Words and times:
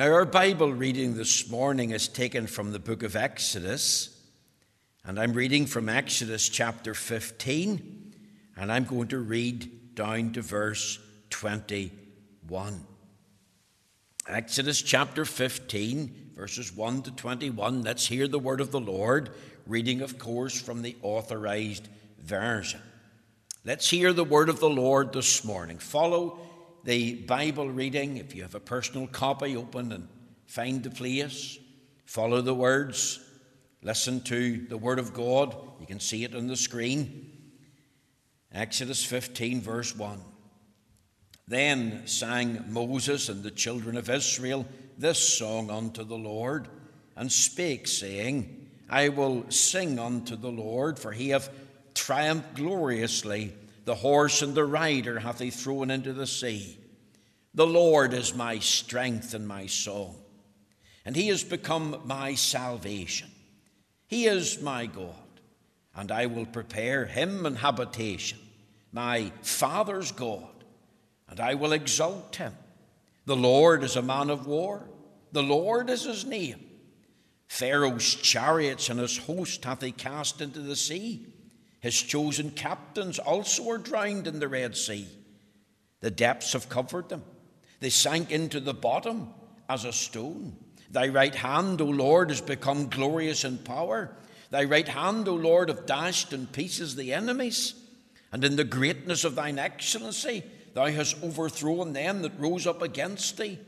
Now, 0.00 0.14
our 0.14 0.24
Bible 0.24 0.72
reading 0.72 1.14
this 1.14 1.50
morning 1.50 1.90
is 1.90 2.08
taken 2.08 2.46
from 2.46 2.72
the 2.72 2.78
book 2.78 3.02
of 3.02 3.16
Exodus, 3.16 4.08
and 5.04 5.20
I'm 5.20 5.34
reading 5.34 5.66
from 5.66 5.90
Exodus 5.90 6.48
chapter 6.48 6.94
15, 6.94 8.14
and 8.56 8.72
I'm 8.72 8.84
going 8.84 9.08
to 9.08 9.18
read 9.18 9.94
down 9.94 10.32
to 10.32 10.40
verse 10.40 10.98
21. 11.28 12.80
Exodus 14.26 14.80
chapter 14.80 15.26
15, 15.26 16.30
verses 16.34 16.74
1 16.74 17.02
to 17.02 17.10
21. 17.10 17.82
Let's 17.82 18.06
hear 18.06 18.26
the 18.26 18.38
word 18.38 18.62
of 18.62 18.70
the 18.70 18.80
Lord, 18.80 19.28
reading, 19.66 20.00
of 20.00 20.18
course, 20.18 20.58
from 20.58 20.80
the 20.80 20.96
authorized 21.02 21.90
version. 22.18 22.80
Let's 23.66 23.90
hear 23.90 24.14
the 24.14 24.24
word 24.24 24.48
of 24.48 24.60
the 24.60 24.70
Lord 24.70 25.12
this 25.12 25.44
morning. 25.44 25.76
Follow 25.76 26.38
the 26.84 27.14
Bible 27.14 27.68
reading. 27.68 28.16
If 28.16 28.34
you 28.34 28.42
have 28.42 28.54
a 28.54 28.60
personal 28.60 29.06
copy, 29.06 29.56
open 29.56 29.92
and 29.92 30.08
find 30.46 30.82
the 30.82 30.90
place. 30.90 31.58
Follow 32.04 32.40
the 32.40 32.54
words. 32.54 33.20
Listen 33.82 34.20
to 34.22 34.66
the 34.68 34.76
word 34.76 34.98
of 34.98 35.14
God. 35.14 35.56
You 35.80 35.86
can 35.86 36.00
see 36.00 36.24
it 36.24 36.34
on 36.34 36.46
the 36.46 36.56
screen. 36.56 37.32
Exodus 38.52 39.04
15, 39.04 39.60
verse 39.60 39.94
1. 39.96 40.20
Then 41.46 42.06
sang 42.06 42.64
Moses 42.68 43.28
and 43.28 43.42
the 43.42 43.50
children 43.50 43.96
of 43.96 44.10
Israel 44.10 44.66
this 44.98 45.18
song 45.18 45.70
unto 45.70 46.04
the 46.04 46.18
Lord, 46.18 46.68
and 47.16 47.32
spake, 47.32 47.88
saying, 47.88 48.68
I 48.88 49.08
will 49.08 49.50
sing 49.50 49.98
unto 49.98 50.36
the 50.36 50.50
Lord, 50.50 50.98
for 50.98 51.12
he 51.12 51.30
hath 51.30 51.48
triumphed 51.94 52.54
gloriously. 52.54 53.54
The 53.84 53.94
horse 53.94 54.42
and 54.42 54.54
the 54.54 54.64
rider 54.64 55.20
hath 55.20 55.38
he 55.38 55.50
thrown 55.50 55.90
into 55.90 56.12
the 56.12 56.26
sea. 56.26 56.78
The 57.54 57.66
Lord 57.66 58.14
is 58.14 58.34
my 58.34 58.58
strength 58.58 59.34
and 59.34 59.46
my 59.48 59.66
song, 59.66 60.16
and 61.04 61.16
he 61.16 61.28
has 61.28 61.42
become 61.42 62.00
my 62.04 62.34
salvation. 62.34 63.28
He 64.06 64.26
is 64.26 64.60
my 64.60 64.86
God, 64.86 65.14
and 65.94 66.12
I 66.12 66.26
will 66.26 66.46
prepare 66.46 67.06
him 67.06 67.46
an 67.46 67.56
habitation, 67.56 68.38
my 68.92 69.32
father's 69.42 70.12
God, 70.12 70.64
and 71.28 71.40
I 71.40 71.54
will 71.54 71.72
exalt 71.72 72.36
him. 72.36 72.54
The 73.26 73.36
Lord 73.36 73.82
is 73.82 73.96
a 73.96 74.02
man 74.02 74.30
of 74.30 74.46
war, 74.46 74.88
the 75.32 75.42
Lord 75.42 75.90
is 75.90 76.04
his 76.04 76.24
name. 76.24 76.66
Pharaoh's 77.48 78.14
chariots 78.14 78.90
and 78.90 79.00
his 79.00 79.18
host 79.18 79.64
hath 79.64 79.82
he 79.82 79.90
cast 79.90 80.40
into 80.40 80.60
the 80.60 80.76
sea. 80.76 81.26
His 81.80 82.00
chosen 82.00 82.50
captains 82.50 83.18
also 83.18 83.70
are 83.70 83.78
drowned 83.78 84.26
in 84.26 84.38
the 84.38 84.48
Red 84.48 84.76
Sea. 84.76 85.08
The 86.00 86.10
depths 86.10 86.52
have 86.52 86.68
covered 86.68 87.08
them. 87.08 87.22
They 87.80 87.90
sank 87.90 88.30
into 88.30 88.60
the 88.60 88.74
bottom 88.74 89.30
as 89.68 89.84
a 89.84 89.92
stone. 89.92 90.56
Thy 90.90 91.08
right 91.08 91.34
hand, 91.34 91.80
O 91.80 91.86
Lord, 91.86 92.30
has 92.30 92.40
become 92.40 92.90
glorious 92.90 93.44
in 93.44 93.58
power. 93.58 94.14
Thy 94.50 94.64
right 94.64 94.88
hand, 94.88 95.28
O 95.28 95.34
Lord, 95.34 95.68
have 95.68 95.86
dashed 95.86 96.32
in 96.32 96.46
pieces 96.46 96.96
the 96.96 97.14
enemies. 97.14 97.74
And 98.32 98.44
in 98.44 98.56
the 98.56 98.64
greatness 98.64 99.24
of 99.24 99.34
thine 99.34 99.58
excellency, 99.58 100.42
thou 100.74 100.86
hast 100.86 101.22
overthrown 101.22 101.92
them 101.92 102.22
that 102.22 102.38
rose 102.38 102.66
up 102.66 102.82
against 102.82 103.38
thee. 103.38 103.58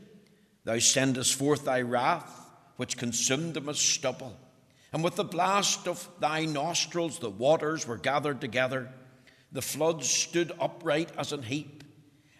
Thou 0.65 0.79
sendest 0.79 1.35
forth 1.35 1.65
thy 1.65 1.81
wrath, 1.81 2.49
which 2.77 2.97
consumed 2.97 3.55
them 3.55 3.69
as 3.69 3.79
stubble. 3.79 4.37
And 4.93 5.03
with 5.03 5.15
the 5.15 5.23
blast 5.23 5.87
of 5.87 6.07
thy 6.19 6.45
nostrils 6.45 7.17
the 7.17 7.29
waters 7.29 7.87
were 7.87 7.97
gathered 7.97 8.39
together. 8.39 8.89
The 9.51 9.61
floods 9.61 10.09
stood 10.09 10.51
upright 10.59 11.09
as 11.17 11.33
an 11.33 11.43
heap, 11.43 11.83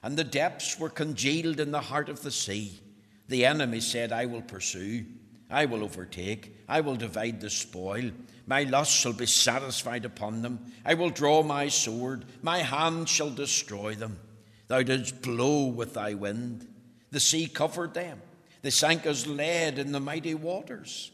and 0.04 0.16
the 0.16 0.24
depths 0.24 0.80
were 0.80 0.90
congealed 0.90 1.60
in 1.60 1.72
the 1.72 1.82
heart 1.82 2.10
of 2.10 2.22
the 2.22 2.32
sea. 2.32 2.80
The 3.28 3.46
enemy 3.46 3.80
said, 3.80 4.12
I 4.12 4.26
will 4.26 4.42
pursue, 4.42 5.06
I 5.50 5.66
will 5.66 5.84
overtake, 5.84 6.56
I 6.68 6.82
will 6.82 6.96
divide 6.96 7.42
the 7.42 7.50
spoil. 7.50 8.12
My 8.46 8.64
lust 8.64 8.92
shall 8.92 9.14
be 9.14 9.26
satisfied 9.26 10.06
upon 10.06 10.42
them. 10.42 10.72
I 10.86 10.94
will 10.94 11.10
draw 11.10 11.42
my 11.42 11.70
sword, 11.70 12.26
my 12.42 12.60
hand 12.60 13.10
shall 13.10 13.30
destroy 13.32 13.96
them. 13.96 14.20
Thou 14.68 14.84
didst 14.84 15.22
blow 15.22 15.68
with 15.68 15.94
thy 15.94 16.14
wind, 16.14 16.68
the 17.10 17.20
sea 17.20 17.48
covered 17.48 17.94
them. 17.94 18.22
They 18.62 18.70
sank 18.70 19.06
as 19.06 19.28
lead 19.28 19.80
in 19.80 19.92
the 19.92 20.00
mighty 20.00 20.36
waters. 20.36 21.13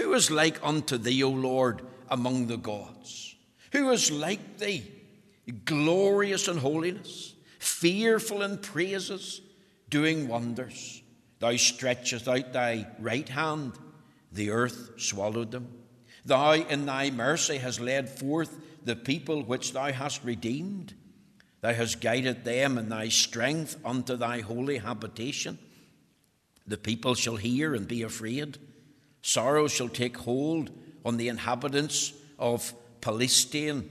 Who 0.00 0.14
is 0.14 0.30
like 0.30 0.58
unto 0.62 0.96
thee, 0.96 1.22
O 1.22 1.28
Lord, 1.28 1.82
among 2.08 2.46
the 2.46 2.56
gods? 2.56 3.36
Who 3.72 3.90
is 3.90 4.10
like 4.10 4.56
thee, 4.56 4.90
glorious 5.66 6.48
in 6.48 6.56
holiness, 6.56 7.34
fearful 7.58 8.40
in 8.40 8.56
praises, 8.58 9.42
doing 9.90 10.26
wonders? 10.26 11.02
Thou 11.38 11.54
stretchest 11.56 12.26
out 12.28 12.54
thy 12.54 12.86
right 12.98 13.28
hand, 13.28 13.74
the 14.32 14.50
earth 14.50 14.92
swallowed 14.96 15.50
them. 15.50 15.68
Thou 16.24 16.54
in 16.54 16.86
thy 16.86 17.10
mercy 17.10 17.58
hast 17.58 17.78
led 17.78 18.08
forth 18.08 18.58
the 18.82 18.96
people 18.96 19.42
which 19.42 19.74
thou 19.74 19.92
hast 19.92 20.24
redeemed. 20.24 20.94
Thou 21.60 21.74
hast 21.74 22.00
guided 22.00 22.46
them 22.46 22.78
in 22.78 22.88
thy 22.88 23.10
strength 23.10 23.76
unto 23.84 24.16
thy 24.16 24.40
holy 24.40 24.78
habitation. 24.78 25.58
The 26.66 26.78
people 26.78 27.14
shall 27.14 27.36
hear 27.36 27.74
and 27.74 27.86
be 27.86 28.02
afraid. 28.02 28.56
Sorrow 29.22 29.68
shall 29.68 29.88
take 29.88 30.16
hold 30.16 30.70
on 31.04 31.16
the 31.16 31.28
inhabitants 31.28 32.12
of 32.38 32.72
Palestine. 33.00 33.88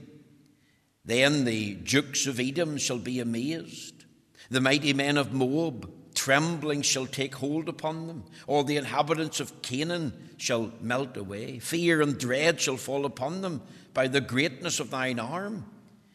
Then 1.04 1.44
the 1.44 1.74
dukes 1.74 2.26
of 2.26 2.40
Edom 2.40 2.76
shall 2.76 2.98
be 2.98 3.20
amazed. 3.20 4.04
The 4.50 4.60
mighty 4.60 4.92
men 4.92 5.16
of 5.16 5.32
Moab, 5.32 5.90
trembling, 6.14 6.82
shall 6.82 7.06
take 7.06 7.36
hold 7.36 7.68
upon 7.68 8.06
them. 8.06 8.24
All 8.46 8.64
the 8.64 8.76
inhabitants 8.76 9.40
of 9.40 9.62
Canaan 9.62 10.30
shall 10.36 10.72
melt 10.80 11.16
away. 11.16 11.58
Fear 11.58 12.02
and 12.02 12.18
dread 12.18 12.60
shall 12.60 12.76
fall 12.76 13.06
upon 13.06 13.40
them 13.40 13.62
by 13.94 14.08
the 14.08 14.20
greatness 14.20 14.80
of 14.80 14.90
thine 14.90 15.18
arm. 15.18 15.64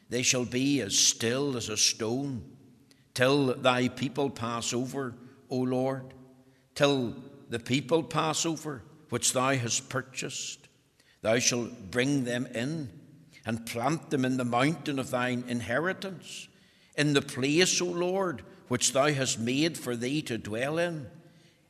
They 0.10 0.22
shall 0.22 0.46
be 0.46 0.82
as 0.82 0.98
still 0.98 1.58
as 1.58 1.70
a 1.70 1.78
stone, 1.78 2.44
till 3.14 3.56
thy 3.56 3.88
people 3.88 4.30
pass 4.30 4.74
over, 4.74 5.16
O 5.50 5.58
Lord, 5.58 6.14
till 6.76 7.16
the 7.50 7.60
people 7.60 8.04
pass 8.04 8.46
over 8.46 8.84
which 9.16 9.32
thou 9.32 9.54
hast 9.54 9.88
purchased. 9.88 10.68
Thou 11.22 11.40
shalt 11.40 11.90
bring 11.90 12.26
them 12.26 12.48
in 12.48 12.90
and 13.46 13.66
plant 13.66 14.10
them 14.10 14.26
in 14.26 14.36
the 14.36 14.44
mountain 14.44 15.00
of 15.00 15.10
thine 15.10 15.46
inheritance, 15.48 16.50
in 16.98 17.14
the 17.14 17.22
place, 17.22 17.82
O 17.82 17.86
Lord, 17.86 18.42
which 18.68 18.92
thou 18.92 19.08
hast 19.08 19.40
made 19.40 19.78
for 19.78 19.96
thee 19.96 20.22
to 20.24 20.38
dwell 20.38 20.78
in, 20.78 21.08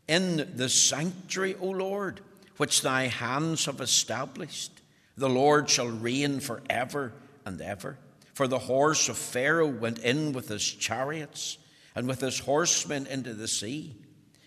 in 0.07 0.53
the 0.55 0.67
sanctuary, 0.67 1.53
O 1.61 1.67
Lord, 1.67 2.19
which 2.57 2.81
thy 2.81 3.03
hands 3.03 3.65
have 3.65 3.79
established. 3.79 4.71
The 5.15 5.29
Lord 5.29 5.69
shall 5.69 5.89
reign 5.89 6.39
for 6.39 6.63
ever 6.67 7.13
and 7.45 7.61
ever. 7.61 7.99
For 8.33 8.47
the 8.47 8.57
horse 8.57 9.07
of 9.07 9.17
Pharaoh 9.17 9.67
went 9.67 9.99
in 9.99 10.33
with 10.33 10.47
his 10.47 10.67
chariots 10.67 11.59
and 11.93 12.07
with 12.07 12.21
his 12.21 12.39
horsemen 12.39 13.05
into 13.05 13.35
the 13.35 13.47
sea. 13.47 13.93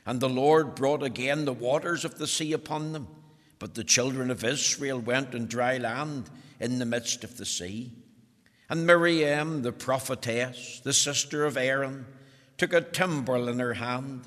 And 0.09 0.21
the 0.21 0.29
Lord 0.29 0.75
brought 0.75 1.03
again 1.03 1.45
the 1.45 1.53
waters 1.53 2.03
of 2.03 2.17
the 2.17 2.27
sea 2.27 2.55
upon 2.55 2.93
them. 2.93 3.09
But 3.59 3.75
the 3.75 3.85
children 3.85 4.31
of 4.31 4.43
Israel 4.43 4.99
went 4.99 5.35
on 5.35 5.49
dry 5.49 5.77
land 5.77 6.31
in 6.59 6.79
the 6.79 6.87
midst 6.87 7.25
of 7.25 7.37
the 7.37 7.45
sea. 7.45 7.93
And 8.71 8.87
Miriam, 8.87 9.61
the 9.61 9.71
prophetess, 9.71 10.81
the 10.83 10.95
sister 10.95 11.45
of 11.45 11.59
Aaron, 11.59 12.07
took 12.57 12.73
a 12.73 12.81
timbrel 12.81 13.51
in 13.51 13.59
her 13.59 13.75
hand, 13.75 14.23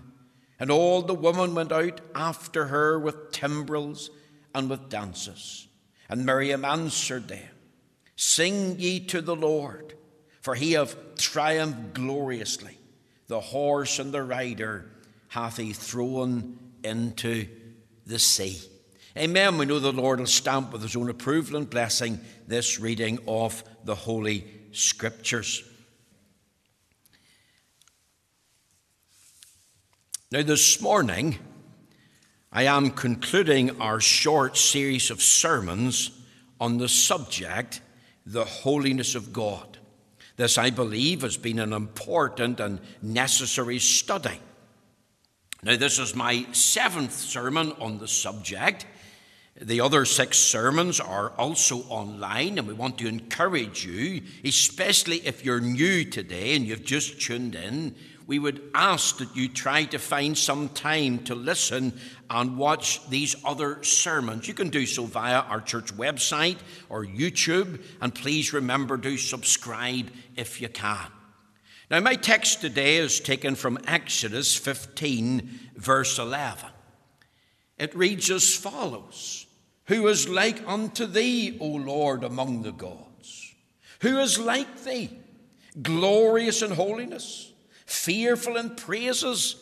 and 0.59 0.69
all 0.69 1.01
the 1.01 1.15
women 1.15 1.55
went 1.55 1.71
out 1.71 1.99
after 2.13 2.67
her 2.67 2.99
with 2.99 3.31
timbrels 3.31 4.11
and 4.53 4.69
with 4.69 4.87
dances. 4.87 5.67
And 6.07 6.27
Miriam 6.27 6.63
answered 6.63 7.27
them, 7.27 7.49
Sing 8.15 8.79
ye 8.79 8.99
to 9.07 9.19
the 9.19 9.35
Lord, 9.35 9.95
for 10.41 10.53
he 10.53 10.73
hath 10.73 11.15
triumphed 11.17 11.95
gloriously. 11.95 12.77
The 13.25 13.39
horse 13.39 13.97
and 13.97 14.13
the 14.13 14.21
rider 14.21 14.85
hath 15.31 15.55
he 15.55 15.71
thrown 15.71 16.59
into 16.83 17.47
the 18.05 18.19
sea. 18.19 18.59
Amen. 19.17 19.57
We 19.57 19.65
know 19.65 19.79
the 19.79 19.93
Lord 19.93 20.19
will 20.19 20.25
stamp 20.25 20.73
with 20.73 20.81
his 20.81 20.93
own 20.93 21.09
approval 21.09 21.55
and 21.55 21.69
blessing 21.69 22.19
this 22.47 22.81
reading 22.81 23.17
of 23.29 23.63
the 23.85 23.95
Holy 23.95 24.45
Scriptures. 24.73 25.63
Now, 30.33 30.41
this 30.41 30.81
morning, 30.81 31.39
I 32.51 32.63
am 32.63 32.89
concluding 32.89 33.79
our 33.79 34.01
short 34.01 34.57
series 34.57 35.11
of 35.11 35.21
sermons 35.21 36.11
on 36.59 36.77
the 36.77 36.89
subject, 36.89 37.79
the 38.25 38.43
holiness 38.43 39.15
of 39.15 39.31
God. 39.31 39.77
This, 40.35 40.57
I 40.57 40.71
believe, 40.71 41.21
has 41.21 41.37
been 41.37 41.59
an 41.59 41.71
important 41.71 42.59
and 42.59 42.81
necessary 43.01 43.79
study. 43.79 44.41
Now, 45.63 45.77
this 45.77 45.99
is 45.99 46.15
my 46.15 46.47
seventh 46.53 47.13
sermon 47.13 47.73
on 47.79 47.99
the 47.99 48.07
subject. 48.07 48.87
The 49.61 49.81
other 49.81 50.05
six 50.05 50.39
sermons 50.39 50.99
are 50.99 51.29
also 51.37 51.81
online, 51.81 52.57
and 52.57 52.67
we 52.67 52.73
want 52.73 52.97
to 52.97 53.07
encourage 53.07 53.85
you, 53.85 54.23
especially 54.43 55.17
if 55.17 55.45
you're 55.45 55.59
new 55.59 56.03
today 56.03 56.55
and 56.55 56.65
you've 56.65 56.83
just 56.83 57.21
tuned 57.21 57.53
in, 57.53 57.93
we 58.25 58.39
would 58.39 58.71
ask 58.73 59.19
that 59.19 59.35
you 59.35 59.49
try 59.49 59.83
to 59.83 59.99
find 59.99 60.35
some 60.35 60.69
time 60.69 61.19
to 61.25 61.35
listen 61.35 61.93
and 62.31 62.57
watch 62.57 63.07
these 63.09 63.35
other 63.45 63.83
sermons. 63.83 64.47
You 64.47 64.55
can 64.55 64.69
do 64.69 64.87
so 64.87 65.05
via 65.05 65.41
our 65.41 65.61
church 65.61 65.93
website 65.95 66.57
or 66.89 67.05
YouTube, 67.05 67.83
and 68.01 68.15
please 68.15 68.51
remember 68.51 68.97
to 68.97 69.15
subscribe 69.15 70.09
if 70.35 70.59
you 70.59 70.69
can. 70.69 71.11
Now, 71.91 71.99
my 71.99 72.15
text 72.15 72.61
today 72.61 72.95
is 72.95 73.19
taken 73.19 73.55
from 73.55 73.77
Exodus 73.85 74.55
15, 74.55 75.71
verse 75.75 76.17
11. 76.17 76.69
It 77.77 77.93
reads 77.93 78.31
as 78.31 78.55
follows 78.55 79.45
Who 79.87 80.07
is 80.07 80.29
like 80.29 80.65
unto 80.65 81.05
thee, 81.05 81.57
O 81.59 81.67
Lord, 81.67 82.23
among 82.23 82.61
the 82.61 82.71
gods? 82.71 83.53
Who 83.99 84.19
is 84.19 84.39
like 84.39 84.85
thee, 84.85 85.19
glorious 85.81 86.61
in 86.61 86.71
holiness, 86.71 87.51
fearful 87.85 88.55
in 88.55 88.77
praises, 88.77 89.61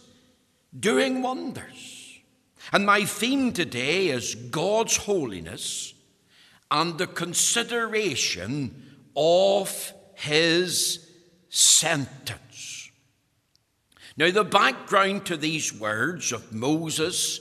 doing 0.80 1.24
wonders? 1.24 2.20
And 2.72 2.86
my 2.86 3.06
theme 3.06 3.54
today 3.54 4.10
is 4.10 4.36
God's 4.36 4.98
holiness 4.98 5.96
and 6.70 6.96
the 6.96 7.08
consideration 7.08 8.86
of 9.16 9.94
his 10.14 11.09
sentence. 11.50 12.90
Now, 14.18 14.32
the 14.32 14.44
background 14.44 15.26
to 15.28 15.38
these 15.38 15.74
words 15.74 16.32
of 16.32 16.54
Moses 16.54 17.40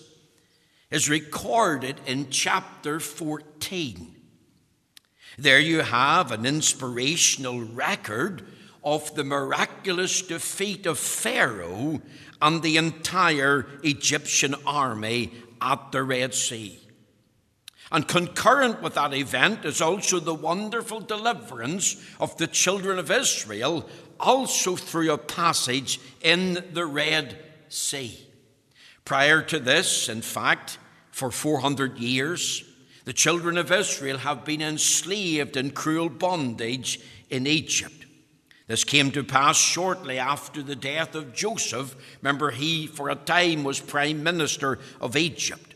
is 0.91 1.09
recorded 1.09 2.01
in 2.07 2.31
chapter 2.31 3.01
14. 3.01 4.15
There 5.37 5.61
you 5.61 5.81
have 5.81 6.33
an 6.33 6.47
inspirational 6.47 7.61
record 7.61 8.45
of 8.83 9.15
the 9.15 9.25
miraculous 9.25 10.23
defeat 10.23 10.87
of 10.87 10.99
Pharaoh 10.99 12.01
and 12.41 12.63
the 12.63 12.77
entire 12.77 13.67
Egyptian 13.83 14.55
army 14.67 15.33
at 15.61 15.93
the 15.93 16.03
Red 16.03 16.35
Sea. 16.35 16.79
And 17.91 18.07
concurrent 18.07 18.83
with 18.83 18.95
that 18.95 19.15
event 19.15 19.65
is 19.65 19.81
also 19.81 20.21
the 20.21 20.35
wonderful 20.35 21.01
deliverance 21.01 21.97
of 22.21 22.37
the 22.37 22.47
children 22.47 22.99
of 22.99 23.11
Israel, 23.11 23.89
also 24.21 24.77
through 24.77 25.13
a 25.13 25.19
passage 25.19 25.99
in 26.21 26.65
the 26.73 26.85
Red 26.85 27.39
Sea. 27.69 28.19
Prior 29.05 29.41
to 29.43 29.59
this, 29.59 30.09
in 30.11 30.21
fact, 30.21 30.79
for 31.11 31.31
400 31.31 31.99
years, 31.99 32.63
the 33.07 33.15
children 33.15 33.57
of 33.57 33.73
Israel 33.73 34.19
have 34.19 34.45
been 34.45 34.61
enslaved 34.61 35.57
in 35.57 35.71
cruel 35.71 36.11
bondage 36.11 37.01
in 37.31 37.47
Egypt. 37.47 38.05
This 38.67 38.85
came 38.85 39.11
to 39.13 39.25
pass 39.25 39.57
shortly 39.57 40.19
after 40.19 40.63
the 40.63 40.77
death 40.77 41.15
of 41.15 41.33
Joseph. 41.33 41.97
Remember, 42.21 42.51
he 42.51 42.87
for 42.87 43.09
a 43.09 43.15
time 43.15 43.65
was 43.65 43.81
prime 43.81 44.23
minister 44.23 44.79
of 45.01 45.17
Egypt. 45.17 45.68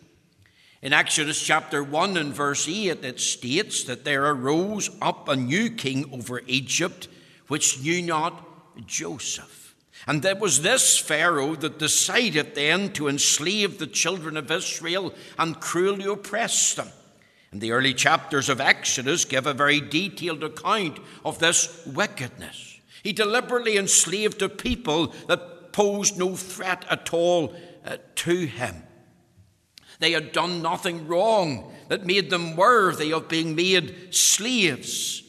In 0.83 0.93
Exodus 0.93 1.41
chapter 1.41 1.85
1 1.85 2.17
and 2.17 2.35
verse 2.35 2.69
8, 2.69 3.05
it 3.05 3.21
states 3.21 3.85
that 3.85 4.05
there 4.05 4.27
arose 4.27 4.91
up 5.01 5.29
a 5.29 5.37
new 5.37 5.71
king 5.71 6.11
over 6.13 6.43
Egypt, 6.49 7.07
which 7.47 7.81
knew 7.81 8.03
not 8.03 8.85
Joseph. 8.89 9.77
And 10.09 10.25
it 10.25 10.41
was 10.41 10.63
this 10.63 10.99
Pharaoh 10.99 11.55
that 11.55 11.79
decided 11.79 12.57
then 12.57 12.93
to 12.95 13.07
enslave 13.07 13.79
the 13.79 13.87
children 13.87 14.37
of 14.37 14.51
Israel 14.51 15.15
and 15.39 15.61
cruelly 15.61 16.07
oppress 16.07 16.75
them. 16.75 16.89
And 17.53 17.61
the 17.61 17.71
early 17.71 17.95
chapters 17.95 18.49
of 18.49 18.61
Exodus 18.61 19.25
give 19.25 19.47
a 19.47 19.55
very 19.55 19.81
detailed 19.81 20.43
account 20.43 20.99
of 21.25 21.39
this 21.39 21.87
wickedness. 21.87 22.81
He 23.05 23.13
deliberately 23.13 23.77
enslaved 23.77 24.43
a 24.43 24.49
people 24.49 25.15
that 25.29 25.73
posed 25.73 26.19
no 26.19 26.35
threat 26.35 26.85
at 26.91 27.15
all 27.15 27.55
uh, 27.87 27.99
to 28.17 28.47
him. 28.47 28.83
They 30.03 30.11
had 30.11 30.33
done 30.33 30.63
nothing 30.63 31.07
wrong 31.07 31.73
that 31.87 32.05
made 32.05 32.29
them 32.29 32.57
worthy 32.57 33.13
of 33.13 33.29
being 33.29 33.55
made 33.55 34.13
slaves. 34.13 35.23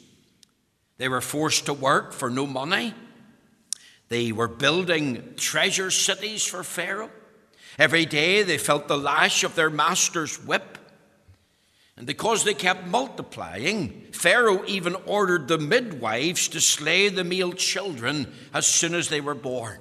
They 0.97 1.07
were 1.07 1.21
forced 1.21 1.67
to 1.67 1.73
work 1.73 2.11
for 2.11 2.31
no 2.31 2.47
money. 2.47 2.95
They 4.09 4.31
were 4.31 4.47
building 4.47 5.35
treasure 5.37 5.91
cities 5.91 6.43
for 6.43 6.63
Pharaoh. 6.63 7.11
Every 7.77 8.07
day 8.07 8.41
they 8.41 8.57
felt 8.57 8.87
the 8.87 8.97
lash 8.97 9.43
of 9.43 9.53
their 9.53 9.69
master's 9.69 10.43
whip. 10.43 10.79
And 11.95 12.07
because 12.07 12.43
they 12.43 12.55
kept 12.55 12.87
multiplying, 12.87 14.07
Pharaoh 14.11 14.65
even 14.65 14.95
ordered 15.05 15.47
the 15.47 15.59
midwives 15.59 16.47
to 16.47 16.59
slay 16.59 17.09
the 17.09 17.23
male 17.23 17.53
children 17.53 18.33
as 18.55 18.65
soon 18.65 18.95
as 18.95 19.09
they 19.09 19.21
were 19.21 19.35
born. 19.35 19.77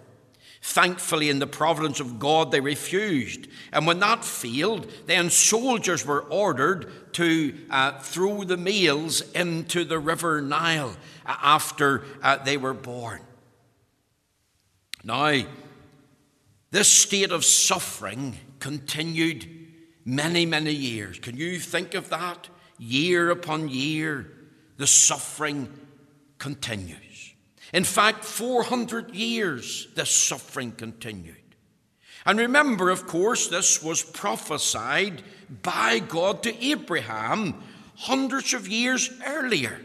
Thankfully, 0.64 1.28
in 1.28 1.40
the 1.40 1.46
providence 1.48 1.98
of 1.98 2.20
God, 2.20 2.52
they 2.52 2.60
refused. 2.60 3.48
And 3.72 3.84
when 3.84 3.98
that 3.98 4.24
failed, 4.24 4.88
then 5.06 5.28
soldiers 5.28 6.06
were 6.06 6.20
ordered 6.20 7.12
to 7.14 7.58
uh, 7.68 7.98
throw 7.98 8.44
the 8.44 8.56
males 8.56 9.22
into 9.32 9.84
the 9.84 9.98
river 9.98 10.40
Nile 10.40 10.96
uh, 11.26 11.36
after 11.42 12.04
uh, 12.22 12.36
they 12.36 12.56
were 12.56 12.74
born. 12.74 13.20
Now, 15.02 15.42
this 16.70 16.88
state 16.88 17.32
of 17.32 17.44
suffering 17.44 18.38
continued 18.60 19.48
many, 20.04 20.46
many 20.46 20.72
years. 20.72 21.18
Can 21.18 21.36
you 21.36 21.58
think 21.58 21.94
of 21.94 22.08
that? 22.10 22.48
Year 22.78 23.30
upon 23.30 23.68
year, 23.68 24.30
the 24.76 24.86
suffering 24.86 25.68
continues. 26.38 27.11
In 27.72 27.84
fact, 27.84 28.24
400 28.24 29.14
years 29.14 29.88
this 29.94 30.10
suffering 30.10 30.72
continued. 30.72 31.36
And 32.24 32.38
remember, 32.38 32.90
of 32.90 33.06
course, 33.06 33.48
this 33.48 33.82
was 33.82 34.02
prophesied 34.02 35.22
by 35.62 35.98
God 35.98 36.42
to 36.44 36.64
Abraham 36.64 37.62
hundreds 37.96 38.54
of 38.54 38.68
years 38.68 39.10
earlier. 39.26 39.80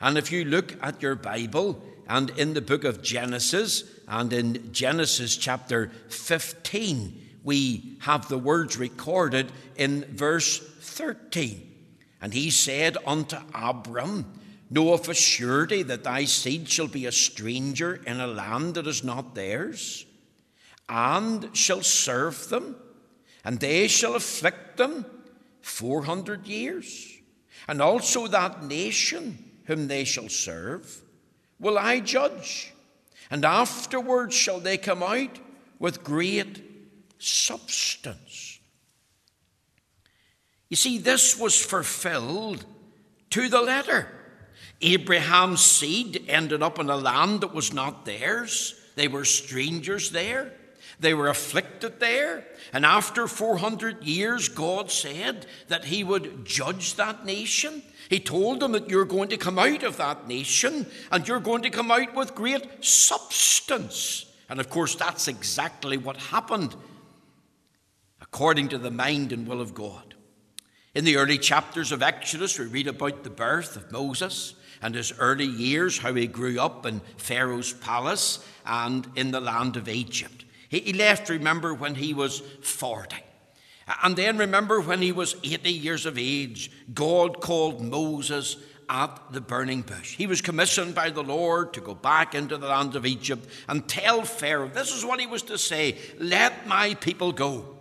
And 0.00 0.18
if 0.18 0.30
you 0.30 0.44
look 0.44 0.74
at 0.82 1.00
your 1.00 1.14
Bible 1.14 1.82
and 2.08 2.30
in 2.30 2.54
the 2.54 2.60
book 2.60 2.84
of 2.84 3.02
Genesis 3.02 3.84
and 4.06 4.32
in 4.32 4.72
Genesis 4.72 5.36
chapter 5.36 5.90
15, 6.08 7.22
we 7.42 7.96
have 8.00 8.28
the 8.28 8.38
words 8.38 8.76
recorded 8.76 9.50
in 9.76 10.04
verse 10.04 10.58
13. 10.58 11.62
And 12.20 12.34
he 12.34 12.50
said 12.50 12.96
unto 13.06 13.36
Abram, 13.54 14.26
Know 14.68 14.92
of 14.92 15.08
a 15.08 15.14
surety 15.14 15.82
that 15.84 16.04
thy 16.04 16.24
seed 16.24 16.68
shall 16.68 16.88
be 16.88 17.06
a 17.06 17.12
stranger 17.12 18.02
in 18.06 18.20
a 18.20 18.26
land 18.26 18.74
that 18.74 18.86
is 18.86 19.04
not 19.04 19.34
theirs, 19.34 20.04
and 20.88 21.56
shall 21.56 21.82
serve 21.82 22.48
them, 22.48 22.76
and 23.44 23.60
they 23.60 23.86
shall 23.86 24.16
afflict 24.16 24.76
them 24.76 25.06
four 25.60 26.02
hundred 26.02 26.46
years. 26.46 27.12
And 27.68 27.80
also 27.80 28.26
that 28.26 28.64
nation 28.64 29.38
whom 29.66 29.88
they 29.88 30.04
shall 30.04 30.28
serve 30.28 31.02
will 31.58 31.78
I 31.78 32.00
judge, 32.00 32.72
and 33.30 33.44
afterwards 33.44 34.34
shall 34.34 34.60
they 34.60 34.78
come 34.78 35.02
out 35.02 35.38
with 35.78 36.04
great 36.04 36.62
substance. 37.18 38.58
You 40.68 40.76
see, 40.76 40.98
this 40.98 41.38
was 41.38 41.60
fulfilled 41.60 42.64
to 43.30 43.48
the 43.48 43.62
letter. 43.62 44.08
Abraham's 44.82 45.64
seed 45.64 46.24
ended 46.28 46.62
up 46.62 46.78
in 46.78 46.90
a 46.90 46.96
land 46.96 47.40
that 47.40 47.54
was 47.54 47.72
not 47.72 48.04
theirs. 48.04 48.74
They 48.94 49.08
were 49.08 49.24
strangers 49.24 50.10
there. 50.10 50.52
They 50.98 51.14
were 51.14 51.28
afflicted 51.28 52.00
there. 52.00 52.44
And 52.72 52.84
after 52.86 53.26
400 53.26 54.02
years, 54.04 54.48
God 54.48 54.90
said 54.90 55.46
that 55.68 55.84
He 55.86 56.04
would 56.04 56.44
judge 56.44 56.94
that 56.94 57.24
nation. 57.24 57.82
He 58.08 58.20
told 58.20 58.60
them 58.60 58.72
that 58.72 58.88
you're 58.88 59.04
going 59.04 59.28
to 59.30 59.36
come 59.36 59.58
out 59.58 59.82
of 59.82 59.96
that 59.98 60.28
nation 60.28 60.86
and 61.10 61.26
you're 61.26 61.40
going 61.40 61.62
to 61.62 61.70
come 61.70 61.90
out 61.90 62.14
with 62.14 62.34
great 62.34 62.84
substance. 62.84 64.26
And 64.48 64.60
of 64.60 64.70
course, 64.70 64.94
that's 64.94 65.28
exactly 65.28 65.96
what 65.96 66.16
happened 66.16 66.74
according 68.22 68.68
to 68.68 68.78
the 68.78 68.90
mind 68.90 69.32
and 69.32 69.46
will 69.46 69.60
of 69.60 69.74
God. 69.74 70.14
In 70.94 71.04
the 71.04 71.16
early 71.16 71.36
chapters 71.36 71.92
of 71.92 72.02
Exodus, 72.02 72.58
we 72.58 72.66
read 72.66 72.86
about 72.86 73.22
the 73.22 73.30
birth 73.30 73.76
of 73.76 73.92
Moses 73.92 74.54
and 74.86 74.94
his 74.94 75.12
early 75.18 75.44
years, 75.44 75.98
how 75.98 76.14
he 76.14 76.28
grew 76.28 76.60
up 76.60 76.86
in 76.86 77.00
Pharaoh's 77.16 77.72
palace 77.72 78.38
and 78.64 79.04
in 79.16 79.32
the 79.32 79.40
land 79.40 79.76
of 79.76 79.88
Egypt. 79.88 80.44
He, 80.68 80.92
left, 80.92 81.28
remember, 81.28 81.74
when 81.74 81.96
he 81.96 82.14
was 82.14 82.38
40. 82.38 83.16
And 84.04 84.14
then 84.14 84.38
remember 84.38 84.80
when 84.80 85.02
he 85.02 85.10
was 85.10 85.34
80 85.42 85.72
years 85.72 86.06
of 86.06 86.16
age, 86.16 86.70
God 86.94 87.40
called 87.40 87.82
Moses 87.82 88.58
at 88.88 89.20
the 89.32 89.40
burning 89.40 89.82
bush. 89.82 90.14
He 90.14 90.28
was 90.28 90.40
commissioned 90.40 90.94
by 90.94 91.10
the 91.10 91.24
Lord 91.24 91.74
to 91.74 91.80
go 91.80 91.96
back 91.96 92.36
into 92.36 92.56
the 92.56 92.68
land 92.68 92.94
of 92.94 93.04
Egypt 93.04 93.48
and 93.68 93.88
tell 93.88 94.22
Pharaoh 94.22 94.68
this 94.68 94.94
is 94.94 95.04
what 95.04 95.18
he 95.18 95.26
was 95.26 95.42
to 95.42 95.58
say 95.58 95.98
let 96.20 96.68
my 96.68 96.94
people 96.94 97.32
go. 97.32 97.76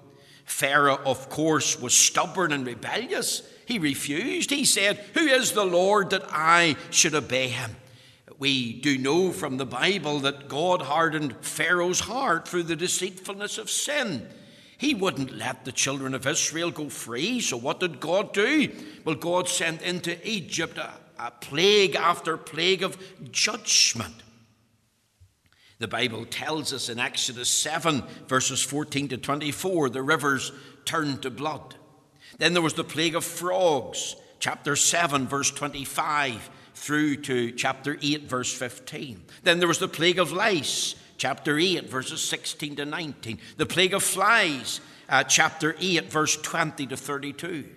Pharaoh, 0.45 0.99
of 1.05 1.29
course, 1.29 1.79
was 1.79 1.93
stubborn 1.93 2.51
and 2.51 2.65
rebellious. 2.65 3.43
He 3.65 3.79
refused. 3.79 4.51
He 4.51 4.65
said, 4.65 4.97
Who 5.13 5.21
is 5.21 5.51
the 5.51 5.65
Lord 5.65 6.11
that 6.11 6.25
I 6.29 6.75
should 6.91 7.15
obey 7.15 7.47
him? 7.47 7.75
We 8.37 8.73
do 8.81 8.97
know 8.97 9.31
from 9.31 9.57
the 9.57 9.65
Bible 9.65 10.19
that 10.21 10.49
God 10.49 10.81
hardened 10.81 11.35
Pharaoh's 11.41 12.01
heart 12.01 12.47
through 12.47 12.63
the 12.63 12.75
deceitfulness 12.75 13.57
of 13.57 13.69
sin. 13.69 14.27
He 14.77 14.93
wouldn't 14.93 15.37
let 15.37 15.63
the 15.63 15.71
children 15.71 16.13
of 16.13 16.27
Israel 16.27 16.69
go 16.69 16.89
free. 16.89 17.39
So, 17.39 17.55
what 17.55 17.79
did 17.79 17.99
God 17.99 18.33
do? 18.33 18.69
Well, 19.05 19.15
God 19.15 19.47
sent 19.47 19.81
into 19.81 20.17
Egypt 20.27 20.77
a, 20.77 20.93
a 21.17 21.31
plague 21.31 21.95
after 21.95 22.35
plague 22.35 22.83
of 22.83 22.97
judgment. 23.31 24.15
The 25.79 25.87
Bible 25.87 26.25
tells 26.25 26.73
us 26.73 26.89
in 26.89 26.99
Exodus 26.99 27.49
7, 27.49 28.03
verses 28.27 28.61
14 28.61 29.09
to 29.09 29.17
24, 29.17 29.89
the 29.89 30.01
rivers 30.01 30.51
turned 30.83 31.21
to 31.23 31.29
blood. 31.29 31.75
Then 32.37 32.53
there 32.53 32.61
was 32.61 32.73
the 32.73 32.83
plague 32.83 33.15
of 33.15 33.23
frogs, 33.23 34.15
chapter 34.39 34.75
7, 34.75 35.27
verse 35.27 35.51
25 35.51 36.49
through 36.73 37.17
to 37.17 37.51
chapter 37.51 37.97
8, 38.01 38.23
verse 38.23 38.53
15. 38.53 39.23
Then 39.43 39.59
there 39.59 39.67
was 39.67 39.79
the 39.79 39.87
plague 39.87 40.19
of 40.19 40.31
lice, 40.31 40.95
chapter 41.17 41.57
8, 41.57 41.89
verses 41.89 42.21
16 42.21 42.75
to 42.77 42.85
19. 42.85 43.39
The 43.57 43.65
plague 43.65 43.93
of 43.93 44.03
flies, 44.03 44.81
uh, 45.07 45.23
chapter 45.23 45.75
8, 45.79 46.11
verse 46.11 46.35
20 46.37 46.87
to 46.87 46.97
32. 46.97 47.69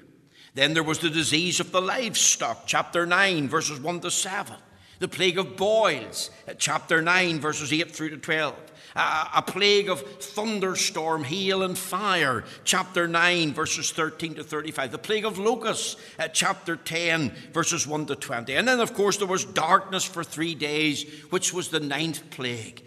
Then 0.55 0.75
there 0.75 0.83
was 0.83 0.99
the 0.99 1.11
disease 1.11 1.61
of 1.61 1.71
the 1.71 1.81
livestock, 1.81 2.65
chapter 2.67 3.07
9, 3.07 3.49
verses 3.49 3.81
1 3.81 4.01
to 4.01 4.11
7. 4.11 4.57
The 4.99 5.09
plague 5.09 5.39
of 5.39 5.57
boils, 5.57 6.31
uh, 6.49 6.55
chapter 6.59 7.01
9, 7.01 7.39
verses 7.39 7.73
8 7.73 7.95
through 7.95 8.11
to 8.11 8.17
12 8.17 8.55
a, 8.99 9.43
plague 9.43 9.89
of 9.89 10.01
thunderstorm, 10.21 11.25
hail, 11.25 11.63
and 11.63 11.79
fire, 11.79 12.45
chapter 12.65 13.07
9, 13.07 13.55
verses 13.55 13.93
13 13.93 14.35
to 14.35 14.45
35. 14.45 14.93
The 14.93 14.99
plague 14.99 15.25
of 15.25 15.39
locusts, 15.39 15.97
chapter 16.33 16.77
10, 16.77 17.33
verses 17.53 17.87
1 17.87 18.07
to 18.07 18.17
20. 18.17 18.55
And 18.55 18.67
then, 18.67 18.81
of 18.81 18.95
course, 18.95 19.17
there 19.19 19.29
was 19.29 19.45
darkness 19.45 20.05
for 20.05 20.25
three 20.25 20.55
days, 20.55 21.05
which 21.31 21.53
was 21.53 21.69
the 21.69 21.81
ninth 21.81 22.29
plague. 22.31 22.85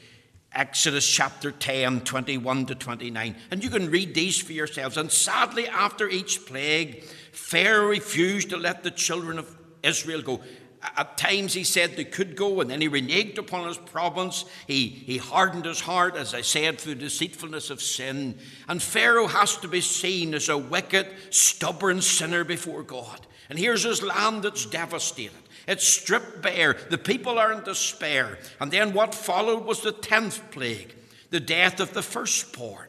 Exodus 0.53 1.08
chapter 1.08 1.50
10, 1.51 2.01
21 2.01 2.65
to 2.65 2.75
29. 2.75 3.36
And 3.51 3.63
you 3.63 3.70
can 3.70 3.89
read 3.89 4.13
these 4.13 4.41
for 4.41 4.51
yourselves. 4.51 4.98
And 4.98 5.10
sadly, 5.10 5.68
after 5.68 6.10
each 6.10 6.46
plague, 6.46 7.03
Pharaoh 7.32 7.88
refused 7.88 8.50
to 8.50 8.58
let 8.58 8.84
the 8.84 8.91
children 8.91 9.39
of 9.39 9.56
Israel 9.82 10.22
go. 10.22 10.41
At 10.83 11.17
times 11.17 11.53
he 11.53 11.63
said 11.63 11.95
they 11.95 12.03
could 12.03 12.35
go, 12.35 12.59
and 12.59 12.69
then 12.69 12.81
he 12.81 12.89
reneged 12.89 13.38
upon 13.38 13.67
his 13.67 13.77
promise. 13.77 14.45
He, 14.65 14.88
he 14.88 15.17
hardened 15.17 15.65
his 15.65 15.81
heart, 15.81 16.15
as 16.15 16.33
I 16.33 16.41
said, 16.41 16.79
through 16.79 16.95
deceitfulness 16.95 17.69
of 17.69 17.81
sin. 17.81 18.39
And 18.67 18.81
Pharaoh 18.81 19.27
has 19.27 19.57
to 19.57 19.67
be 19.67 19.81
seen 19.81 20.33
as 20.33 20.50
a 20.50 20.57
wicked, 20.57 21.07
stubborn 21.29 22.01
sinner 22.01 22.43
before 22.43 22.81
God. 22.81 23.27
And 23.50 23.59
here's 23.59 23.83
his 23.83 24.01
land 24.01 24.43
that's 24.43 24.65
devastated. 24.65 25.35
It's 25.67 25.88
stripped 25.88 26.41
bare. 26.41 26.75
The 26.89 26.97
people 26.97 27.38
are 27.38 27.51
in 27.51 27.63
despair. 27.63 28.39
And 28.59 28.71
then 28.71 28.93
what 28.93 29.13
followed 29.13 29.65
was 29.65 29.81
the 29.81 29.91
tenth 29.91 30.50
plague, 30.51 30.95
the 31.29 31.39
death 31.39 31.79
of 31.79 31.93
the 31.93 32.01
firstborn. 32.01 32.88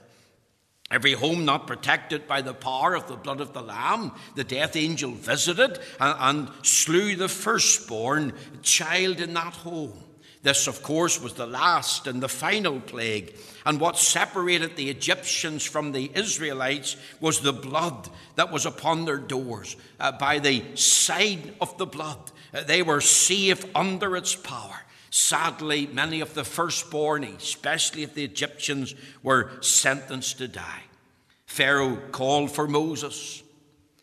Every 0.93 1.15
home 1.15 1.47
not 1.47 1.67
protected 1.67 2.29
by 2.29 2.43
the 2.43 2.53
power 2.53 2.95
of 2.95 3.09
the 3.09 3.17
blood 3.17 3.41
of 3.41 3.55
the 3.55 3.63
Lamb, 3.63 4.13
the 4.35 4.45
death 4.45 4.77
angel 4.77 5.13
visited 5.13 5.79
and, 5.99 6.17
and, 6.21 6.51
slew 6.63 7.17
the 7.17 7.31
firstborn 7.31 8.35
child 8.61 9.19
in 9.19 9.33
that 9.33 9.55
home. 9.55 9.95
This, 10.43 10.67
of 10.67 10.83
course, 10.83 11.19
was 11.19 11.33
the 11.33 11.47
last 11.47 12.07
and 12.07 12.23
the 12.23 12.29
final 12.29 12.79
plague. 12.79 13.35
And 13.65 13.81
what 13.81 13.97
separated 13.97 14.77
the 14.77 14.91
Egyptians 14.91 15.65
from 15.65 15.93
the 15.93 16.11
Israelites 16.15 16.97
was 17.21 17.41
the 17.41 17.55
blood 17.55 18.11
that 18.35 18.53
was 18.53 18.67
upon 18.67 19.07
their 19.07 19.19
doors. 19.19 19.77
Uh, 19.99 20.13
by 20.13 20.41
the 20.41 20.77
sign 20.77 21.55
of 21.61 21.79
the 21.79 21.87
blood, 21.87 22.19
uh, 22.53 22.65
they 22.65 22.83
were 22.83 23.01
safe 23.01 23.65
under 23.75 24.15
its 24.15 24.35
power. 24.35 24.83
Sadly, 25.15 25.87
many 25.89 26.23
of 26.23 26.33
the 26.33 26.43
firstborn, 26.43 27.23
especially 27.25 28.03
if 28.03 28.15
the 28.15 28.25
Egyptians, 28.25 28.95
were 29.23 29.51
sentenced 29.61 30.39
to 30.39 30.49
die. 30.49 30.85
Pharaoh 31.45 31.99
called 32.13 32.51
for 32.51 32.67
Moses. 32.67 33.43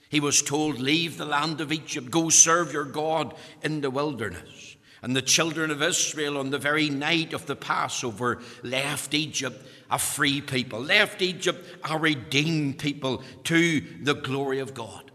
He 0.10 0.20
was 0.20 0.44
told, 0.44 0.80
Leave 0.80 1.18
the 1.18 1.26
land 1.26 1.62
of 1.62 1.72
Egypt, 1.72 2.12
go 2.12 2.30
serve 2.30 2.72
your 2.72 2.86
God 2.86 3.34
in 3.64 3.82
the 3.82 3.90
wilderness. 3.90 4.78
And 5.02 5.16
the 5.16 5.24
children 5.24 5.72
of 5.72 5.82
Israel, 5.82 6.38
on 6.38 6.52
the 6.52 6.60
very 6.60 6.92
night 6.92 7.34
of 7.34 7.48
the 7.48 7.56
Passover, 7.56 8.40
left 8.62 9.16
Egypt 9.16 9.66
a 9.90 9.98
free 9.98 10.42
people, 10.42 10.80
left 10.80 11.24
Egypt 11.24 11.66
a 11.90 11.98
redeemed 11.98 12.78
people 12.78 13.24
to 13.46 13.82
the 14.04 14.14
glory 14.14 14.60
of 14.60 14.76
God. 14.76 15.10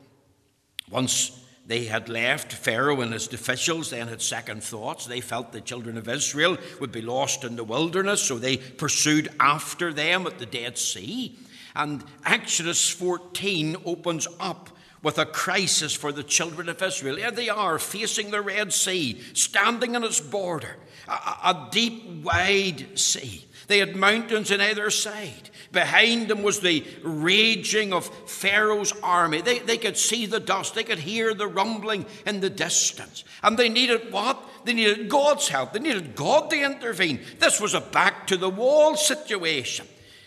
Once 0.90 1.43
they 1.66 1.85
had 1.85 2.09
left. 2.09 2.52
Pharaoh 2.52 3.00
and 3.00 3.12
his 3.12 3.33
officials 3.33 3.90
then 3.90 4.09
had 4.09 4.21
second 4.21 4.62
thoughts. 4.62 5.06
They 5.06 5.21
felt 5.21 5.52
the 5.52 5.61
children 5.61 5.97
of 5.97 6.09
Israel 6.09 6.59
would 6.80 6.92
be 6.92 7.02
lost 7.02 7.44
in 7.44 7.56
the 7.56 7.64
wilderness, 7.64 8.23
so 8.23 8.38
they 8.38 8.59
pursued 8.59 9.28
after 9.40 9.92
them 9.92 10.26
at 10.26 10.38
the 10.38 10.47
Dead 10.47 10.76
Sea. 10.76 11.38
And 11.75 12.04
Exodus 12.26 12.88
14 12.90 13.76
opens 13.85 14.28
up 14.38 14.71
with 15.02 15.18
a 15.18 15.26
crisis 15.26 15.94
for 15.94 16.12
the 16.12 16.23
children 16.23 16.68
of 16.68 16.83
Israel. 16.83 17.16
Here 17.16 17.30
they 17.30 17.49
are 17.49 17.78
facing 17.78 18.30
the 18.30 18.40
Red 18.40 18.73
Sea, 18.73 19.21
standing 19.35 19.97
on 19.97 20.04
its 20.04 20.21
border, 20.21 20.76
a, 21.09 21.12
a 21.12 21.68
deep, 21.71 22.25
wide 22.25 22.99
sea. 22.99 23.44
They 23.66 23.78
had 23.78 23.97
mountains 23.97 24.52
on 24.52 24.61
either 24.61 24.90
side. 24.90 25.50
Behind 25.73 26.28
them 26.28 26.42
was 26.42 26.61
the 26.61 26.85
raging 27.02 27.92
of 27.92 28.06
Pharaoh's 28.30 28.92
army. 29.02 29.40
They, 29.40 29.59
they 29.59 29.78
could 29.78 29.97
see 29.97 30.26
the 30.26 30.40
dust, 30.40 30.75
they 30.75 30.85
could 30.85 31.00
hear 31.00 31.35
the 31.35 31.49
rumbling 31.49 32.06
in 32.26 32.40
the 32.40 32.50
distance. 32.50 33.25
And 33.42 33.59
they 33.59 33.68
needed 33.68 34.12
what? 34.12 34.42
They 34.64 34.73
needed 34.73 35.09
God's 35.09 35.49
help. 35.49 35.73
They 35.73 35.80
needed 35.80 36.14
God 36.14 36.50
to 36.50 36.62
intervene. 36.62 37.21
This 37.38 37.61
was 37.61 37.75
a 37.75 37.80
back 37.80 38.26
to 38.28 38.37
the 38.37 38.49
wall 38.49 38.97
situation. 38.97 39.87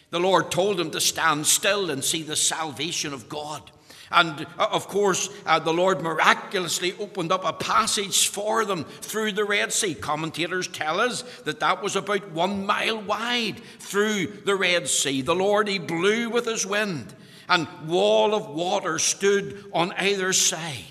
The 0.09 0.19
Lord 0.19 0.51
told 0.51 0.77
them 0.77 0.91
to 0.91 1.01
stand 1.01 1.47
still 1.47 1.89
and 1.89 2.03
see 2.03 2.23
the 2.23 2.35
salvation 2.35 3.13
of 3.13 3.29
God. 3.29 3.71
And 4.11 4.47
uh, 4.57 4.67
of 4.71 4.87
course, 4.87 5.29
uh, 5.45 5.59
the 5.59 5.73
Lord 5.73 6.01
miraculously 6.01 6.93
opened 6.99 7.31
up 7.31 7.43
a 7.43 7.53
passage 7.53 8.29
for 8.29 8.63
them 8.63 8.85
through 8.85 9.33
the 9.33 9.43
Red 9.43 9.73
Sea. 9.73 9.95
Commentators 9.95 10.67
tell 10.67 10.99
us 10.99 11.23
that 11.41 11.59
that 11.59 11.83
was 11.83 11.95
about 11.95 12.31
one 12.31 12.65
mile 12.65 13.01
wide 13.01 13.59
through 13.79 14.27
the 14.45 14.55
Red 14.55 14.87
Sea. 14.87 15.21
The 15.21 15.35
Lord, 15.35 15.67
He 15.67 15.79
blew 15.79 16.29
with 16.29 16.45
His 16.45 16.65
wind, 16.65 17.13
and 17.49 17.67
wall 17.85 18.33
of 18.33 18.47
water 18.47 18.97
stood 18.97 19.65
on 19.73 19.91
either 19.93 20.31
side. 20.31 20.83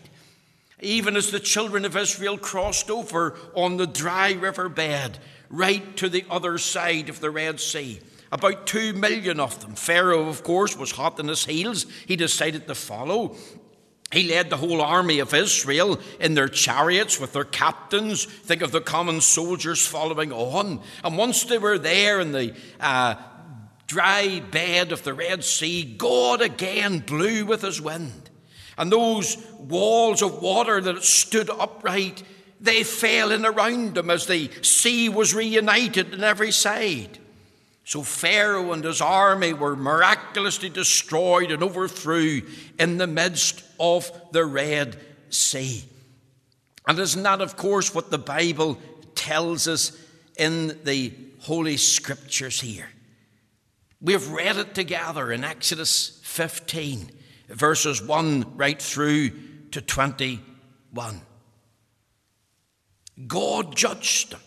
Even 0.80 1.16
as 1.16 1.30
the 1.30 1.40
children 1.40 1.87
of 1.87 1.96
Israel 1.96 2.37
crossed 2.37 2.90
over 2.90 3.35
on 3.54 3.78
the 3.78 3.87
dry 3.87 4.32
river 4.32 4.68
bed, 4.68 5.18
right 5.49 5.96
to 5.96 6.11
the 6.11 6.26
other 6.28 6.58
side 6.58 7.08
of 7.08 7.20
the 7.20 7.30
Red 7.30 7.61
Sea. 7.61 8.00
About 8.33 8.66
two 8.66 8.92
million 8.92 9.38
of 9.38 9.61
them. 9.61 9.75
Pharaoh, 9.75 10.28
of 10.28 10.42
course, 10.42 10.76
was 10.76 10.92
hot 10.92 11.21
on 11.21 11.28
his 11.28 11.45
heels. 11.45 11.87
He 12.06 12.16
decided 12.16 12.66
to 12.66 12.75
follow. 12.75 13.37
He 14.12 14.28
led 14.28 14.50
the 14.50 14.56
whole 14.56 14.80
army 14.80 15.18
of 15.18 15.35
Israel 15.35 16.00
in 16.21 16.35
their 16.35 16.49
chariots 16.49 17.21
with 17.21 17.33
their 17.33 17.45
captains. 17.45 18.25
Think 18.25 18.62
of 18.62 18.73
the 18.73 18.80
common 18.80 19.21
soldiers 19.21 19.85
following 19.87 20.33
on. 20.33 20.80
And 21.02 21.18
once 21.18 21.45
they 21.45 21.59
were 21.59 21.78
there 21.78 22.21
in 22.21 22.33
the 22.33 22.54
uh, 22.80 23.16
dry 23.87 24.40
bed 24.40 24.92
of 24.92 25.02
the 25.02 25.14
Red 25.14 25.45
Sea, 25.45 25.85
God 25.85 26.40
again 26.40 27.00
blew 27.00 27.47
with 27.47 27.62
his 27.62 27.80
wind. 27.80 28.30
And 28.78 28.92
those 28.92 29.37
walls 29.59 30.23
of 30.23 30.42
water 30.42 30.80
that 30.80 31.02
stood 31.02 31.50
upright, 31.50 32.23
they 32.61 32.83
fell 32.85 33.33
in 33.33 33.45
around 33.45 33.95
them 33.95 34.11
as 34.11 34.26
the 34.26 34.50
sea 34.62 35.09
was 35.09 35.35
reunited 35.35 36.14
on 36.14 36.23
every 36.23 36.52
side. 36.52 37.18
So 37.87 38.02
Pharaoh 38.02 38.73
and 38.73 38.83
his 38.83 39.00
army 39.00 39.52
were 39.52 39.76
miraculously 39.76 40.69
destroyed 40.69 41.52
and 41.52 41.62
overthrew 41.62 42.43
in 42.81 42.99
the 42.99 43.07
midst 43.07 43.62
of 43.78 44.11
the 44.33 44.45
Red 44.45 44.99
Sea. 45.31 45.85
And 46.88 46.99
isn't 46.99 47.23
that, 47.23 47.40
of 47.40 47.57
course, 47.57 47.95
what 47.95 48.11
the 48.11 48.19
Bible 48.19 48.78
tells 49.14 49.69
us 49.69 49.97
in 50.37 50.81
the 50.83 51.14
Holy 51.43 51.76
Scriptures 51.76 52.61
here? 52.61 52.88
We've 54.00 54.33
read 54.33 54.57
it 54.57 54.75
together 54.75 55.31
in 55.31 55.45
Exodus 55.45 56.21
15, 56.25 57.09
verses 57.50 58.02
1 58.02 58.57
right 58.57 58.83
through 58.83 59.31
to 59.71 59.81
21. 59.81 61.21
God 63.28 63.76
judged 63.76 64.33
them 64.33 64.40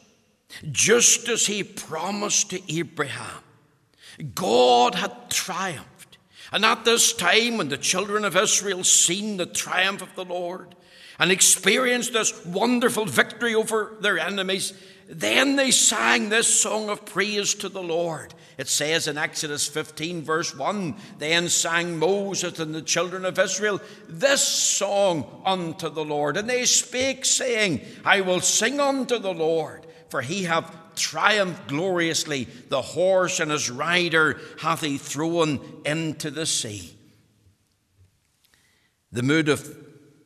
just 0.71 1.27
as 1.27 1.47
he 1.47 1.63
promised 1.63 2.49
to 2.49 2.73
Abraham. 2.73 3.43
God 4.35 4.95
had 4.95 5.29
triumphed. 5.29 6.17
And 6.51 6.65
at 6.65 6.85
this 6.85 7.13
time, 7.13 7.57
when 7.57 7.69
the 7.69 7.77
children 7.77 8.25
of 8.25 8.35
Israel 8.35 8.83
seen 8.83 9.37
the 9.37 9.45
triumph 9.45 10.01
of 10.01 10.15
the 10.15 10.25
Lord 10.25 10.75
and 11.19 11.31
experienced 11.31 12.13
this 12.13 12.45
wonderful 12.45 13.05
victory 13.05 13.53
over 13.53 13.95
their 14.01 14.17
enemies, 14.17 14.73
then 15.07 15.55
they 15.55 15.71
sang 15.71 16.29
this 16.29 16.61
song 16.61 16.89
of 16.89 17.05
praise 17.05 17.55
to 17.55 17.69
the 17.69 17.81
Lord. 17.81 18.33
It 18.59 18.67
says 18.67 19.07
in 19.07 19.17
Exodus 19.17 19.67
15, 19.67 20.21
verse 20.21 20.55
1 20.55 20.95
Then 21.17 21.49
sang 21.49 21.97
Moses 21.97 22.59
and 22.59 22.75
the 22.75 22.81
children 22.81 23.25
of 23.25 23.39
Israel 23.39 23.81
this 24.07 24.47
song 24.47 25.41
unto 25.45 25.89
the 25.89 26.05
Lord. 26.05 26.37
And 26.37 26.49
they 26.49 26.65
spake, 26.65 27.25
saying, 27.25 27.81
I 28.05 28.21
will 28.21 28.41
sing 28.41 28.79
unto 28.79 29.17
the 29.17 29.33
Lord, 29.33 29.87
for 30.09 30.21
he 30.21 30.43
hath 30.43 30.75
triumphed 30.95 31.67
gloriously. 31.67 32.45
The 32.69 32.81
horse 32.81 33.39
and 33.39 33.51
his 33.51 33.69
rider 33.69 34.39
hath 34.59 34.81
he 34.81 34.97
thrown 34.97 35.59
into 35.85 36.31
the 36.31 36.45
sea. 36.45 36.95
The 39.11 39.23
mood 39.23 39.49
of 39.49 39.75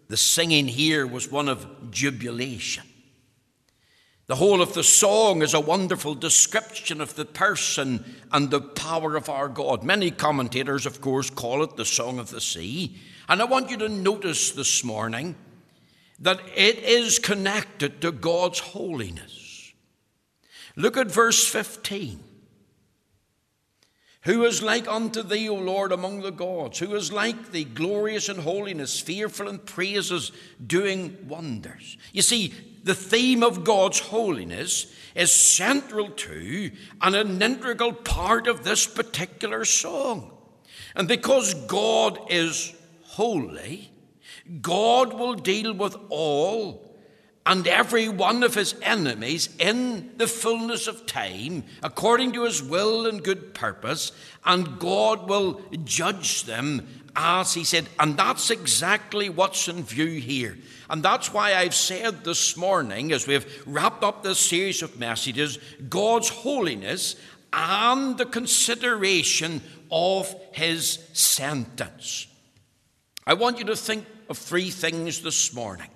the 0.08 0.18
singing 0.18 0.68
here 0.68 1.08
was 1.08 1.32
one 1.32 1.48
of 1.48 1.92
jubilation. 1.92 2.84
The 4.28 4.36
whole 4.36 4.62
of 4.62 4.74
the 4.74 4.84
song 4.84 5.42
is 5.42 5.54
a 5.54 5.60
wonderful 5.60 6.16
description 6.16 7.02
of 7.02 7.16
the 7.16 7.26
person 7.26 8.06
and 8.32 8.50
the 8.50 8.62
power 8.62 9.16
of 9.16 9.30
our 9.30 9.50
God. 9.50 9.84
Many 9.84 10.12
commentators, 10.12 10.86
of 10.86 11.02
course, 11.02 11.30
call 11.30 11.62
it 11.64 11.76
the 11.76 11.86
Song 11.86 12.20
of 12.20 12.30
the 12.30 12.40
Sea. 12.40 12.98
And 13.28 13.42
I 13.42 13.46
want 13.46 13.70
you 13.70 13.78
to 13.78 13.90
notice 13.90 14.52
this 14.52 14.84
morning 14.84 15.36
that 16.20 16.40
it 16.56 16.80
is 16.80 17.20
connected 17.20 18.02
to 18.02 18.12
God's 18.14 18.60
holiness. 18.60 19.43
Look 20.76 20.98
at 20.98 21.12
verse 21.12 21.48
15. 21.48 22.20
Who 24.24 24.46
is 24.46 24.64
like 24.64 24.88
unto 24.88 25.22
thee, 25.22 25.50
O 25.50 25.56
Lord, 25.56 25.92
among 25.92 26.22
the 26.22 26.32
gods? 26.32 26.80
Who 26.80 26.96
is 26.96 27.12
like 27.12 27.52
thee, 27.52 27.66
glorious 27.66 28.30
in 28.30 28.38
holiness, 28.38 29.00
fearful 29.00 29.50
in 29.50 29.60
praises, 29.60 30.32
doing 30.66 31.18
wonders? 31.28 31.98
You 32.14 32.22
see, 32.22 32.54
the 32.84 32.96
theme 32.96 33.44
of 33.44 33.66
God's 33.66 34.00
holiness 34.00 34.94
is 35.14 35.34
central 35.34 36.10
to 36.10 36.72
and 37.02 37.16
an 37.16 37.42
integral 37.42 37.92
part 37.92 38.48
of 38.48 38.64
this 38.64 38.88
particular 38.88 39.66
song. 39.66 40.32
And 40.96 41.08
because 41.08 41.54
God 41.54 42.20
is 42.30 42.74
holy, 43.04 43.92
God 44.62 45.14
will 45.14 45.36
deal 45.36 45.74
with 45.74 45.98
all 46.10 46.93
and 47.46 47.68
every 47.68 48.08
one 48.08 48.44
of 48.44 48.56
his 48.56 48.76
enemies 48.82 49.50
in 49.60 50.12
the 50.18 50.28
fullness 50.28 50.88
of 50.88 51.06
time, 51.06 51.64
according 51.82 52.32
to 52.34 52.44
his 52.46 52.64
will 52.64 53.06
and 53.06 53.24
good 53.24 53.54
purpose, 53.54 54.14
and 54.46 54.80
God 54.80 55.28
will 55.28 55.62
judge 55.84 56.46
them 56.46 56.88
as 57.16 57.54
he 57.54 57.64
said. 57.64 57.90
And 58.00 58.18
that's 58.18 58.50
exactly 58.50 59.30
what's 59.30 59.68
in 59.68 59.84
view 59.84 60.20
here. 60.22 60.58
And 60.90 61.04
that's 61.04 61.34
why 61.34 61.56
I've 61.56 61.76
said 61.76 62.24
this 62.24 62.56
morning, 62.56 63.12
as 63.12 63.28
we've 63.28 63.64
wrapped 63.66 64.04
up 64.04 64.24
this 64.24 64.40
series 64.40 64.82
of 64.82 65.00
messages, 65.00 65.60
God's 65.90 66.30
holiness 66.30 67.16
and 67.52 68.18
the 68.18 68.26
consideration 68.26 69.62
of 69.92 70.34
his 70.54 71.00
sentence. 71.14 72.28
I 73.28 73.36
want 73.36 73.60
you 73.60 73.66
to 73.66 73.76
think 73.76 74.06
of 74.30 74.38
three 74.38 74.70
things 74.70 75.22
this 75.22 75.54
morning. 75.54 75.90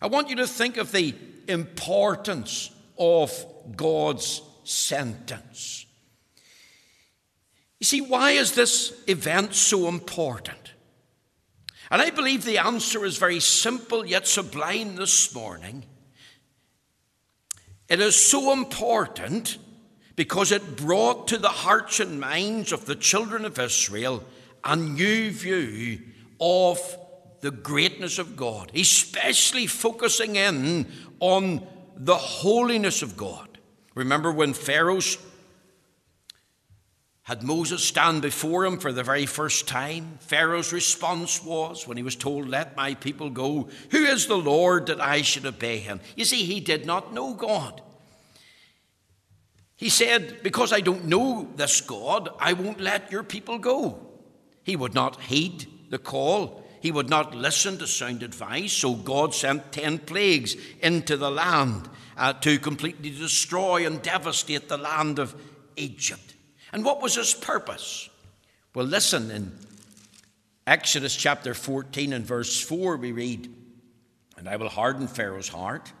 I 0.00 0.08
want 0.08 0.28
you 0.28 0.36
to 0.36 0.46
think 0.46 0.76
of 0.76 0.92
the 0.92 1.14
importance 1.48 2.70
of 2.98 3.32
God's 3.76 4.42
sentence. 4.64 5.86
You 7.80 7.84
see, 7.84 8.00
why 8.00 8.32
is 8.32 8.52
this 8.52 8.92
event 9.06 9.54
so 9.54 9.88
important? 9.88 10.72
And 11.90 12.02
I 12.02 12.10
believe 12.10 12.44
the 12.44 12.58
answer 12.58 13.04
is 13.04 13.16
very 13.16 13.40
simple 13.40 14.06
yet 14.06 14.26
sublime 14.26 14.96
this 14.96 15.34
morning. 15.34 15.84
It 17.88 18.00
is 18.00 18.16
so 18.16 18.52
important 18.52 19.58
because 20.16 20.50
it 20.50 20.76
brought 20.76 21.28
to 21.28 21.38
the 21.38 21.48
hearts 21.48 22.00
and 22.00 22.18
minds 22.18 22.72
of 22.72 22.86
the 22.86 22.96
children 22.96 23.44
of 23.44 23.58
Israel 23.58 24.24
a 24.64 24.74
new 24.74 25.30
view 25.30 26.00
of 26.40 26.80
the 27.46 27.52
greatness 27.52 28.18
of 28.18 28.34
God, 28.34 28.72
especially 28.74 29.68
focusing 29.68 30.34
in 30.34 30.84
on 31.20 31.64
the 31.94 32.16
holiness 32.16 33.02
of 33.02 33.16
God. 33.16 33.60
Remember 33.94 34.32
when 34.32 34.52
Pharaoh's 34.52 35.16
had 37.22 37.44
Moses 37.44 37.84
stand 37.84 38.22
before 38.22 38.66
him 38.66 38.80
for 38.80 38.90
the 38.90 39.04
very 39.04 39.26
first 39.26 39.68
time, 39.68 40.18
Pharaoh's 40.18 40.72
response 40.72 41.44
was, 41.44 41.86
when 41.86 41.96
he 41.96 42.02
was 42.02 42.16
told, 42.16 42.48
Let 42.48 42.76
my 42.76 42.94
people 42.94 43.30
go, 43.30 43.68
Who 43.92 43.98
is 43.98 44.26
the 44.26 44.36
Lord 44.36 44.86
that 44.86 45.00
I 45.00 45.22
should 45.22 45.46
obey 45.46 45.78
him? 45.78 46.00
You 46.16 46.24
see, 46.24 46.42
he 46.42 46.58
did 46.58 46.84
not 46.84 47.14
know 47.14 47.32
God. 47.32 47.80
He 49.76 49.88
said, 49.88 50.42
Because 50.42 50.72
I 50.72 50.80
don't 50.80 51.04
know 51.04 51.48
this 51.54 51.80
God, 51.80 52.28
I 52.40 52.54
won't 52.54 52.80
let 52.80 53.12
your 53.12 53.22
people 53.22 53.58
go. 53.58 54.04
He 54.64 54.74
would 54.74 54.94
not 54.94 55.20
heed 55.22 55.66
the 55.90 55.98
call. 55.98 56.65
He 56.86 56.92
would 56.92 57.10
not 57.10 57.34
listen 57.34 57.78
to 57.78 57.86
sound 57.88 58.22
advice, 58.22 58.72
so 58.72 58.94
God 58.94 59.34
sent 59.34 59.72
ten 59.72 59.98
plagues 59.98 60.54
into 60.80 61.16
the 61.16 61.32
land 61.32 61.88
uh, 62.16 62.34
to 62.34 62.60
completely 62.60 63.10
destroy 63.10 63.84
and 63.84 64.00
devastate 64.00 64.68
the 64.68 64.78
land 64.78 65.18
of 65.18 65.34
Egypt. 65.74 66.36
And 66.72 66.84
what 66.84 67.02
was 67.02 67.16
his 67.16 67.34
purpose? 67.34 68.08
Well, 68.72 68.86
listen, 68.86 69.32
in 69.32 69.58
Exodus 70.64 71.16
chapter 71.16 71.54
14 71.54 72.12
and 72.12 72.24
verse 72.24 72.62
4, 72.62 72.98
we 72.98 73.10
read, 73.10 73.52
And 74.38 74.48
I 74.48 74.54
will 74.54 74.68
harden 74.68 75.08
Pharaoh's 75.08 75.48
heart, 75.48 75.92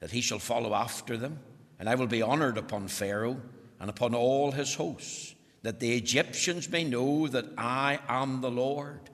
that 0.00 0.10
he 0.10 0.20
shall 0.20 0.40
follow 0.40 0.74
after 0.74 1.16
them, 1.16 1.38
and 1.78 1.88
I 1.88 1.94
will 1.94 2.06
be 2.06 2.20
honored 2.20 2.58
upon 2.58 2.88
Pharaoh 2.88 3.40
and 3.80 3.88
upon 3.88 4.14
all 4.14 4.52
his 4.52 4.74
hosts, 4.74 5.34
that 5.62 5.80
the 5.80 5.96
Egyptians 5.96 6.68
may 6.68 6.84
know 6.84 7.28
that 7.28 7.46
I 7.56 8.00
am 8.10 8.42
the 8.42 8.50
Lord. 8.50 9.08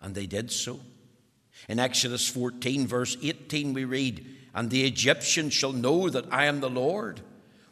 And 0.00 0.14
they 0.14 0.26
did 0.26 0.50
so. 0.50 0.80
In 1.68 1.78
Exodus 1.78 2.28
14, 2.28 2.86
verse 2.86 3.16
18, 3.22 3.74
we 3.74 3.84
read, 3.84 4.24
And 4.54 4.70
the 4.70 4.84
Egyptians 4.86 5.52
shall 5.52 5.72
know 5.72 6.08
that 6.08 6.32
I 6.32 6.46
am 6.46 6.60
the 6.60 6.70
Lord, 6.70 7.20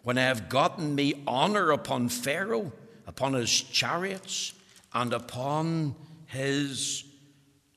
when 0.03 0.19
I 0.19 0.23
have 0.23 0.49
gotten 0.49 0.95
me 0.95 1.23
honor 1.27 1.71
upon 1.71 2.09
Pharaoh, 2.09 2.73
upon 3.07 3.33
his 3.33 3.51
chariots, 3.51 4.53
and 4.93 5.13
upon 5.13 5.95
his 6.27 7.05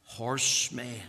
horsemen. 0.03 1.01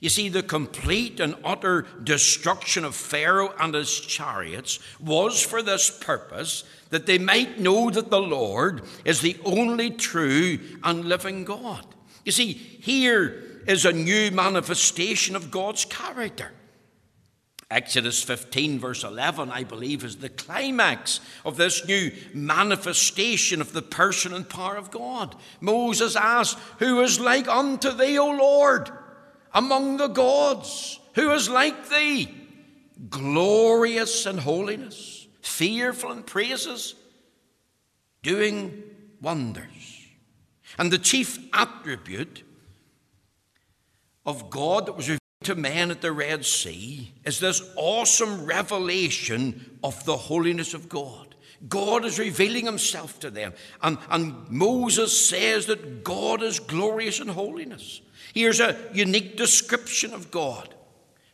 You 0.00 0.08
see, 0.08 0.28
the 0.28 0.42
complete 0.42 1.20
and 1.20 1.36
utter 1.44 1.86
destruction 2.02 2.84
of 2.84 2.94
Pharaoh 2.94 3.54
and 3.58 3.74
his 3.74 4.00
chariots 4.00 4.78
was 5.00 5.42
for 5.42 5.62
this 5.62 5.90
purpose 5.90 6.64
that 6.90 7.06
they 7.06 7.18
might 7.18 7.60
know 7.60 7.90
that 7.90 8.10
the 8.10 8.20
Lord 8.20 8.82
is 9.04 9.20
the 9.20 9.36
only 9.44 9.90
true 9.90 10.58
and 10.82 11.04
living 11.04 11.44
God. 11.44 11.86
You 12.24 12.32
see, 12.32 12.52
here 12.52 13.42
is 13.66 13.84
a 13.84 13.92
new 13.92 14.30
manifestation 14.30 15.36
of 15.36 15.50
God's 15.50 15.84
character. 15.84 16.52
Exodus 17.72 18.22
15, 18.22 18.78
verse 18.78 19.02
11, 19.02 19.50
I 19.50 19.64
believe, 19.64 20.04
is 20.04 20.16
the 20.16 20.28
climax 20.28 21.20
of 21.42 21.56
this 21.56 21.86
new 21.86 22.12
manifestation 22.34 23.62
of 23.62 23.72
the 23.72 23.80
person 23.80 24.34
and 24.34 24.46
power 24.46 24.76
of 24.76 24.90
God. 24.90 25.34
Moses 25.60 26.14
asked, 26.14 26.58
Who 26.80 27.00
is 27.00 27.18
like 27.18 27.48
unto 27.48 27.90
thee, 27.90 28.18
O 28.18 28.30
Lord, 28.30 28.90
among 29.54 29.96
the 29.96 30.08
gods? 30.08 31.00
Who 31.14 31.32
is 31.32 31.48
like 31.48 31.88
thee? 31.88 32.28
Glorious 33.08 34.26
in 34.26 34.36
holiness, 34.36 35.26
fearful 35.40 36.12
in 36.12 36.24
praises, 36.24 36.94
doing 38.22 38.82
wonders. 39.22 39.71
And 40.78 40.90
the 40.90 40.98
chief 40.98 41.38
attribute 41.52 42.42
of 44.24 44.50
God 44.50 44.86
that 44.86 44.96
was 44.96 45.08
revealed 45.08 45.20
to 45.44 45.54
men 45.54 45.90
at 45.90 46.00
the 46.00 46.12
Red 46.12 46.44
Sea 46.44 47.12
is 47.24 47.40
this 47.40 47.62
awesome 47.76 48.46
revelation 48.46 49.78
of 49.82 50.04
the 50.04 50.16
holiness 50.16 50.74
of 50.74 50.88
God. 50.88 51.34
God 51.68 52.04
is 52.04 52.18
revealing 52.18 52.66
himself 52.66 53.20
to 53.20 53.30
them. 53.30 53.52
And, 53.82 53.98
and 54.10 54.48
Moses 54.50 55.28
says 55.28 55.66
that 55.66 56.02
God 56.02 56.42
is 56.42 56.58
glorious 56.58 57.20
in 57.20 57.28
holiness. 57.28 58.00
Here's 58.34 58.60
a 58.60 58.76
unique 58.92 59.36
description 59.36 60.12
of 60.12 60.30
God. 60.30 60.74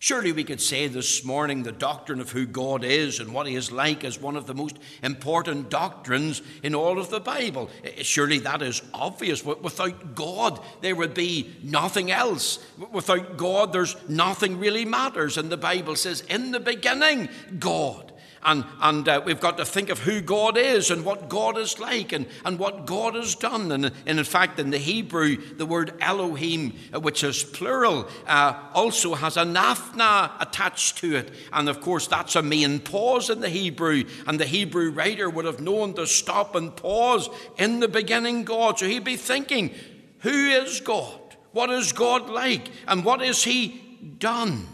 Surely 0.01 0.31
we 0.31 0.45
could 0.45 0.61
say 0.61 0.87
this 0.87 1.25
morning 1.25 1.65
the 1.65 1.73
doctrine 1.73 2.21
of 2.21 2.31
who 2.31 2.47
God 2.47 2.85
is 2.85 3.19
and 3.19 3.35
what 3.35 3.49
He 3.49 3.57
is 3.57 3.73
like 3.73 4.05
is 4.05 4.21
one 4.21 4.37
of 4.37 4.47
the 4.47 4.55
most 4.55 4.79
important 5.03 5.71
doctrines 5.71 6.41
in 6.63 6.73
all 6.73 7.01
of 7.01 7.11
the 7.11 7.19
Bible. 7.19 7.69
Eh, 7.83 8.03
surely 8.03 8.39
that 8.39 8.63
is 8.63 8.81
obvious. 8.95 9.45
Without 9.45 10.15
God, 10.15 10.61
there 10.83 10.95
would 10.95 11.15
be 11.15 11.53
nothing 11.65 12.13
else. 12.13 12.65
Without 12.93 13.37
God, 13.37 13.73
there's 13.73 13.97
nothing 14.09 14.61
really 14.61 14.85
matters. 14.85 15.37
And 15.37 15.51
the 15.51 15.57
Bible 15.57 15.97
says, 15.97 16.21
in 16.29 16.53
the 16.53 16.61
beginning, 16.61 17.29
God. 17.59 18.13
And, 18.45 18.65
and 18.81 19.09
uh, 19.09 19.21
we've 19.25 19.41
got 19.41 19.57
to 19.59 19.65
think 19.65 19.91
of 19.91 20.01
who 20.01 20.21
God 20.21 20.57
is 20.57 20.91
and 20.91 21.05
what 21.05 21.29
God 21.29 21.59
is 21.59 21.79
like 21.79 22.13
and, 22.13 22.27
and 22.45 22.59
what 22.59 22.87
God 22.87 23.15
has 23.15 23.35
done. 23.35 23.73
And, 23.73 23.87
and 24.07 24.19
in 24.19 24.25
fact, 24.25 24.59
in 24.61 24.71
the 24.71 24.79
Hebrew, 24.79 25.37
the 25.57 25.67
word 25.67 25.95
Elohim, 26.01 26.75
uh, 26.95 27.01
which 27.01 27.25
is 27.25 27.43
plural, 27.43 28.09
uh, 28.27 28.55
also 28.75 29.15
has 29.15 29.37
a 29.37 29.45
athnach 29.45 30.41
attached 30.41 30.99
to 30.99 31.17
it. 31.17 31.31
And 31.53 31.69
of 31.69 31.81
course, 31.81 32.07
that's 32.07 32.37
a 32.37 32.43
main 32.43 32.79
pause 32.79 33.29
in 33.31 33.41
the 33.41 33.49
Hebrew. 33.49 34.05
And 34.27 34.39
the 34.39 34.47
Hebrew 34.47 34.91
writer 34.91 35.29
would 35.29 35.45
have 35.45 35.61
known 35.61 35.95
to 35.95 36.07
stop 36.07 36.55
and 36.55 36.75
pause 36.75 37.29
in 37.57 37.81
the 37.81 37.89
beginning 37.89 38.45
God. 38.45 38.79
So 38.79 38.87
he'd 38.87 39.05
be 39.05 39.17
thinking, 39.17 39.75
who 40.21 40.31
is 40.31 40.81
God? 40.81 41.21
What 41.53 41.71
is 41.71 41.93
God 41.93 42.31
like? 42.31 42.69
And 42.87 43.05
what 43.05 43.21
has 43.21 43.43
he 43.43 43.81
done? 44.19 44.67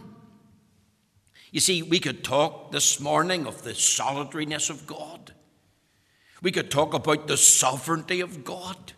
You 1.54 1.60
see, 1.60 1.84
we 1.84 2.00
could 2.00 2.24
talk 2.24 2.72
this 2.72 2.98
morning 2.98 3.46
of 3.46 3.62
the 3.62 3.76
solitariness 3.76 4.70
of 4.70 4.88
God. 4.88 5.34
We 6.42 6.50
could 6.50 6.68
talk 6.68 6.94
about 6.94 7.28
the 7.28 7.36
sovereignty 7.36 8.20
of 8.20 8.42
God, 8.44 8.92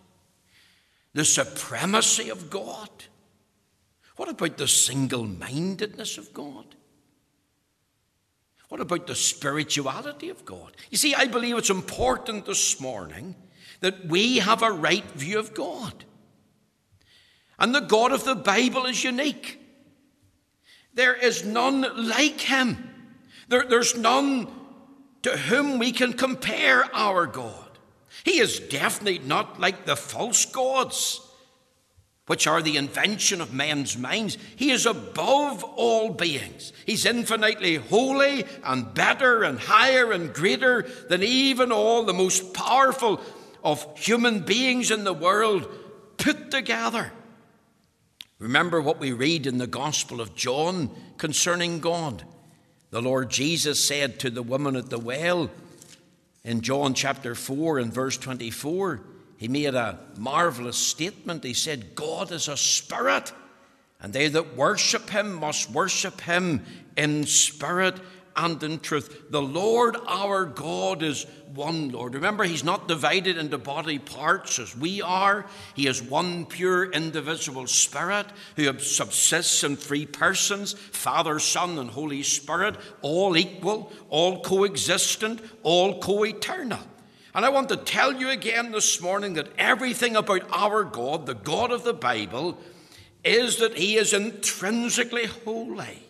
the 1.13 1.27
supremacy 1.27 2.31
of 2.31 2.49
God. 2.49 2.89
What 4.17 4.31
about 4.31 4.57
the 4.57 4.67
single 4.67 5.27
mindedness 5.27 6.17
of 6.17 6.33
God? 6.33 6.65
What 8.71 8.81
about 8.81 9.07
the 9.07 9.15
spirituality 9.15 10.31
of 10.31 10.47
God? 10.47 10.75
You 10.91 10.97
see, 10.97 11.15
I 11.15 11.27
believe 11.27 11.59
it's 11.59 11.69
important 11.69 12.47
this 12.47 12.81
morning 12.81 13.37
that 13.81 14.07
we 14.07 14.39
have 14.39 14.63
a 14.63 14.73
right 14.73 15.05
view 15.11 15.39
of 15.39 15.53
God. 15.53 16.07
And 17.59 17.75
the 17.75 17.81
God 17.81 18.13
of 18.13 18.25
the 18.25 18.35
Bible 18.35 18.87
is 18.87 19.05
unique. 19.05 19.61
There 20.97 21.15
is 21.15 21.45
none 21.45 22.09
like 22.09 22.41
him. 22.41 22.91
There, 23.49 23.65
there's 23.65 23.97
none 23.97 24.49
to 25.23 25.37
whom 25.37 25.79
we 25.79 25.93
can 25.93 26.15
compare 26.15 26.85
our 26.95 27.27
God. 27.27 27.79
He 28.25 28.41
is 28.41 28.59
definitely 28.59 29.21
not 29.21 29.61
like 29.61 29.85
the 29.85 29.95
false 29.95 30.47
gods, 30.47 31.21
which 32.27 32.47
are 32.47 32.63
the 32.63 32.79
invention 32.79 33.43
of 33.43 33.53
men's 33.53 33.99
minds. 33.99 34.39
He 34.57 34.71
is 34.71 34.87
above 34.87 35.63
all 35.63 36.11
beings. 36.11 36.73
He's 36.87 37.05
infinitely 37.05 37.77
holy 37.77 38.47
and 38.65 38.93
better 38.95 39.45
and 39.45 39.61
higher 39.61 40.13
and 40.13 40.33
greater 40.33 40.89
than 41.09 41.23
even 41.23 41.71
all 41.73 42.05
the 42.05 42.15
most 42.15 42.55
powerful 42.55 43.21
of 43.63 43.87
human 43.99 44.41
beings 44.41 44.91
in 44.91 45.05
the 45.05 45.13
world 45.13 45.69
put 46.17 46.51
together. 46.51 47.13
Remember 48.39 48.83
what 48.83 49.01
we 49.01 49.13
read 49.13 49.47
in 49.47 49.57
the 49.57 49.67
Gospel 49.67 50.21
of 50.21 50.35
John 50.35 50.91
concerning 51.17 51.81
God. 51.81 52.23
The 52.91 53.01
Lord 53.01 53.31
Jesus 53.31 53.83
said 53.83 54.21
to 54.21 54.31
the 54.31 54.43
woman 54.43 54.77
at 54.77 54.91
the 54.91 54.99
well 54.99 55.51
in 56.45 56.61
John 56.61 56.93
chapter 56.93 57.35
4 57.35 57.79
and 57.79 57.93
verse 57.93 58.19
24, 58.19 59.01
he 59.39 59.49
made 59.49 59.75
a 59.75 59.99
marvelous 60.19 60.77
statement. 60.77 61.45
He 61.45 61.55
said, 61.55 61.95
God 61.95 62.31
is 62.31 62.49
a 62.49 62.57
spirit, 62.57 63.33
and 64.01 64.13
they 64.13 64.29
that 64.29 64.57
worship 64.57 65.09
him 65.11 65.35
must 65.35 65.71
worship 65.71 66.21
him 66.21 66.65
in 66.97 67.25
spirit 67.27 67.99
and 68.37 68.63
in 68.63 68.81
truth. 68.81 69.31
The 69.31 69.43
Lord 69.43 69.97
our 70.07 70.45
God 70.45 71.03
is 71.03 71.27
one 71.55 71.91
Lord. 71.91 72.15
Remember, 72.15 72.45
He's 72.45 72.65
not 72.65 72.89
divided 72.89 73.39
into 73.39 73.59
body 73.59 73.99
parts 73.99 74.59
as 74.59 74.77
we 74.77 75.03
are. 75.03 75.47
He 75.75 75.87
is 75.87 76.03
one 76.03 76.47
pure, 76.47 76.91
indivisible 76.91 77.67
Spirit 77.67 78.27
who 78.57 78.79
subsists 78.79 79.65
in 79.65 79.77
three 79.77 80.07
persons 80.07 80.75
Father, 80.75 81.39
Son, 81.39 81.79
and 81.79 81.91
Holy 81.91 82.23
Spirit, 82.23 82.77
all 83.03 83.37
equal, 83.37 83.93
all 84.09 84.43
coexistent, 84.43 85.41
all 85.63 85.99
co 86.01 86.25
eternal. 86.25 86.81
And 87.35 87.45
I 87.45 87.51
want 87.51 87.69
to 87.69 87.77
tell 87.77 88.15
you 88.15 88.31
again 88.31 88.73
this 88.73 89.01
morning 89.01 89.35
that 89.35 89.49
everything 89.59 90.17
about 90.17 90.49
our 90.51 90.85
God, 90.85 91.27
the 91.27 91.35
God 91.35 91.71
of 91.71 91.85
the 91.85 91.93
Bible, 91.93 92.59
is 93.25 93.59
that 93.59 93.77
He 93.77 93.97
is 93.97 94.15
intrinsically 94.15 95.27
holy. 95.27 96.06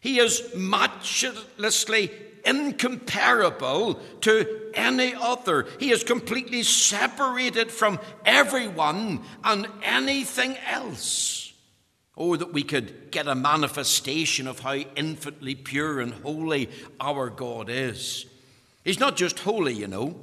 He 0.00 0.18
is 0.18 0.42
matchlessly 0.54 2.10
incomparable 2.44 4.00
to 4.22 4.70
any 4.74 5.14
other. 5.14 5.66
He 5.78 5.90
is 5.90 6.04
completely 6.04 6.62
separated 6.62 7.70
from 7.70 8.00
everyone 8.24 9.22
and 9.44 9.66
anything 9.82 10.56
else. 10.66 11.52
Oh, 12.16 12.36
that 12.36 12.52
we 12.52 12.62
could 12.62 13.10
get 13.10 13.28
a 13.28 13.34
manifestation 13.34 14.46
of 14.46 14.60
how 14.60 14.74
infinitely 14.74 15.54
pure 15.54 16.00
and 16.00 16.12
holy 16.12 16.68
our 17.00 17.30
God 17.30 17.68
is. 17.70 18.26
He's 18.84 19.00
not 19.00 19.16
just 19.16 19.38
holy, 19.40 19.74
you 19.74 19.86
know, 19.86 20.16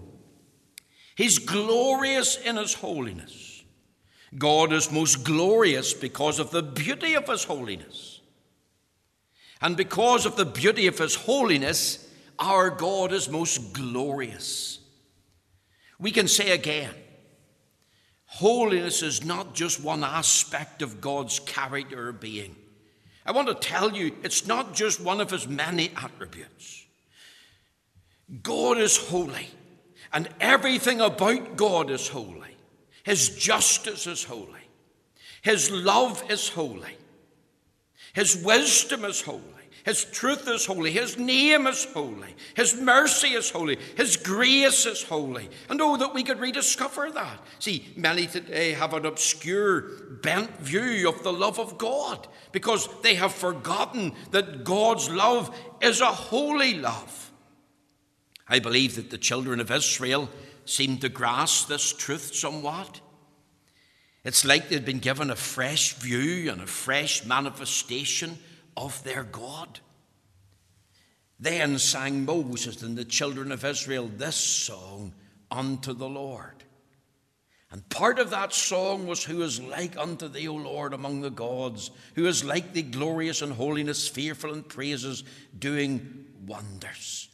He's 1.15 1.39
glorious 1.39 2.37
in 2.37 2.57
His 2.57 2.75
holiness. 2.75 3.63
God 4.37 4.71
is 4.71 4.91
most 4.91 5.23
glorious 5.23 5.93
because 5.93 6.37
of 6.37 6.51
the 6.51 6.61
beauty 6.61 7.15
of 7.15 7.27
His 7.27 7.43
holiness. 7.43 8.16
And 9.61 9.75
because 9.75 10.25
of 10.25 10.35
the 10.35 10.45
beauty 10.45 10.87
of 10.87 10.97
His 10.97 11.15
holiness, 11.15 12.07
our 12.39 12.69
God 12.69 13.11
is 13.11 13.29
most 13.29 13.73
glorious. 13.73 14.79
We 15.99 16.11
can 16.11 16.27
say 16.27 16.51
again, 16.51 16.93
holiness 18.25 19.01
is 19.01 19.25
not 19.25 19.55
just 19.55 19.81
one 19.81 20.03
aspect 20.03 20.81
of 20.81 21.01
God's 21.01 21.39
character 21.39 22.09
or 22.09 22.13
being. 22.13 22.55
I 23.25 23.31
want 23.31 23.47
to 23.47 23.55
tell 23.55 23.95
you, 23.95 24.15
it's 24.23 24.45
not 24.45 24.73
just 24.73 25.01
one 25.01 25.19
of 25.19 25.31
His 25.31 25.47
many 25.47 25.91
attributes. 26.01 26.85
God 28.43 28.77
is 28.77 28.97
holy, 28.97 29.47
and 30.13 30.29
everything 30.39 31.01
about 31.01 31.55
God 31.55 31.89
is 31.89 32.07
holy. 32.09 32.55
His 33.03 33.29
justice 33.29 34.05
is 34.05 34.23
holy, 34.23 34.69
His 35.41 35.71
love 35.71 36.23
is 36.29 36.49
holy. 36.49 36.96
His 38.17 38.35
wisdom 38.35 39.05
is 39.05 39.21
holy. 39.21 39.43
His 39.85 40.03
truth 40.05 40.47
is 40.47 40.65
holy. 40.65 40.89
His 40.91 41.19
name 41.19 41.67
is 41.67 41.85
holy. 41.85 42.35
His 42.55 42.73
mercy 42.73 43.27
is 43.27 43.51
holy. 43.51 43.77
His 43.95 44.17
grace 44.17 44.87
is 44.87 45.03
holy. 45.03 45.47
And 45.69 45.79
oh, 45.79 45.97
that 45.97 46.15
we 46.15 46.23
could 46.23 46.39
rediscover 46.39 47.11
that. 47.11 47.39
See, 47.59 47.85
many 47.95 48.25
today 48.25 48.71
have 48.71 48.95
an 48.95 49.05
obscure, 49.05 49.81
bent 50.23 50.49
view 50.57 51.07
of 51.07 51.21
the 51.21 51.31
love 51.31 51.59
of 51.59 51.77
God 51.77 52.27
because 52.51 52.89
they 53.03 53.13
have 53.13 53.33
forgotten 53.33 54.13
that 54.31 54.63
God's 54.63 55.11
love 55.11 55.55
is 55.79 56.01
a 56.01 56.07
holy 56.07 56.73
love. 56.73 57.31
I 58.47 58.57
believe 58.57 58.95
that 58.95 59.11
the 59.11 59.19
children 59.19 59.59
of 59.59 59.69
Israel 59.69 60.27
seem 60.65 60.97
to 60.97 61.09
grasp 61.09 61.67
this 61.67 61.93
truth 61.93 62.33
somewhat. 62.33 62.99
It's 64.27 64.43
like 64.43 64.67
they'd 64.67 64.83
been 64.83 64.99
given 64.99 65.29
a 65.29 65.37
fresh 65.37 65.93
view 65.93 66.51
and 66.51 66.59
a 66.59 66.67
fresh 66.67 67.23
manifestation 67.23 68.37
of 68.75 69.01
their 69.05 69.23
God. 69.23 69.79
Then 71.39 71.79
sang 71.79 72.25
Moses 72.25 72.83
and 72.83 72.97
the 72.97 73.05
children 73.05 73.53
of 73.53 73.63
Israel 73.63 74.09
this 74.09 74.35
song 74.35 75.13
unto 75.49 75.93
the 75.93 76.09
Lord. 76.09 76.65
And 77.71 77.87
part 77.87 78.19
of 78.19 78.31
that 78.31 78.51
song 78.51 79.07
was, 79.07 79.23
Who 79.23 79.43
is 79.43 79.61
like 79.61 79.95
unto 79.97 80.27
thee, 80.27 80.49
O 80.49 80.55
Lord, 80.55 80.93
among 80.93 81.21
the 81.21 81.29
gods? 81.29 81.89
Who 82.15 82.25
is 82.25 82.43
like 82.43 82.73
thee, 82.73 82.81
glorious 82.81 83.41
in 83.41 83.51
holiness, 83.51 84.09
fearful 84.09 84.53
in 84.53 84.63
praises, 84.63 85.23
doing 85.57 86.25
wonders? 86.45 87.29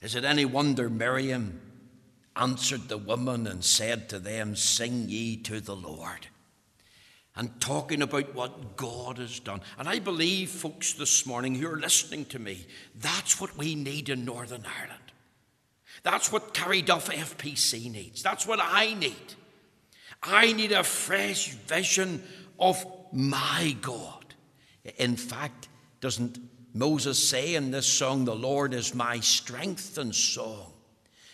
Is 0.00 0.14
it 0.14 0.24
any 0.24 0.44
wonder 0.44 0.88
Miriam 0.88 1.65
answered 2.36 2.88
the 2.88 2.98
woman 2.98 3.46
and 3.46 3.64
said 3.64 4.08
to 4.10 4.18
them, 4.18 4.54
Sing 4.56 5.08
ye 5.08 5.36
to 5.38 5.60
the 5.60 5.76
Lord. 5.76 6.28
And 7.34 7.60
talking 7.60 8.00
about 8.00 8.34
what 8.34 8.76
God 8.76 9.18
has 9.18 9.40
done. 9.40 9.60
And 9.78 9.88
I 9.88 9.98
believe, 9.98 10.48
folks, 10.50 10.94
this 10.94 11.26
morning, 11.26 11.54
you're 11.54 11.78
listening 11.78 12.24
to 12.26 12.38
me, 12.38 12.66
that's 12.94 13.40
what 13.40 13.56
we 13.58 13.74
need 13.74 14.08
in 14.08 14.24
Northern 14.24 14.64
Ireland. 14.80 15.12
That's 16.02 16.32
what 16.32 16.54
Carryduff 16.54 17.10
FPC 17.12 17.90
needs. 17.90 18.22
That's 18.22 18.46
what 18.46 18.60
I 18.62 18.94
need. 18.94 19.34
I 20.22 20.52
need 20.52 20.72
a 20.72 20.82
fresh 20.82 21.50
vision 21.50 22.22
of 22.58 22.84
my 23.12 23.76
God. 23.82 24.34
In 24.98 25.16
fact, 25.16 25.68
doesn't 26.00 26.38
Moses 26.72 27.28
say 27.28 27.54
in 27.54 27.70
this 27.70 27.86
song, 27.86 28.24
The 28.24 28.34
Lord 28.34 28.72
is 28.72 28.94
my 28.94 29.20
strength 29.20 29.98
and 29.98 30.14
song? 30.14 30.72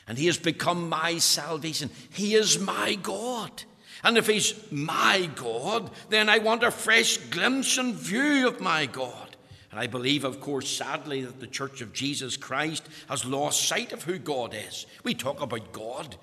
And 0.07 0.19
He 0.19 0.27
has 0.27 0.39
become 0.39 0.89
my 0.89 1.19
salvation. 1.19 1.91
He 2.13 2.35
is 2.35 2.59
my 2.59 2.95
God. 2.95 3.65
And 4.05 4.19
if 4.19 4.27
He's 4.27 4.55
my 4.71 5.31
God, 5.35 5.91
then 6.09 6.29
I 6.29 6.39
want 6.39 6.65
a 6.65 6.71
fresh 6.71 7.17
glimpse 7.17 7.79
and 7.79 7.95
view 7.95 8.49
of 8.49 8.61
my 8.61 8.87
God. 8.87 9.37
And 9.71 9.81
I 9.81 9.87
believe, 9.87 10.25
of 10.25 10.41
course, 10.41 10.69
sadly, 10.69 11.23
that 11.23 11.41
the 11.41 11.47
Church 11.47 11.81
of 11.81 11.93
Jesus 11.93 12.37
Christ 12.37 12.87
has 13.09 13.25
lost 13.25 13.67
sight 13.67 13.93
of 13.93 14.03
who 14.03 14.19
God 14.19 14.55
is. 14.55 14.87
We 15.03 15.15
talk 15.15 15.41
about 15.41 15.73
God, 15.73 16.17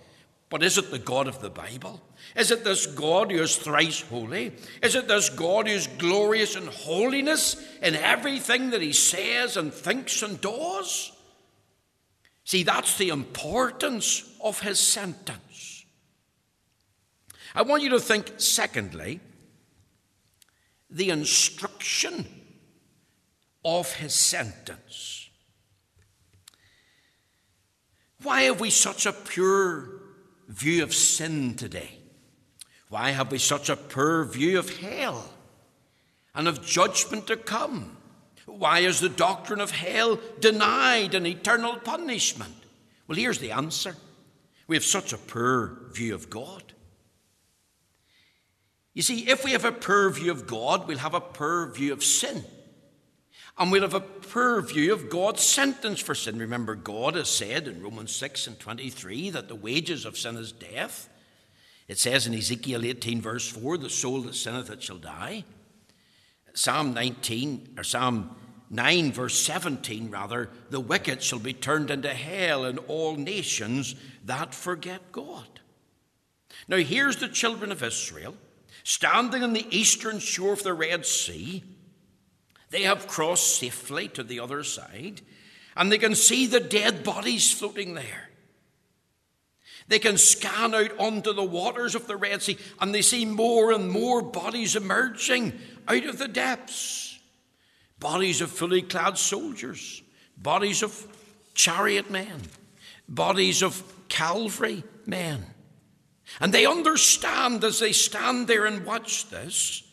But 0.50 0.63
is 0.63 0.80
it 0.80 0.89
the 0.89 1.00
God 1.00 1.28
of 1.28 1.42
the 1.42 1.50
Bible? 1.50 2.02
Is 2.36 2.50
it 2.50 2.63
this 2.63 2.88
God 2.88 3.32
who 3.32 3.42
is 3.42 3.56
thrice 3.56 4.02
holy? 4.02 4.54
Is 4.82 4.96
it 4.96 5.08
this 5.08 5.30
God 5.30 5.68
who 5.68 5.74
is 5.74 5.88
glorious 5.88 6.56
in 6.56 6.65
holiness 6.65 7.56
in 7.82 7.96
everything 7.96 8.72
that 8.72 8.82
he 8.82 8.94
says 8.94 9.58
and 9.58 9.72
thinks 9.72 10.24
and 10.24 10.42
does? 10.42 11.12
See, 12.49 12.63
that's 12.63 12.97
the 12.97 13.09
importance 13.09 14.23
of 14.43 14.59
his 14.62 14.79
sentence. 14.79 15.85
I 17.53 17.62
want 17.62 17.83
you 17.83 17.91
to 17.91 17.99
think, 17.99 18.31
secondly, 18.38 19.19
the 20.89 21.12
instruction 21.12 22.25
of 23.63 23.93
his 23.93 24.15
sentence. 24.15 25.29
Why 28.23 28.41
have 28.45 28.59
we 28.59 28.71
such 28.71 29.05
a 29.05 29.13
pure 29.13 30.01
view 30.47 30.81
of 30.81 30.91
sin 30.91 31.53
today? 31.53 31.99
Why 32.89 33.12
have 33.12 33.31
we 33.31 33.38
such 33.38 33.69
a 33.69 33.75
poor 33.75 34.23
view 34.23 34.57
of 34.57 34.75
hell 34.79 35.23
and 36.33 36.47
of 36.47 36.65
judgment 36.65 37.27
to 37.27 37.38
come? 37.38 37.98
Why 38.60 38.80
is 38.80 39.00
the 39.00 39.08
doctrine 39.08 39.62
of 39.62 39.72
hell 39.72 40.19
denied 40.41 41.15
and 41.15 41.26
eternal 41.26 41.78
punishment? 41.78 42.54
Well, 43.08 43.17
here's 43.17 43.39
the 43.39 43.52
answer 43.52 43.95
we 44.67 44.76
have 44.76 44.84
such 44.84 45.13
a 45.13 45.17
poor 45.17 45.78
view 45.93 46.13
of 46.13 46.30
God. 46.30 46.74
You 48.93 49.02
see, 49.02 49.30
if 49.30 49.45
we 49.45 49.52
have 49.52 49.63
a 49.63 49.72
poor 49.72 50.10
view 50.10 50.30
of 50.30 50.45
God, 50.45 50.88
we'll 50.88 50.98
have 50.98 51.13
a 51.13 51.22
poor 51.22 51.67
view 51.67 51.93
of 51.93 52.04
sin. 52.04 52.43
And 53.58 53.72
we'll 53.72 53.84
have 53.84 53.93
a 53.93 54.02
poor 54.02 54.62
view 54.62 54.91
of 54.91 55.10
God's 55.10 55.41
sentence 55.41 56.02
for 56.02 56.13
sin. 56.13 56.38
Remember, 56.38 56.76
God 56.76 57.15
has 57.15 57.30
said 57.30 57.65
in 57.65 57.82
Romans 57.82 58.13
6 58.13 58.45
and 58.48 58.60
23 58.60 59.30
that 59.30 59.48
the 59.48 59.56
wages 59.56 60.04
of 60.04 60.17
sin 60.17 60.36
is 60.36 60.52
death. 60.52 61.10
It 61.88 61.98
says 61.98 62.28
in 62.28 62.34
Ezekiel 62.34 62.86
18, 62.86 63.22
verse 63.22 63.48
4, 63.48 63.78
the 63.78 63.89
soul 63.89 64.22
that 64.24 64.36
sinneth 64.36 64.69
it 64.69 64.84
shall 64.84 64.98
die. 64.98 65.45
Psalm 66.54 66.93
19, 66.93 67.76
or 67.78 67.84
Psalm 67.86 68.36
9, 68.69 69.12
verse 69.12 69.39
17, 69.39 70.12
rather, 70.12 70.49
the 70.69 70.79
wicked 70.79 71.23
shall 71.23 71.39
be 71.39 71.53
turned 71.53 71.89
into 71.89 72.13
hell 72.13 72.65
and 72.65 72.77
all 72.88 73.15
nations 73.15 73.95
that 74.25 74.53
forget 74.53 75.12
God. 75.12 75.47
Now, 76.67 76.77
here's 76.77 77.17
the 77.17 77.27
children 77.27 77.71
of 77.71 77.82
Israel 77.82 78.36
standing 78.84 79.43
on 79.43 79.53
the 79.53 79.67
eastern 79.75 80.19
shore 80.19 80.53
of 80.53 80.63
the 80.63 80.73
Red 80.73 81.05
Sea. 81.05 81.63
They 82.69 82.84
have 82.84 83.08
crossed 83.08 83.58
safely 83.58 84.08
to 84.10 84.23
the 84.23 84.39
other 84.39 84.63
side, 84.63 85.21
and 85.75 85.91
they 85.91 85.97
can 85.97 86.13
see 86.13 86.45
the 86.45 86.60
dead 86.60 87.03
bodies 87.03 87.51
floating 87.51 87.95
there. 87.95 88.29
They 89.88 89.97
can 89.97 90.19
scan 90.19 90.75
out 90.75 90.91
onto 90.99 91.34
the 91.34 91.43
waters 91.43 91.95
of 91.95 92.05
the 92.05 92.15
Red 92.15 92.43
Sea, 92.43 92.58
and 92.79 92.93
they 92.93 93.01
see 93.01 93.25
more 93.25 93.71
and 93.71 93.89
more 93.89 94.21
bodies 94.21 94.75
emerging 94.75 95.53
out 95.88 96.05
of 96.05 96.19
the 96.19 96.27
depths. 96.27 97.09
Bodies 97.99 98.41
of 98.41 98.51
fully 98.51 98.81
clad 98.81 99.17
soldiers, 99.17 100.01
bodies 100.38 100.83
of 100.83 101.07
chariot 101.53 102.09
men, 102.09 102.41
bodies 103.07 103.62
of 103.62 103.83
cavalry 104.07 104.83
men. 105.05 105.45
And 106.39 106.53
they 106.53 106.65
understand 106.65 107.63
as 107.63 107.79
they 107.79 107.91
stand 107.91 108.47
there 108.47 108.65
and 108.65 108.85
watch 108.85 109.29
this 109.29 109.83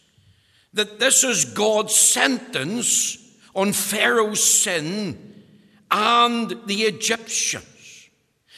that 0.72 0.98
this 1.00 1.24
is 1.24 1.46
God's 1.46 1.94
sentence 1.94 3.16
on 3.54 3.72
Pharaoh's 3.72 4.44
sin 4.44 5.42
and 5.90 6.54
the 6.66 6.82
Egyptians. 6.82 8.08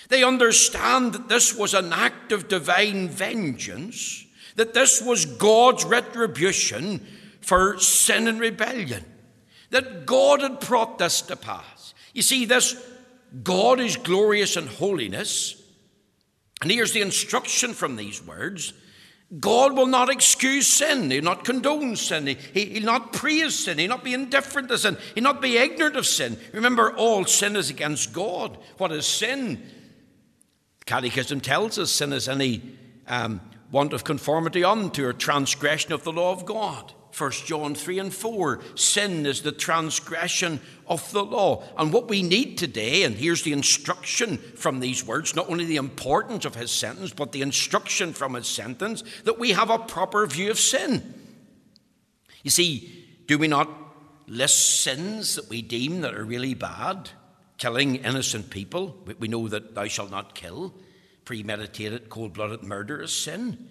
They 0.09 0.25
understand 0.25 1.13
that 1.13 1.29
this 1.29 1.55
was 1.55 1.75
an 1.75 1.93
act 1.93 2.33
of 2.33 2.49
divine 2.49 3.09
vengeance, 3.09 4.27
that 4.57 4.75
this 4.75 5.01
was 5.01 5.27
God's 5.27 5.85
retribution 5.85 7.07
for 7.41 7.79
sin 7.79 8.27
and 8.27 8.41
rebellion, 8.41 9.05
that 9.71 10.07
God 10.07 10.43
had 10.43 10.61
brought 10.61 10.99
this 10.99 11.23
to 11.23 11.37
pass. 11.37 11.95
You 12.15 12.23
see, 12.23 12.45
this 12.45 12.77
God 13.43 13.81
is 13.81 13.97
glorious 13.97 14.57
in 14.57 14.67
holiness. 14.67 15.63
And 16.63 16.71
here's 16.71 16.93
the 16.93 17.03
instruction 17.03 17.75
from 17.75 17.97
these 17.97 18.25
words 18.25 18.73
God 19.39 19.77
will 19.77 19.87
not 19.87 20.09
excuse 20.09 20.67
sin. 20.67 21.11
He'll 21.11 21.23
not 21.23 21.45
condone 21.45 21.97
sin. 21.97 22.27
He, 22.27 22.73
will 22.75 22.87
not 22.87 23.13
praise 23.13 23.59
sin. 23.59 23.79
He'll 23.79 23.91
not 23.91 24.05
be 24.05 24.15
indifferent 24.15 24.69
to 24.69 24.79
sin. 24.79 24.97
He'll 25.15 25.25
not 25.25 25.43
be 25.43 25.59
ignorant 25.59 25.97
of 25.97 26.07
sin. 26.07 26.39
Remember, 26.53 26.97
all 26.97 27.27
sin 27.27 27.55
is 27.55 27.69
against 27.69 28.15
God. 28.15 28.57
What 28.79 28.91
is 28.91 29.07
sin? 29.07 29.63
Catechism 30.87 31.41
tells 31.41 31.79
us 31.79 31.91
sin 31.91 32.15
is 32.15 32.27
any 32.27 32.63
um, 33.07 33.43
want 33.71 33.93
of 33.93 34.05
conformity 34.05 34.65
unto 34.65 35.05
or 35.05 35.13
transgression 35.13 35.93
of 35.93 36.05
the 36.05 36.13
law 36.13 36.33
of 36.33 36.47
God. 36.47 36.95
1 37.17 37.31
John 37.47 37.75
3 37.75 37.99
and 37.99 38.15
4. 38.15 38.61
Sin 38.75 39.27
is 39.27 39.43
the 39.43 39.53
transgression 39.53 40.61
of 40.87 41.11
the 41.13 41.25
law. 41.25 41.63
And 41.77 41.93
what 41.93 42.09
we 42.09 42.23
need 42.23 42.59
today, 42.59 43.05
and 43.05 43.15
here's 43.15 43.43
the 43.43 43.53
instruction 43.53 44.39
from 44.39 44.81
these 44.81 45.05
words 45.05 45.35
not 45.35 45.49
only 45.51 45.65
the 45.65 45.77
importance 45.77 46.45
of 46.45 46.55
his 46.55 46.71
sentence, 46.71 47.13
but 47.13 47.33
the 47.33 47.43
instruction 47.43 48.13
from 48.13 48.35
his 48.35 48.47
sentence 48.47 49.03
that 49.25 49.39
we 49.39 49.53
have 49.53 49.71
a 49.71 49.79
proper 49.79 50.27
view 50.27 50.51
of 50.51 50.59
sin. 50.59 51.15
You 52.43 52.51
see, 52.51 53.07
do 53.27 53.39
we 53.39 53.49
not 53.49 53.69
list 54.27 54.83
sins 54.83 55.37
that 55.37 55.49
we 55.49 55.63
deem 55.63 56.03
that 56.03 56.15
are 56.15 56.25
really 56.25 56.55
bad? 56.55 57.11
Killing 57.57 57.97
innocent 57.97 58.51
people. 58.51 58.97
We 59.19 59.29
know 59.29 59.49
that 59.49 59.75
thou 59.75 59.87
shalt 59.87 60.11
not 60.11 60.35
kill. 60.35 60.75
Premeditated, 61.25 62.09
cold 62.09 62.35
blooded 62.35 62.63
murder 62.63 63.03
is 63.03 63.13
sin. 63.13 63.69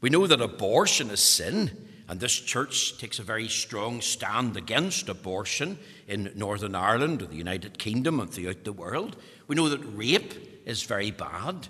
We 0.00 0.10
know 0.10 0.26
that 0.26 0.40
abortion 0.40 1.10
is 1.10 1.20
sin. 1.20 1.87
And 2.08 2.18
this 2.18 2.40
church 2.40 2.96
takes 2.96 3.18
a 3.18 3.22
very 3.22 3.48
strong 3.48 4.00
stand 4.00 4.56
against 4.56 5.10
abortion 5.10 5.78
in 6.06 6.32
Northern 6.34 6.74
Ireland, 6.74 7.20
or 7.20 7.26
the 7.26 7.36
United 7.36 7.78
Kingdom, 7.78 8.18
and 8.18 8.30
throughout 8.30 8.64
the 8.64 8.72
world. 8.72 9.16
We 9.46 9.56
know 9.56 9.68
that 9.68 9.84
rape 9.94 10.64
is 10.64 10.82
very 10.84 11.10
bad. 11.10 11.68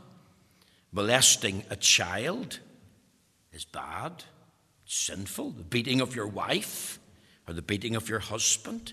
Molesting 0.92 1.64
a 1.70 1.76
child 1.76 2.60
is 3.52 3.64
bad, 3.64 4.24
it's 4.84 4.96
sinful. 4.96 5.50
The 5.50 5.64
beating 5.64 6.00
of 6.00 6.14
your 6.14 6.28
wife 6.28 7.00
or 7.48 7.54
the 7.54 7.62
beating 7.62 7.96
of 7.96 8.08
your 8.08 8.20
husband. 8.20 8.92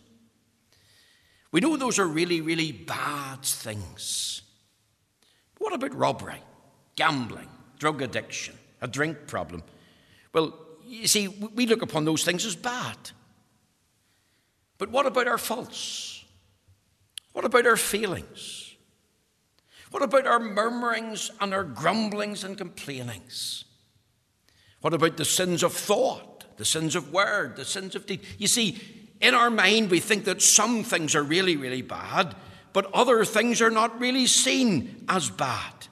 We 1.51 1.61
know 1.61 1.77
those 1.77 1.99
are 1.99 2.07
really, 2.07 2.41
really 2.41 2.71
bad 2.71 3.43
things. 3.43 4.41
What 5.59 5.73
about 5.73 5.93
robbery, 5.93 6.41
gambling, 6.95 7.49
drug 7.79 8.01
addiction, 8.01 8.55
a 8.81 8.87
drink 8.87 9.27
problem? 9.27 9.63
Well, 10.33 10.64
you 10.87 11.07
see, 11.07 11.27
we 11.27 11.65
look 11.65 11.81
upon 11.81 12.05
those 12.05 12.23
things 12.23 12.45
as 12.45 12.55
bad. 12.55 12.97
But 14.77 14.89
what 14.89 15.05
about 15.05 15.27
our 15.27 15.37
faults? 15.37 16.23
What 17.33 17.45
about 17.45 17.65
our 17.65 17.77
feelings? 17.77 18.75
What 19.91 20.03
about 20.03 20.27
our 20.27 20.39
murmurings 20.39 21.31
and 21.39 21.53
our 21.53 21.63
grumblings 21.63 22.43
and 22.43 22.57
complainings? 22.57 23.65
What 24.81 24.93
about 24.93 25.17
the 25.17 25.25
sins 25.25 25.63
of 25.63 25.73
thought, 25.73 26.45
the 26.57 26.65
sins 26.65 26.95
of 26.95 27.13
word, 27.13 27.55
the 27.55 27.65
sins 27.65 27.95
of 27.95 28.05
deed? 28.05 28.21
You 28.37 28.47
see, 28.47 28.77
in 29.21 29.33
our 29.33 29.49
mind, 29.49 29.89
we 29.89 29.99
think 29.99 30.25
that 30.25 30.41
some 30.41 30.83
things 30.83 31.15
are 31.15 31.23
really, 31.23 31.55
really 31.55 31.81
bad, 31.81 32.35
but 32.73 32.91
other 32.93 33.23
things 33.25 33.61
are 33.61 33.71
not 33.71 33.99
really 33.99 34.27
seen 34.27 35.05
as 35.07 35.29
bad. 35.29 35.87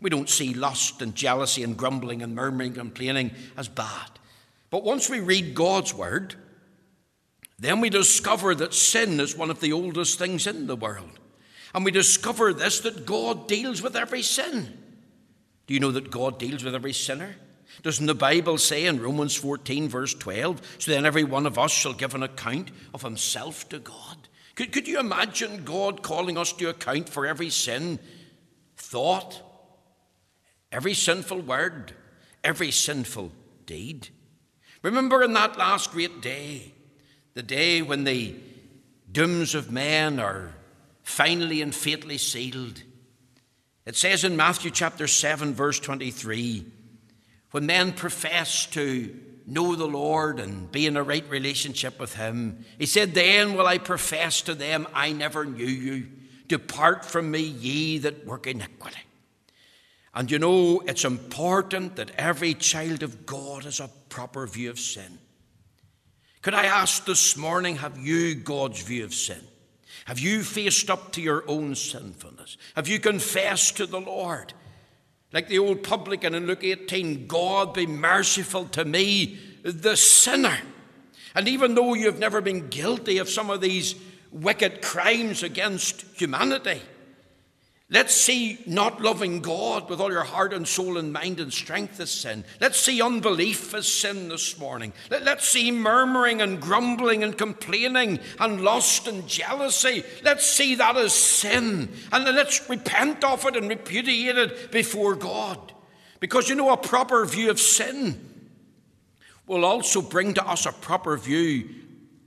We 0.00 0.10
don't 0.10 0.28
see 0.28 0.52
lust 0.52 1.00
and 1.00 1.14
jealousy 1.14 1.62
and 1.62 1.76
grumbling 1.76 2.22
and 2.22 2.34
murmuring 2.34 2.72
and 2.72 2.76
complaining 2.76 3.30
as 3.56 3.68
bad. 3.68 4.10
But 4.74 4.82
once 4.82 5.08
we 5.08 5.20
read 5.20 5.54
God's 5.54 5.94
word, 5.94 6.34
then 7.60 7.80
we 7.80 7.90
discover 7.90 8.56
that 8.56 8.74
sin 8.74 9.20
is 9.20 9.36
one 9.36 9.48
of 9.48 9.60
the 9.60 9.72
oldest 9.72 10.18
things 10.18 10.48
in 10.48 10.66
the 10.66 10.74
world. 10.74 11.12
And 11.72 11.84
we 11.84 11.92
discover 11.92 12.52
this 12.52 12.80
that 12.80 13.06
God 13.06 13.46
deals 13.46 13.82
with 13.82 13.94
every 13.94 14.22
sin. 14.22 14.76
Do 15.68 15.74
you 15.74 15.78
know 15.78 15.92
that 15.92 16.10
God 16.10 16.40
deals 16.40 16.64
with 16.64 16.74
every 16.74 16.92
sinner? 16.92 17.36
Doesn't 17.84 18.06
the 18.06 18.16
Bible 18.16 18.58
say 18.58 18.86
in 18.86 19.00
Romans 19.00 19.36
14, 19.36 19.88
verse 19.88 20.12
12, 20.12 20.60
so 20.80 20.90
then 20.90 21.06
every 21.06 21.22
one 21.22 21.46
of 21.46 21.56
us 21.56 21.70
shall 21.70 21.92
give 21.92 22.16
an 22.16 22.24
account 22.24 22.72
of 22.92 23.02
himself 23.02 23.68
to 23.68 23.78
God? 23.78 24.26
Could, 24.56 24.72
could 24.72 24.88
you 24.88 24.98
imagine 24.98 25.62
God 25.62 26.02
calling 26.02 26.36
us 26.36 26.52
to 26.54 26.70
account 26.70 27.08
for 27.08 27.28
every 27.28 27.50
sin, 27.50 28.00
thought, 28.76 29.40
every 30.72 30.94
sinful 30.94 31.42
word, 31.42 31.92
every 32.42 32.72
sinful 32.72 33.30
deed? 33.66 34.08
Remember 34.84 35.22
in 35.22 35.32
that 35.32 35.56
last 35.56 35.92
great 35.92 36.20
day, 36.20 36.74
the 37.32 37.42
day 37.42 37.80
when 37.80 38.04
the 38.04 38.36
dooms 39.10 39.54
of 39.54 39.72
men 39.72 40.20
are 40.20 40.52
finally 41.02 41.62
and 41.62 41.74
fatally 41.74 42.18
sealed. 42.18 42.82
It 43.86 43.96
says 43.96 44.24
in 44.24 44.36
Matthew 44.36 44.70
chapter 44.70 45.06
7, 45.06 45.54
verse 45.54 45.80
23, 45.80 46.66
when 47.52 47.64
men 47.64 47.94
profess 47.94 48.66
to 48.66 49.18
know 49.46 49.74
the 49.74 49.86
Lord 49.86 50.38
and 50.38 50.70
be 50.70 50.86
in 50.86 50.98
a 50.98 51.02
right 51.02 51.24
relationship 51.30 51.98
with 51.98 52.16
Him, 52.16 52.66
He 52.78 52.84
said, 52.84 53.14
Then 53.14 53.54
will 53.54 53.66
I 53.66 53.78
profess 53.78 54.42
to 54.42 54.54
them, 54.54 54.86
I 54.92 55.12
never 55.12 55.46
knew 55.46 55.64
you. 55.64 56.08
Depart 56.46 57.06
from 57.06 57.30
me, 57.30 57.40
ye 57.40 57.96
that 57.98 58.26
work 58.26 58.46
iniquity. 58.46 59.03
And 60.14 60.30
you 60.30 60.38
know, 60.38 60.80
it's 60.86 61.04
important 61.04 61.96
that 61.96 62.12
every 62.16 62.54
child 62.54 63.02
of 63.02 63.26
God 63.26 63.64
has 63.64 63.80
a 63.80 63.90
proper 64.08 64.46
view 64.46 64.70
of 64.70 64.78
sin. 64.78 65.18
Could 66.42 66.54
I 66.54 66.66
ask 66.66 67.04
this 67.04 67.36
morning, 67.36 67.76
have 67.76 67.98
you 67.98 68.34
God's 68.34 68.82
view 68.82 69.04
of 69.04 69.14
sin? 69.14 69.40
Have 70.04 70.18
you 70.18 70.42
faced 70.42 70.90
up 70.90 71.12
to 71.12 71.22
your 71.22 71.42
own 71.48 71.74
sinfulness? 71.74 72.58
Have 72.76 72.86
you 72.86 73.00
confessed 73.00 73.78
to 73.78 73.86
the 73.86 74.00
Lord? 74.00 74.52
Like 75.32 75.48
the 75.48 75.58
old 75.58 75.82
publican 75.82 76.34
in 76.34 76.46
Luke 76.46 76.62
18 76.62 77.26
God 77.26 77.74
be 77.74 77.86
merciful 77.86 78.66
to 78.66 78.84
me, 78.84 79.38
the 79.62 79.96
sinner. 79.96 80.58
And 81.34 81.48
even 81.48 81.74
though 81.74 81.94
you've 81.94 82.20
never 82.20 82.40
been 82.40 82.68
guilty 82.68 83.18
of 83.18 83.28
some 83.28 83.50
of 83.50 83.60
these 83.60 83.96
wicked 84.30 84.82
crimes 84.82 85.42
against 85.42 86.02
humanity, 86.16 86.80
Let's 87.90 88.14
see 88.14 88.58
not 88.66 89.02
loving 89.02 89.40
God 89.40 89.90
with 89.90 90.00
all 90.00 90.10
your 90.10 90.24
heart 90.24 90.54
and 90.54 90.66
soul 90.66 90.96
and 90.96 91.12
mind 91.12 91.38
and 91.38 91.52
strength 91.52 92.00
as 92.00 92.10
sin. 92.10 92.44
Let's 92.58 92.80
see 92.80 93.02
unbelief 93.02 93.74
as 93.74 93.86
sin 93.86 94.30
this 94.30 94.58
morning. 94.58 94.94
Let, 95.10 95.28
us 95.28 95.46
see 95.46 95.70
murmuring 95.70 96.40
and 96.40 96.62
grumbling 96.62 97.22
and 97.22 97.36
complaining 97.36 98.20
and 98.40 98.62
lust 98.62 99.06
and 99.06 99.28
jealousy. 99.28 100.02
Let's 100.22 100.46
see 100.46 100.76
that 100.76 100.96
as 100.96 101.12
sin. 101.12 101.90
And 102.10 102.24
let's 102.24 102.68
repent 102.70 103.22
of 103.22 103.44
it 103.44 103.54
and 103.54 103.68
repudiate 103.68 104.38
it 104.38 104.72
before 104.72 105.14
God. 105.14 105.74
Because 106.20 106.48
you 106.48 106.54
know, 106.54 106.72
a 106.72 106.78
proper 106.78 107.26
view 107.26 107.50
of 107.50 107.60
sin 107.60 108.48
will 109.46 109.66
also 109.66 110.00
bring 110.00 110.32
to 110.34 110.48
us 110.48 110.64
a 110.64 110.72
proper 110.72 111.18
view 111.18 111.68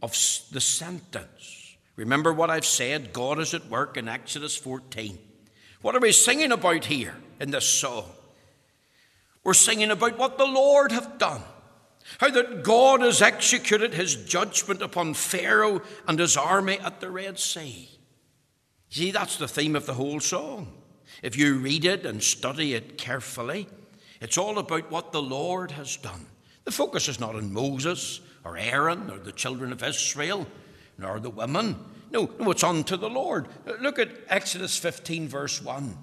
of 0.03 0.11
the 0.51 0.61
sentence. 0.61 1.77
Remember 1.95 2.31
what 2.31 2.51
I've 2.51 2.63
said 2.63 3.11
God 3.11 3.39
is 3.39 3.55
at 3.55 3.65
work 3.69 3.97
in 3.97 4.07
Exodus 4.07 4.55
14. 4.55 5.17
What 5.87 5.95
are 5.95 6.01
we 6.01 6.11
singing 6.11 6.51
about 6.51 6.83
here 6.83 7.15
in 7.39 7.51
this 7.51 7.65
song? 7.65 8.11
We're 9.45 9.53
singing 9.53 9.89
about 9.89 10.17
what 10.17 10.37
the 10.37 10.45
Lord 10.45 10.91
hath 10.91 11.17
done. 11.17 11.41
How 12.17 12.29
that 12.29 12.61
God 12.65 12.99
has 12.99 13.21
executed 13.21 13.93
his 13.93 14.17
judgment 14.17 14.81
upon 14.81 15.13
Pharaoh 15.13 15.81
and 16.05 16.19
his 16.19 16.35
army 16.35 16.77
at 16.77 16.99
the 16.99 17.09
Red 17.09 17.39
Sea. 17.39 17.89
See, 18.89 19.11
that's 19.11 19.37
the 19.37 19.47
theme 19.47 19.77
of 19.77 19.85
the 19.85 19.93
whole 19.93 20.19
song. 20.19 20.73
If 21.23 21.37
you 21.37 21.55
read 21.55 21.85
it 21.85 22.05
and 22.05 22.21
study 22.21 22.73
it 22.73 22.97
carefully, 22.97 23.69
it's 24.19 24.37
all 24.37 24.57
about 24.57 24.91
what 24.91 25.13
the 25.13 25.21
Lord 25.21 25.71
has 25.71 25.95
done. 25.95 26.25
The 26.65 26.71
focus 26.71 27.07
is 27.07 27.21
not 27.21 27.35
on 27.35 27.53
Moses 27.53 28.19
or 28.43 28.57
Aaron 28.57 29.09
or 29.09 29.19
the 29.19 29.31
children 29.31 29.71
of 29.71 29.81
Israel, 29.81 30.47
nor 30.97 31.21
the 31.21 31.29
women. 31.29 31.77
No, 32.11 32.29
no, 32.39 32.51
it's 32.51 32.63
unto 32.63 32.97
the 32.97 33.09
Lord. 33.09 33.47
Look 33.81 33.99
at 33.99 34.09
Exodus 34.29 34.77
15, 34.77 35.27
verse 35.27 35.61
1. 35.61 35.97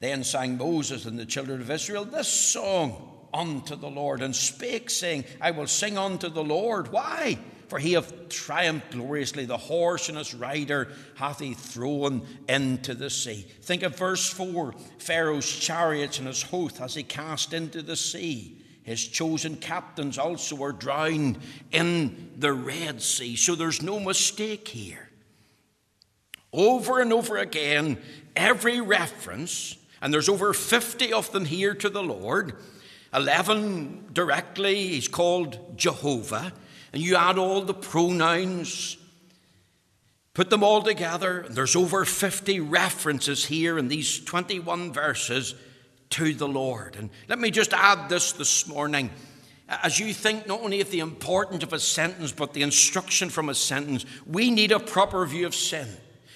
Then 0.00 0.24
sang 0.24 0.58
Moses 0.58 1.06
and 1.06 1.18
the 1.18 1.24
children 1.24 1.60
of 1.60 1.70
Israel 1.70 2.04
this 2.04 2.28
song 2.28 3.08
unto 3.32 3.76
the 3.76 3.88
Lord, 3.88 4.20
and 4.20 4.34
spake, 4.34 4.90
saying, 4.90 5.24
I 5.40 5.52
will 5.52 5.66
sing 5.66 5.96
unto 5.96 6.28
the 6.28 6.44
Lord. 6.44 6.92
Why? 6.92 7.38
For 7.68 7.78
he 7.78 7.94
hath 7.94 8.28
triumphed 8.28 8.90
gloriously. 8.90 9.46
The 9.46 9.56
horse 9.56 10.10
and 10.10 10.18
his 10.18 10.34
rider 10.34 10.92
hath 11.14 11.38
he 11.38 11.54
thrown 11.54 12.26
into 12.46 12.94
the 12.94 13.08
sea. 13.08 13.46
Think 13.62 13.82
of 13.82 13.96
verse 13.96 14.28
4 14.28 14.74
Pharaoh's 14.98 15.50
chariots 15.50 16.18
and 16.18 16.26
his 16.26 16.42
host 16.42 16.78
has 16.78 16.94
he 16.94 17.02
cast 17.02 17.54
into 17.54 17.80
the 17.80 17.96
sea. 17.96 18.61
His 18.82 19.06
chosen 19.06 19.56
captains 19.56 20.18
also 20.18 20.56
were 20.56 20.72
drowned 20.72 21.38
in 21.70 22.30
the 22.36 22.52
Red 22.52 23.00
Sea. 23.00 23.36
So 23.36 23.54
there's 23.54 23.82
no 23.82 24.00
mistake 24.00 24.66
here. 24.68 25.08
Over 26.52 27.00
and 27.00 27.12
over 27.12 27.38
again, 27.38 27.98
every 28.36 28.80
reference, 28.80 29.76
and 30.00 30.12
there's 30.12 30.28
over 30.28 30.52
50 30.52 31.12
of 31.12 31.30
them 31.32 31.44
here 31.44 31.74
to 31.74 31.88
the 31.88 32.02
Lord, 32.02 32.54
11 33.14 34.10
directly, 34.12 34.88
he's 34.88 35.08
called 35.08 35.78
Jehovah, 35.78 36.52
and 36.92 37.00
you 37.00 37.16
add 37.16 37.38
all 37.38 37.62
the 37.62 37.74
pronouns, 37.74 38.96
put 40.34 40.50
them 40.50 40.64
all 40.64 40.82
together, 40.82 41.40
and 41.40 41.54
there's 41.54 41.76
over 41.76 42.04
50 42.04 42.60
references 42.60 43.46
here 43.46 43.78
in 43.78 43.88
these 43.88 44.22
21 44.24 44.92
verses 44.92 45.54
to 46.12 46.34
the 46.34 46.48
Lord. 46.48 46.96
And 46.96 47.10
let 47.28 47.38
me 47.38 47.50
just 47.50 47.72
add 47.72 48.08
this 48.08 48.32
this 48.32 48.66
morning. 48.66 49.10
As 49.68 49.98
you 49.98 50.12
think 50.12 50.46
not 50.46 50.60
only 50.60 50.80
of 50.80 50.90
the 50.90 51.00
importance 51.00 51.62
of 51.62 51.72
a 51.72 51.78
sentence, 51.78 52.32
but 52.32 52.52
the 52.52 52.62
instruction 52.62 53.30
from 53.30 53.48
a 53.48 53.54
sentence, 53.54 54.04
we 54.26 54.50
need 54.50 54.72
a 54.72 54.78
proper 54.78 55.24
view 55.24 55.46
of 55.46 55.54
sin, 55.54 55.88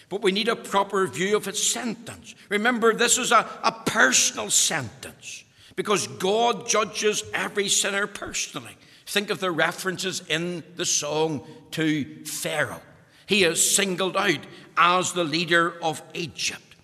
but 0.08 0.22
we 0.22 0.32
need 0.32 0.48
a 0.48 0.56
proper 0.56 1.06
view 1.06 1.36
of 1.36 1.46
its 1.46 1.62
sentence. 1.62 2.34
Remember, 2.48 2.94
this 2.94 3.18
is 3.18 3.32
a, 3.32 3.46
a 3.62 3.72
personal 3.84 4.50
sentence 4.50 5.44
because 5.76 6.06
God 6.06 6.66
judges 6.66 7.22
every 7.34 7.68
sinner 7.68 8.06
personally. 8.06 8.76
Think 9.06 9.30
of 9.30 9.38
the 9.38 9.50
references 9.50 10.22
in 10.28 10.64
the 10.76 10.86
song 10.86 11.46
to 11.72 12.24
Pharaoh. 12.24 12.80
He 13.26 13.44
is 13.44 13.74
singled 13.74 14.16
out 14.16 14.40
as 14.78 15.12
the 15.12 15.24
leader 15.24 15.74
of 15.82 16.02
Egypt. 16.14 16.75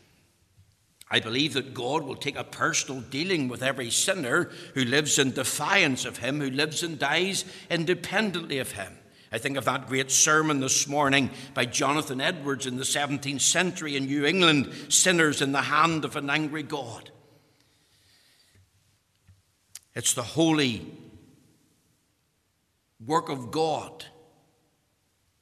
I 1.12 1.20
believe 1.20 1.52
that 1.52 1.74
God 1.74 2.04
will 2.04 2.16
take 2.16 2.36
a 2.36 2.42
personal 2.42 3.02
dealing 3.02 3.48
with 3.48 3.62
every 3.62 3.90
sinner 3.90 4.44
who 4.72 4.86
lives 4.86 5.18
in 5.18 5.32
defiance 5.32 6.06
of 6.06 6.16
Him, 6.16 6.40
who 6.40 6.48
lives 6.48 6.82
and 6.82 6.98
dies 6.98 7.44
independently 7.68 8.58
of 8.58 8.72
Him. 8.72 8.96
I 9.30 9.36
think 9.36 9.58
of 9.58 9.66
that 9.66 9.88
great 9.88 10.10
sermon 10.10 10.60
this 10.60 10.88
morning 10.88 11.28
by 11.52 11.66
Jonathan 11.66 12.22
Edwards 12.22 12.64
in 12.64 12.78
the 12.78 12.84
17th 12.84 13.42
century 13.42 13.94
in 13.94 14.06
New 14.06 14.24
England 14.24 14.72
Sinners 14.88 15.42
in 15.42 15.52
the 15.52 15.60
Hand 15.60 16.06
of 16.06 16.16
an 16.16 16.30
Angry 16.30 16.62
God. 16.62 17.10
It's 19.94 20.14
the 20.14 20.22
holy 20.22 20.90
work 23.04 23.28
of 23.28 23.50
God 23.50 24.06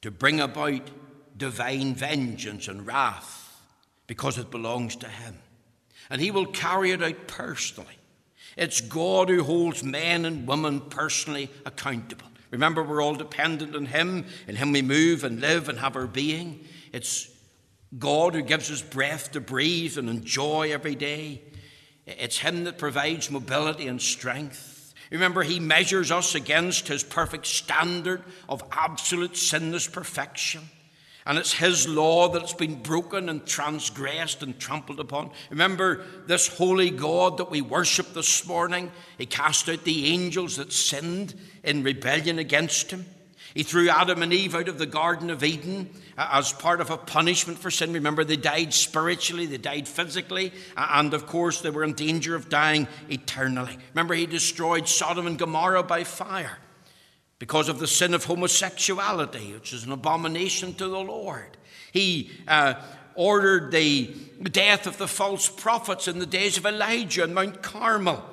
to 0.02 0.10
bring 0.10 0.40
about 0.40 0.90
divine 1.36 1.94
vengeance 1.94 2.66
and 2.66 2.84
wrath 2.84 3.62
because 4.08 4.36
it 4.36 4.50
belongs 4.50 4.96
to 4.96 5.08
Him 5.08 5.38
and 6.10 6.20
He 6.20 6.30
will 6.30 6.46
carry 6.46 6.90
it 6.90 7.02
out 7.02 7.26
personally. 7.26 7.96
It's 8.56 8.80
God 8.80 9.28
who 9.28 9.44
holds 9.44 9.82
men 9.84 10.24
and 10.24 10.46
women 10.46 10.80
personally 10.80 11.50
accountable. 11.64 12.26
Remember, 12.50 12.82
we're 12.82 13.02
all 13.02 13.14
dependent 13.14 13.76
on 13.76 13.86
Him. 13.86 14.26
In 14.48 14.56
Him 14.56 14.72
we 14.72 14.82
move 14.82 15.24
and 15.24 15.40
live 15.40 15.68
and 15.68 15.78
have 15.78 15.96
our 15.96 16.08
being. 16.08 16.66
It's 16.92 17.30
God 17.96 18.34
who 18.34 18.42
gives 18.42 18.70
us 18.70 18.82
breath 18.82 19.32
to 19.32 19.40
breathe 19.40 19.98
and 19.98 20.08
enjoy 20.08 20.72
every 20.72 20.94
day. 20.94 21.42
It's 22.06 22.38
Him 22.38 22.64
that 22.64 22.78
provides 22.78 23.30
mobility 23.30 23.86
and 23.86 24.02
strength. 24.02 24.94
Remember, 25.10 25.42
He 25.42 25.60
measures 25.60 26.10
us 26.10 26.34
against 26.34 26.88
His 26.88 27.04
perfect 27.04 27.46
standard 27.46 28.22
of 28.48 28.64
absolute 28.72 29.36
sinless 29.36 29.86
perfection. 29.86 30.62
And 31.30 31.38
it's 31.38 31.52
His 31.52 31.86
law 31.86 32.28
that's 32.28 32.54
been 32.54 32.82
broken 32.82 33.28
and 33.28 33.46
transgressed 33.46 34.42
and 34.42 34.58
trampled 34.58 34.98
upon. 34.98 35.30
Remember 35.48 36.04
this 36.26 36.48
holy 36.48 36.90
God 36.90 37.38
that 37.38 37.52
we 37.52 37.60
worship 37.60 38.14
this 38.14 38.48
morning? 38.48 38.90
He 39.16 39.26
cast 39.26 39.68
out 39.68 39.84
the 39.84 40.06
angels 40.06 40.56
that 40.56 40.72
sinned 40.72 41.36
in 41.62 41.84
rebellion 41.84 42.40
against 42.40 42.90
Him. 42.90 43.06
He 43.54 43.62
threw 43.62 43.88
Adam 43.88 44.24
and 44.24 44.32
Eve 44.32 44.56
out 44.56 44.66
of 44.66 44.78
the 44.78 44.86
Garden 44.86 45.30
of 45.30 45.44
Eden 45.44 45.90
uh, 46.18 46.30
as 46.32 46.52
part 46.52 46.80
of 46.80 46.90
a 46.90 46.96
punishment 46.96 47.60
for 47.60 47.70
sin. 47.70 47.92
Remember, 47.92 48.24
they 48.24 48.34
died 48.34 48.74
spiritually, 48.74 49.46
they 49.46 49.56
died 49.56 49.86
physically, 49.86 50.52
and 50.76 51.14
of 51.14 51.28
course, 51.28 51.60
they 51.60 51.70
were 51.70 51.84
in 51.84 51.92
danger 51.92 52.34
of 52.34 52.48
dying 52.48 52.88
eternally. 53.08 53.78
Remember, 53.94 54.14
He 54.14 54.26
destroyed 54.26 54.88
Sodom 54.88 55.28
and 55.28 55.38
Gomorrah 55.38 55.84
by 55.84 56.02
fire 56.02 56.58
because 57.40 57.70
of 57.70 57.78
the 57.78 57.86
sin 57.88 58.14
of 58.14 58.24
homosexuality, 58.24 59.54
which 59.54 59.72
is 59.72 59.84
an 59.84 59.92
abomination 59.92 60.74
to 60.74 60.86
the 60.86 61.00
Lord. 61.00 61.56
He 61.90 62.30
uh, 62.46 62.74
ordered 63.14 63.72
the 63.72 64.14
death 64.42 64.86
of 64.86 64.98
the 64.98 65.08
false 65.08 65.48
prophets 65.48 66.06
in 66.06 66.18
the 66.18 66.26
days 66.26 66.58
of 66.58 66.66
Elijah 66.66 67.24
on 67.24 67.34
Mount 67.34 67.62
Carmel. 67.62 68.24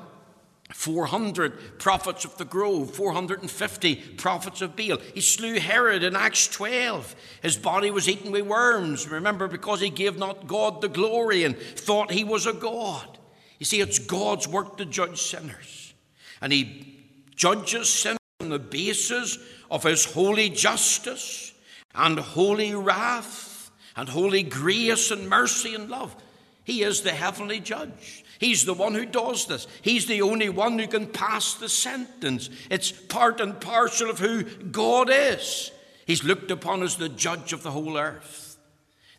400 0.73 1.79
prophets 1.79 2.25
of 2.25 2.37
the 2.37 2.43
grove, 2.43 2.93
450 2.93 3.95
prophets 4.17 4.61
of 4.61 4.75
Baal. 4.75 4.97
He 5.13 5.21
slew 5.21 5.61
Herod 5.61 6.03
in 6.03 6.13
Acts 6.13 6.49
12. 6.49 7.15
His 7.41 7.55
body 7.55 7.89
was 7.89 8.09
eaten 8.09 8.33
with 8.33 8.45
worms, 8.45 9.07
remember, 9.07 9.47
because 9.47 9.79
he 9.79 9.89
gave 9.89 10.17
not 10.17 10.47
God 10.47 10.81
the 10.81 10.89
glory 10.89 11.45
and 11.45 11.57
thought 11.57 12.11
he 12.11 12.25
was 12.25 12.45
a 12.45 12.51
God. 12.51 13.17
You 13.59 13.65
see, 13.65 13.79
it's 13.79 13.97
God's 13.97 14.45
work 14.45 14.75
to 14.77 14.85
judge 14.85 15.21
sinners. 15.21 15.93
And 16.41 16.51
he 16.51 16.99
judges 17.33 17.87
sinners 17.87 18.16
on 18.39 18.50
the 18.50 18.60
basis 18.60 19.38
of 19.69 19.84
his 19.84 20.06
holy 20.06 20.50
justice 20.50 21.54
and 21.95 22.19
holy 22.19 22.73
wrath 22.76 23.71
and 23.95 24.08
holy 24.08 24.43
grace 24.43 25.12
and 25.12 25.30
mercy 25.30 25.73
and 25.73 25.89
love. 25.89 26.15
He 26.63 26.84
is 26.84 27.02
the 27.02 27.12
heavenly 27.12 27.60
judge. 27.60 28.23
He's 28.39 28.65
the 28.65 28.73
one 28.73 28.93
who 28.93 29.06
does 29.06 29.47
this. 29.47 29.67
He's 29.82 30.06
the 30.06 30.21
only 30.21 30.50
one 30.50 30.78
who 30.78 30.88
can 30.88 31.08
pass 31.08 31.56
the 31.56 31.69
sentence. 31.69 32.50
It's 32.69 32.91
part 32.91 33.41
and 33.41 33.60
parcel 33.60 34.10
of 34.10 34.19
who 34.19 34.43
God 34.43 35.10
is. 35.12 35.71
He's 36.06 36.23
looked 36.23 36.52
upon 36.52 36.84
as 36.84 36.98
the 36.98 37.10
judge 37.10 37.54
of 37.54 37.63
the 37.63 37.71
whole 37.71 37.98
earth. 37.98 38.58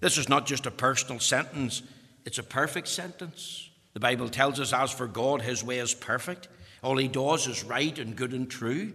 This 0.01 0.19
is 0.19 0.29
not 0.29 0.47
just 0.47 0.66
a 0.66 0.71
personal 0.71 1.19
sentence 1.19 1.83
it's 2.29 2.39
a 2.39 2.43
perfect 2.43 2.89
sentence. 2.89 3.71
The 3.95 4.01
Bible 4.01 4.29
tells 4.29 4.61
us, 4.61 4.75
as 4.75 4.91
for 4.91 5.07
God, 5.07 5.41
his 5.41 5.64
way 5.64 5.79
is 5.79 5.95
perfect. 5.95 6.49
All 6.83 6.99
he 6.99 7.09
does 7.09 7.47
is 7.47 7.64
right 7.64 7.99
and 7.99 8.14
good 8.14 8.35
and 8.35 8.51
true. 8.51 8.93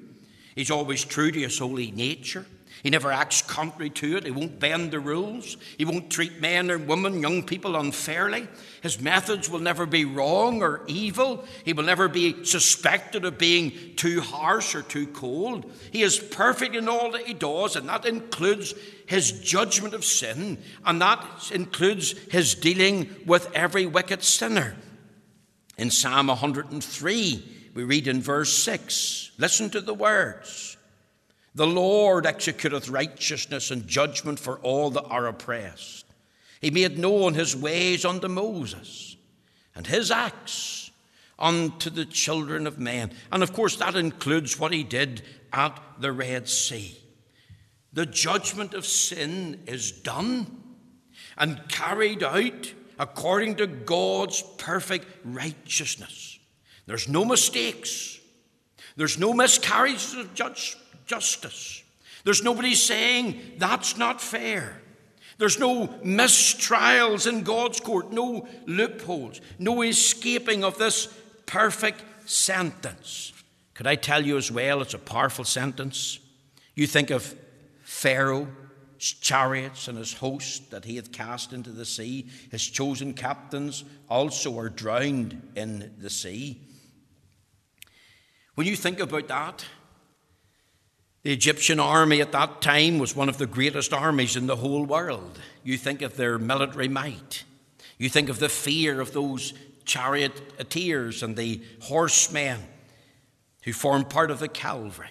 He's 0.55 0.71
always 0.71 1.03
true 1.03 1.31
to 1.31 1.39
his 1.39 1.57
holy 1.57 1.91
nature. 1.91 2.45
He 2.83 2.89
never 2.89 3.13
acts 3.13 3.41
contrary 3.41 3.89
to 3.91 4.17
it. 4.17 4.25
He 4.25 4.31
won't 4.31 4.59
bend 4.59 4.91
the 4.91 4.99
rules. 4.99 5.55
He 5.77 5.85
won't 5.85 6.09
treat 6.09 6.41
men 6.41 6.69
or 6.69 6.77
women, 6.77 7.21
young 7.21 7.43
people, 7.43 7.77
unfairly. 7.77 8.45
His 8.81 8.99
methods 8.99 9.49
will 9.49 9.59
never 9.59 9.85
be 9.85 10.03
wrong 10.03 10.61
or 10.61 10.81
evil. 10.85 11.45
He 11.63 11.71
will 11.71 11.85
never 11.85 12.09
be 12.09 12.43
suspected 12.43 13.23
of 13.23 13.37
being 13.37 13.95
too 13.95 14.19
harsh 14.19 14.75
or 14.75 14.81
too 14.81 15.07
cold. 15.07 15.71
He 15.91 16.01
is 16.01 16.19
perfect 16.19 16.75
in 16.75 16.89
all 16.89 17.11
that 17.11 17.25
he 17.25 17.33
does, 17.33 17.77
and 17.77 17.87
that 17.87 18.05
includes 18.05 18.73
his 19.05 19.31
judgment 19.39 19.93
of 19.93 20.03
sin, 20.03 20.57
and 20.83 21.01
that 21.01 21.51
includes 21.53 22.11
his 22.31 22.53
dealing 22.53 23.09
with 23.25 23.49
every 23.53 23.85
wicked 23.85 24.23
sinner. 24.23 24.75
In 25.77 25.89
Psalm 25.89 26.27
103, 26.27 27.62
we 27.73 27.83
read 27.83 28.07
in 28.07 28.21
verse 28.21 28.55
6 28.63 29.31
listen 29.37 29.69
to 29.71 29.81
the 29.81 29.93
words. 29.93 30.77
The 31.55 31.67
Lord 31.67 32.25
executeth 32.25 32.91
righteousness 32.91 33.69
and 33.69 33.87
judgment 33.87 34.39
for 34.39 34.57
all 34.59 34.89
that 34.91 35.03
are 35.03 35.27
oppressed. 35.27 36.05
He 36.61 36.71
made 36.71 36.97
known 36.97 37.33
his 37.33 37.55
ways 37.55 38.05
unto 38.05 38.27
Moses, 38.27 39.17
and 39.75 39.85
his 39.85 40.09
acts 40.09 40.91
unto 41.37 41.89
the 41.89 42.05
children 42.05 42.65
of 42.65 42.79
men. 42.79 43.11
And 43.31 43.43
of 43.43 43.53
course, 43.53 43.75
that 43.75 43.95
includes 43.95 44.57
what 44.57 44.71
he 44.71 44.83
did 44.83 45.21
at 45.51 45.79
the 45.99 46.11
Red 46.11 46.47
Sea. 46.47 46.97
The 47.91 48.05
judgment 48.05 48.73
of 48.73 48.85
sin 48.85 49.61
is 49.67 49.91
done 49.91 50.63
and 51.37 51.67
carried 51.67 52.23
out 52.23 52.73
according 52.97 53.55
to 53.55 53.67
God's 53.67 54.43
perfect 54.57 55.07
righteousness. 55.23 56.32
There's 56.85 57.07
no 57.07 57.25
mistakes, 57.25 58.19
there's 58.95 59.17
no 59.17 59.33
miscarriages 59.33 60.13
of 60.13 60.33
justice. 61.05 61.83
There's 62.23 62.43
nobody 62.43 62.73
saying 62.73 63.39
that's 63.57 63.97
not 63.97 64.21
fair. 64.21 64.81
There's 65.37 65.59
no 65.59 65.87
mistrials 66.05 67.27
in 67.27 67.43
God's 67.43 67.79
court, 67.79 68.13
no 68.13 68.47
loopholes, 68.65 69.41
no 69.59 69.81
escaping 69.81 70.63
of 70.63 70.77
this 70.77 71.07
perfect 71.45 72.03
sentence. 72.29 73.33
Could 73.73 73.87
I 73.87 73.95
tell 73.95 74.25
you 74.25 74.37
as 74.37 74.51
well, 74.51 74.81
it's 74.81 74.93
a 74.93 74.99
powerful 74.99 75.43
sentence? 75.43 76.19
You 76.75 76.87
think 76.87 77.09
of 77.09 77.35
Pharaoh, 77.81 78.47
his 78.97 79.13
chariots, 79.13 79.87
and 79.87 79.97
his 79.97 80.13
host 80.13 80.71
that 80.71 80.85
he 80.85 80.95
hath 80.95 81.11
cast 81.11 81.51
into 81.51 81.71
the 81.71 81.85
sea. 81.85 82.27
His 82.51 82.65
chosen 82.65 83.13
captains 83.13 83.83
also 84.09 84.57
are 84.59 84.69
drowned 84.69 85.51
in 85.55 85.93
the 85.97 86.09
sea. 86.09 86.61
When 88.55 88.67
you 88.67 88.75
think 88.75 88.99
about 88.99 89.27
that, 89.29 89.65
the 91.23 91.31
Egyptian 91.31 91.79
army 91.79 92.21
at 92.21 92.33
that 92.33 92.61
time 92.61 92.99
was 92.99 93.15
one 93.15 93.29
of 93.29 93.37
the 93.37 93.47
greatest 93.47 93.93
armies 93.93 94.35
in 94.35 94.45
the 94.45 94.57
whole 94.57 94.85
world. 94.85 95.39
You 95.63 95.77
think 95.77 96.01
of 96.01 96.17
their 96.17 96.37
military 96.37 96.89
might. 96.89 97.45
You 97.97 98.09
think 98.09 98.29
of 98.29 98.39
the 98.39 98.49
fear 98.49 98.99
of 98.99 99.13
those 99.13 99.53
charioteers 99.85 101.23
and 101.23 101.35
the 101.35 101.61
horsemen 101.81 102.59
who 103.63 103.73
formed 103.73 104.09
part 104.09 104.31
of 104.31 104.39
the 104.39 104.49
cavalry. 104.49 105.09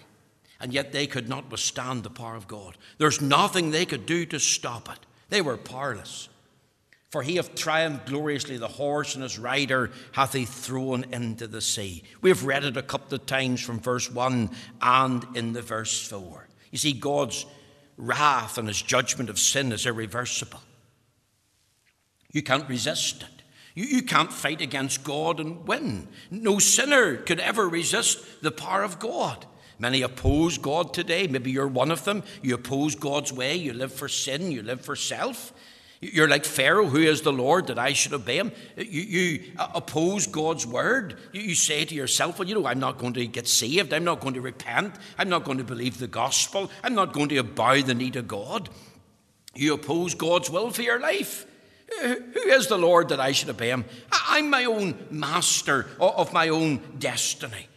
And 0.60 0.72
yet 0.72 0.92
they 0.92 1.06
could 1.06 1.28
not 1.28 1.50
withstand 1.50 2.02
the 2.02 2.10
power 2.10 2.36
of 2.36 2.46
God. 2.46 2.76
There's 2.98 3.20
nothing 3.20 3.70
they 3.70 3.86
could 3.86 4.06
do 4.06 4.26
to 4.26 4.38
stop 4.38 4.88
it. 4.90 4.98
They 5.30 5.40
were 5.40 5.56
powerless. 5.56 6.28
For 7.12 7.22
he 7.22 7.36
hath 7.36 7.54
triumphed 7.54 8.06
gloriously, 8.06 8.56
the 8.56 8.66
horse 8.66 9.14
and 9.14 9.22
his 9.22 9.38
rider 9.38 9.90
hath 10.12 10.32
he 10.32 10.46
thrown 10.46 11.04
into 11.12 11.46
the 11.46 11.60
sea. 11.60 12.04
We 12.22 12.30
have 12.30 12.46
read 12.46 12.64
it 12.64 12.78
a 12.78 12.82
couple 12.82 13.14
of 13.14 13.26
times 13.26 13.60
from 13.60 13.80
verse 13.80 14.10
1 14.10 14.48
and 14.80 15.26
in 15.34 15.52
the 15.52 15.60
verse 15.60 16.08
4. 16.08 16.48
You 16.70 16.78
see, 16.78 16.94
God's 16.94 17.44
wrath 17.98 18.56
and 18.56 18.66
his 18.66 18.80
judgment 18.80 19.28
of 19.28 19.38
sin 19.38 19.72
is 19.72 19.84
irreversible. 19.84 20.60
You 22.32 22.42
can't 22.42 22.66
resist 22.66 23.22
it. 23.22 23.42
You, 23.74 23.84
you 23.84 24.02
can't 24.02 24.32
fight 24.32 24.62
against 24.62 25.04
God 25.04 25.38
and 25.38 25.68
win. 25.68 26.08
No 26.30 26.58
sinner 26.58 27.16
could 27.16 27.40
ever 27.40 27.68
resist 27.68 28.42
the 28.42 28.50
power 28.50 28.82
of 28.82 28.98
God. 28.98 29.44
Many 29.78 30.00
oppose 30.00 30.56
God 30.56 30.94
today. 30.94 31.26
Maybe 31.26 31.50
you're 31.50 31.68
one 31.68 31.90
of 31.90 32.04
them. 32.04 32.22
You 32.40 32.54
oppose 32.54 32.94
God's 32.94 33.34
way. 33.34 33.54
You 33.54 33.74
live 33.74 33.92
for 33.92 34.08
sin. 34.08 34.50
You 34.50 34.62
live 34.62 34.80
for 34.80 34.96
self. 34.96 35.52
You're 36.04 36.26
like 36.26 36.44
Pharaoh, 36.44 36.88
who 36.88 36.98
is 36.98 37.22
the 37.22 37.32
Lord 37.32 37.68
that 37.68 37.78
I 37.78 37.92
should 37.92 38.12
obey 38.12 38.36
him. 38.36 38.50
You, 38.76 39.02
you 39.02 39.52
oppose 39.56 40.26
God's 40.26 40.66
word. 40.66 41.16
You, 41.32 41.42
you, 41.42 41.54
say 41.54 41.84
to 41.84 41.94
yourself, 41.94 42.40
well, 42.40 42.48
you 42.48 42.56
know, 42.56 42.66
I'm 42.66 42.80
not 42.80 42.98
going 42.98 43.12
to 43.12 43.26
get 43.28 43.46
saved. 43.46 43.92
I'm 43.94 44.02
not 44.02 44.18
going 44.18 44.34
to 44.34 44.40
repent. 44.40 44.96
I'm 45.16 45.28
not 45.28 45.44
going 45.44 45.58
to 45.58 45.64
believe 45.64 45.98
the 45.98 46.08
gospel. 46.08 46.72
I'm 46.82 46.96
not 46.96 47.12
going 47.12 47.28
to 47.28 47.42
bow 47.44 47.80
the 47.80 47.94
knee 47.94 48.10
to 48.10 48.22
God. 48.22 48.68
You 49.54 49.74
oppose 49.74 50.14
God's 50.14 50.50
will 50.50 50.70
for 50.70 50.82
your 50.82 50.98
life. 50.98 51.46
Who 52.00 52.40
is 52.48 52.66
the 52.66 52.78
Lord 52.78 53.10
that 53.10 53.20
I 53.20 53.30
should 53.30 53.50
obey 53.50 53.68
him? 53.68 53.84
I'm 54.10 54.50
my 54.50 54.64
own 54.64 55.06
master 55.08 55.86
of 56.00 56.32
my 56.32 56.48
own 56.48 56.80
destiny. 56.98 57.68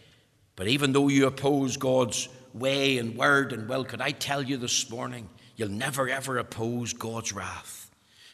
But 0.55 0.67
even 0.67 0.93
though 0.93 1.09
you 1.09 1.27
oppose 1.27 1.77
God's 1.77 2.27
way 2.55 2.97
and 2.97 3.15
word 3.15 3.53
and 3.53 3.69
will, 3.69 3.85
could 3.85 4.01
I 4.01 4.11
tell 4.11 4.41
you 4.41 4.57
this 4.57 4.89
morning, 4.89 5.29
you'll 5.57 5.69
never 5.69 6.09
ever 6.09 6.39
oppose 6.39 6.93
God's 6.93 7.31
wrath. 7.31 7.84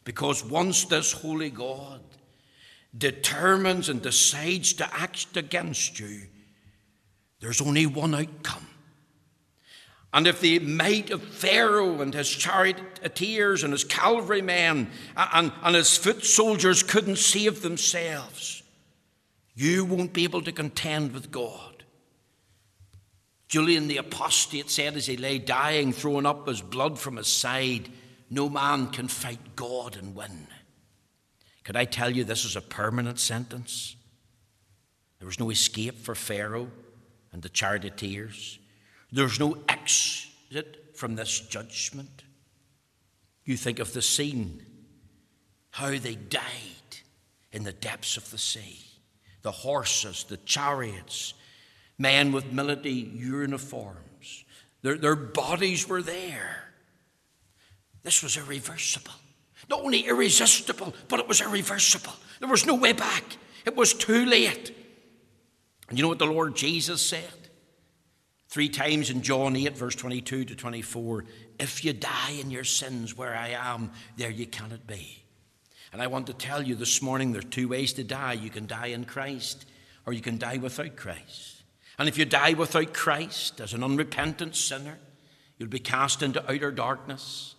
Because 0.04 0.43
once 0.43 0.86
this 0.86 1.12
holy 1.12 1.49
God 1.49 2.02
determines 2.97 3.89
and 3.89 4.02
decides 4.02 4.74
to 4.74 4.93
act 4.93 5.38
against 5.38 5.99
you, 5.99 6.22
there's 7.39 7.62
only 7.62 7.86
one 7.86 8.14
outcome. 8.16 8.68
And 10.14 10.28
if 10.28 10.41
the 10.41 10.60
might 10.60 11.10
of 11.10 11.24
Pharaoh 11.24 12.02
and 12.02 12.14
his 12.14 12.30
charioteers 12.30 13.64
and 13.64 13.72
his 13.72 13.86
cavalrymen 13.86 14.89
and, 15.16 15.52
and 15.64 15.76
his 15.76 15.95
foot 15.95 16.26
soldiers 16.26 16.84
couldn't 16.84 17.18
save 17.18 17.62
themselves, 17.62 18.62
you 19.56 19.86
won't 19.86 20.12
be 20.12 20.26
able 20.26 20.41
to 20.41 20.52
contend 20.52 21.14
with 21.14 21.32
God. 21.32 21.84
Julian 23.47 23.88
the 23.88 23.97
apostate 23.97 24.70
said 24.70 24.95
as 24.95 25.08
he 25.08 25.18
lay 25.18 25.38
dying, 25.38 25.93
throwing 25.93 26.26
up 26.26 26.47
his 26.47 26.62
blood 26.62 26.99
from 26.99 27.18
his 27.18 27.28
side, 27.28 27.89
no 28.32 28.49
man 28.49 28.88
can 28.88 29.09
fight 29.09 29.55
God 29.57 29.97
and 29.97 30.15
win. 30.15 30.47
Could 31.65 31.75
I 31.75 31.86
tell 31.86 32.09
you 32.09 32.23
this 32.23 32.45
is 32.45 32.55
a 32.55 32.61
permanent 32.61 33.19
sentence? 33.19 33.95
There 35.19 35.27
was 35.27 35.39
no 35.39 35.51
escape 35.51 35.99
for 35.99 36.15
Pharaoh 36.15 36.71
and 37.34 37.41
the 37.41 37.49
charioteers. 37.49 38.57
There's 39.11 39.39
no 39.39 39.57
exit 39.67 40.95
from 40.95 41.15
this 41.15 41.41
judgment. 41.41 42.23
You 43.43 43.57
think 43.57 43.79
of 43.79 43.93
the 43.93 44.01
scene, 44.01 44.65
how 45.71 45.89
they 45.89 46.15
died 46.15 46.41
in 47.51 47.63
the 47.63 47.73
depths 47.73 48.15
of 48.15 48.32
the 48.32 48.38
sea. 48.38 48.79
The 49.41 49.51
horses, 49.51 50.23
the 50.23 50.38
chariots, 50.38 51.34
men 51.97 52.32
with 52.32 52.53
military 52.53 52.93
uniforms, 52.93 54.45
their, 54.84 54.97
their 54.97 55.15
bodies 55.15 55.88
were 55.88 56.01
there. 56.01 56.70
This 58.04 58.24
was 58.24 58.38
irreversible. 58.38 59.14
Not 59.70 59.82
only 59.82 60.08
irresistible, 60.08 60.93
but 61.08 61.20
it 61.20 61.28
was 61.28 61.41
irreversible. 61.41 62.14
There 62.39 62.49
was 62.49 62.66
no 62.66 62.76
way 62.76 62.93
back. 62.93 63.24
It 63.66 63.76
was 63.76 63.93
too 63.93 64.26
late. 64.26 64.76
And 65.89 65.97
you 65.97 66.04
know 66.04 66.10
what 66.10 66.20
the 66.20 66.26
Lord 66.26 66.56
Jesus 66.56 67.06
said? 67.06 67.49
Three 68.49 68.70
times 68.70 69.10
in 69.10 69.22
John 69.22 69.56
8, 69.56 69.78
verse 69.78 69.95
22 69.95 70.45
to 70.45 70.56
24 70.56 71.26
If 71.60 71.86
you 71.86 71.93
die 71.93 72.32
in 72.39 72.49
your 72.49 72.64
sins 72.64 73.16
where 73.16 73.36
I 73.36 73.49
am, 73.49 73.91
there 74.18 74.32
you 74.32 74.47
cannot 74.47 74.88
be. 74.88 75.24
And 75.93 76.02
I 76.02 76.08
want 76.08 76.28
to 76.28 76.34
tell 76.34 76.62
you 76.62 76.76
this 76.76 77.02
morning 77.02 77.32
there 77.32 77.39
are 77.39 77.43
two 77.43 77.68
ways 77.68 77.93
to 77.93 78.04
die. 78.04 78.34
You 78.34 78.49
can 78.49 78.66
die 78.66 78.88
in 78.88 79.06
Christ, 79.06 79.66
or 80.06 80.14
you 80.14 80.22
can 80.22 80.38
die 80.38 80.58
without 80.58 80.95
Christ. 80.95 81.64
And 81.99 82.10
if 82.10 82.18
you 82.18 82.26
die 82.26 82.54
without 82.54 82.93
Christ 82.93 83.62
as 83.62 83.74
an 83.74 83.84
unrepentant 83.84 84.56
sinner, 84.56 84.97
you'll 85.58 85.70
be 85.70 85.80
cast 85.80 86.24
into 86.24 86.43
outer 86.52 86.72
darkness 86.72 87.56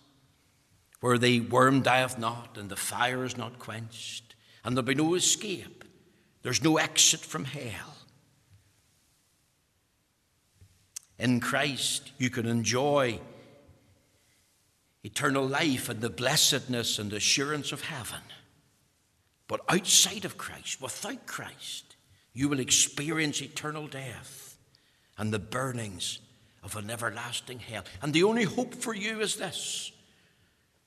where 1.03 1.17
the 1.17 1.41
worm 1.41 1.81
dieth 1.81 2.17
not 2.17 2.57
and 2.57 2.69
the 2.69 2.77
fire 2.77 3.25
is 3.25 3.35
not 3.35 3.59
quenched, 3.59 4.35
and 4.63 4.73
there'll 4.77 4.85
be 4.85 4.95
no 4.95 5.15
escape. 5.15 5.83
There's 6.43 6.63
no 6.63 6.77
exit 6.77 7.19
from 7.19 7.43
hell. 7.43 7.97
In 11.19 11.41
Christ, 11.41 12.13
you 12.17 12.29
can 12.29 12.45
enjoy 12.45 13.19
eternal 15.03 15.45
life 15.45 15.89
and 15.89 15.99
the 15.99 16.09
blessedness 16.09 16.97
and 16.99 17.11
assurance 17.11 17.73
of 17.73 17.81
heaven. 17.81 18.21
But 19.49 19.59
outside 19.67 20.23
of 20.23 20.37
Christ, 20.37 20.81
without 20.81 21.25
Christ, 21.25 21.97
you 22.31 22.47
will 22.47 22.61
experience 22.61 23.41
eternal 23.41 23.87
death 23.87 24.57
and 25.17 25.33
the 25.33 25.39
burnings 25.39 26.19
of 26.63 26.77
an 26.77 26.89
everlasting 26.89 27.59
hell. 27.59 27.83
And 28.01 28.13
the 28.13 28.23
only 28.23 28.45
hope 28.45 28.73
for 28.73 28.95
you 28.95 29.19
is 29.19 29.35
this 29.35 29.92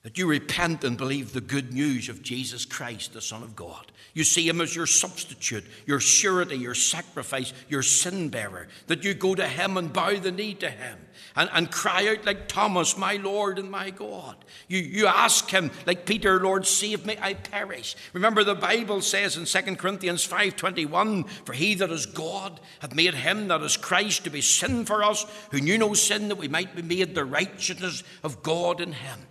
that 0.06 0.16
you 0.16 0.28
repent 0.28 0.84
and 0.84 0.96
believe 0.96 1.32
the 1.32 1.40
good 1.40 1.72
news 1.72 2.08
of 2.08 2.22
Jesus 2.22 2.64
Christ, 2.64 3.12
the 3.12 3.20
Son 3.20 3.42
of 3.42 3.56
God. 3.56 3.90
You 4.14 4.22
see 4.22 4.48
him 4.48 4.60
as 4.60 4.76
your 4.76 4.86
substitute, 4.86 5.64
your 5.84 5.98
surety, 5.98 6.54
your 6.54 6.76
sacrifice, 6.76 7.52
your 7.68 7.82
sin 7.82 8.28
bearer, 8.28 8.68
that 8.86 9.02
you 9.02 9.14
go 9.14 9.34
to 9.34 9.48
him 9.48 9.76
and 9.76 9.92
bow 9.92 10.16
the 10.16 10.30
knee 10.30 10.54
to 10.54 10.70
him 10.70 11.00
and, 11.34 11.50
and 11.52 11.72
cry 11.72 12.06
out 12.06 12.24
like 12.24 12.46
Thomas, 12.46 12.96
My 12.96 13.16
Lord 13.16 13.58
and 13.58 13.68
my 13.68 13.90
God. 13.90 14.36
You, 14.68 14.78
you 14.78 15.08
ask 15.08 15.50
him, 15.50 15.72
like 15.86 16.06
Peter, 16.06 16.38
Lord, 16.38 16.68
save 16.68 17.04
me, 17.04 17.18
I 17.20 17.34
perish. 17.34 17.96
Remember 18.12 18.44
the 18.44 18.54
Bible 18.54 19.00
says 19.00 19.36
in 19.36 19.44
2 19.44 19.74
Corinthians 19.74 20.24
5.21, 20.24 21.28
For 21.44 21.52
he 21.52 21.74
that 21.74 21.90
is 21.90 22.06
God 22.06 22.60
hath 22.78 22.94
made 22.94 23.14
him 23.14 23.48
that 23.48 23.60
is 23.60 23.76
Christ 23.76 24.22
to 24.22 24.30
be 24.30 24.40
sin 24.40 24.84
for 24.84 25.02
us, 25.02 25.26
who 25.50 25.58
knew 25.58 25.78
no 25.78 25.94
sin, 25.94 26.28
that 26.28 26.38
we 26.38 26.46
might 26.46 26.76
be 26.76 26.82
made 26.82 27.16
the 27.16 27.24
righteousness 27.24 28.04
of 28.22 28.44
God 28.44 28.80
in 28.80 28.92
him. 28.92 29.26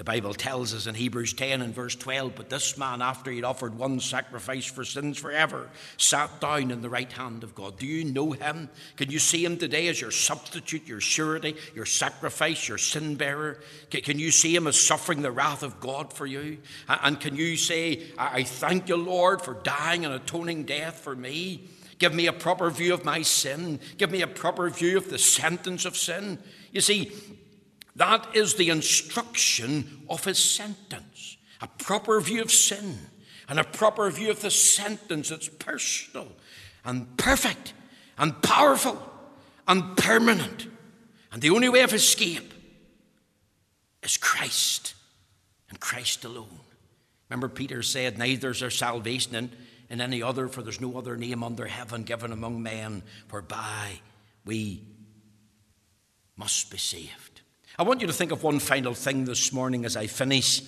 The 0.00 0.04
Bible 0.04 0.32
tells 0.32 0.72
us 0.72 0.86
in 0.86 0.94
Hebrews 0.94 1.34
10 1.34 1.60
and 1.60 1.74
verse 1.74 1.94
12, 1.94 2.34
but 2.34 2.48
this 2.48 2.78
man, 2.78 3.02
after 3.02 3.30
he'd 3.30 3.44
offered 3.44 3.76
one 3.76 4.00
sacrifice 4.00 4.64
for 4.64 4.82
sins 4.82 5.18
forever, 5.18 5.68
sat 5.98 6.40
down 6.40 6.70
in 6.70 6.80
the 6.80 6.88
right 6.88 7.12
hand 7.12 7.44
of 7.44 7.54
God. 7.54 7.78
Do 7.78 7.84
you 7.84 8.04
know 8.04 8.32
him? 8.32 8.70
Can 8.96 9.10
you 9.10 9.18
see 9.18 9.44
him 9.44 9.58
today 9.58 9.88
as 9.88 10.00
your 10.00 10.10
substitute, 10.10 10.88
your 10.88 11.02
surety, 11.02 11.54
your 11.74 11.84
sacrifice, 11.84 12.66
your 12.66 12.78
sin 12.78 13.16
bearer? 13.16 13.60
Can 13.90 14.18
you 14.18 14.30
see 14.30 14.56
him 14.56 14.66
as 14.66 14.80
suffering 14.80 15.20
the 15.20 15.30
wrath 15.30 15.62
of 15.62 15.80
God 15.80 16.14
for 16.14 16.24
you? 16.24 16.56
And 16.88 17.20
can 17.20 17.36
you 17.36 17.58
say, 17.58 18.04
I 18.16 18.44
thank 18.44 18.88
you, 18.88 18.96
Lord, 18.96 19.42
for 19.42 19.52
dying 19.52 20.06
an 20.06 20.12
atoning 20.12 20.64
death 20.64 21.00
for 21.00 21.14
me? 21.14 21.68
Give 21.98 22.14
me 22.14 22.26
a 22.26 22.32
proper 22.32 22.70
view 22.70 22.94
of 22.94 23.04
my 23.04 23.20
sin. 23.20 23.78
Give 23.98 24.10
me 24.10 24.22
a 24.22 24.26
proper 24.26 24.70
view 24.70 24.96
of 24.96 25.10
the 25.10 25.18
sentence 25.18 25.84
of 25.84 25.94
sin. 25.94 26.38
You 26.72 26.80
see, 26.80 27.12
that 27.96 28.26
is 28.34 28.54
the 28.54 28.70
instruction 28.70 30.04
of 30.08 30.24
his 30.24 30.38
sentence 30.38 31.36
a 31.62 31.68
proper 31.68 32.20
view 32.20 32.40
of 32.40 32.50
sin 32.50 32.98
and 33.48 33.58
a 33.58 33.64
proper 33.64 34.10
view 34.10 34.30
of 34.30 34.40
the 34.40 34.50
sentence 34.50 35.28
that's 35.28 35.48
personal 35.48 36.28
and 36.84 37.16
perfect 37.18 37.74
and 38.16 38.40
powerful 38.42 39.00
and 39.68 39.96
permanent. 39.96 40.68
And 41.32 41.42
the 41.42 41.50
only 41.50 41.68
way 41.68 41.82
of 41.82 41.92
escape 41.92 42.52
is 44.02 44.16
Christ 44.16 44.94
and 45.68 45.78
Christ 45.78 46.24
alone. 46.24 46.60
Remember, 47.28 47.48
Peter 47.48 47.82
said, 47.82 48.18
Neither 48.18 48.50
is 48.50 48.60
there 48.60 48.70
salvation 48.70 49.34
in, 49.34 49.50
in 49.88 50.00
any 50.00 50.22
other, 50.22 50.48
for 50.48 50.62
there's 50.62 50.80
no 50.80 50.96
other 50.98 51.16
name 51.16 51.44
under 51.44 51.66
heaven 51.66 52.02
given 52.02 52.32
among 52.32 52.62
men 52.62 53.02
whereby 53.30 54.00
we 54.44 54.82
must 56.36 56.70
be 56.70 56.78
saved. 56.78 57.29
I 57.80 57.82
want 57.82 58.02
you 58.02 58.06
to 58.08 58.12
think 58.12 58.30
of 58.30 58.42
one 58.42 58.58
final 58.58 58.92
thing 58.92 59.24
this 59.24 59.54
morning 59.54 59.86
as 59.86 59.96
I 59.96 60.06
finish. 60.06 60.60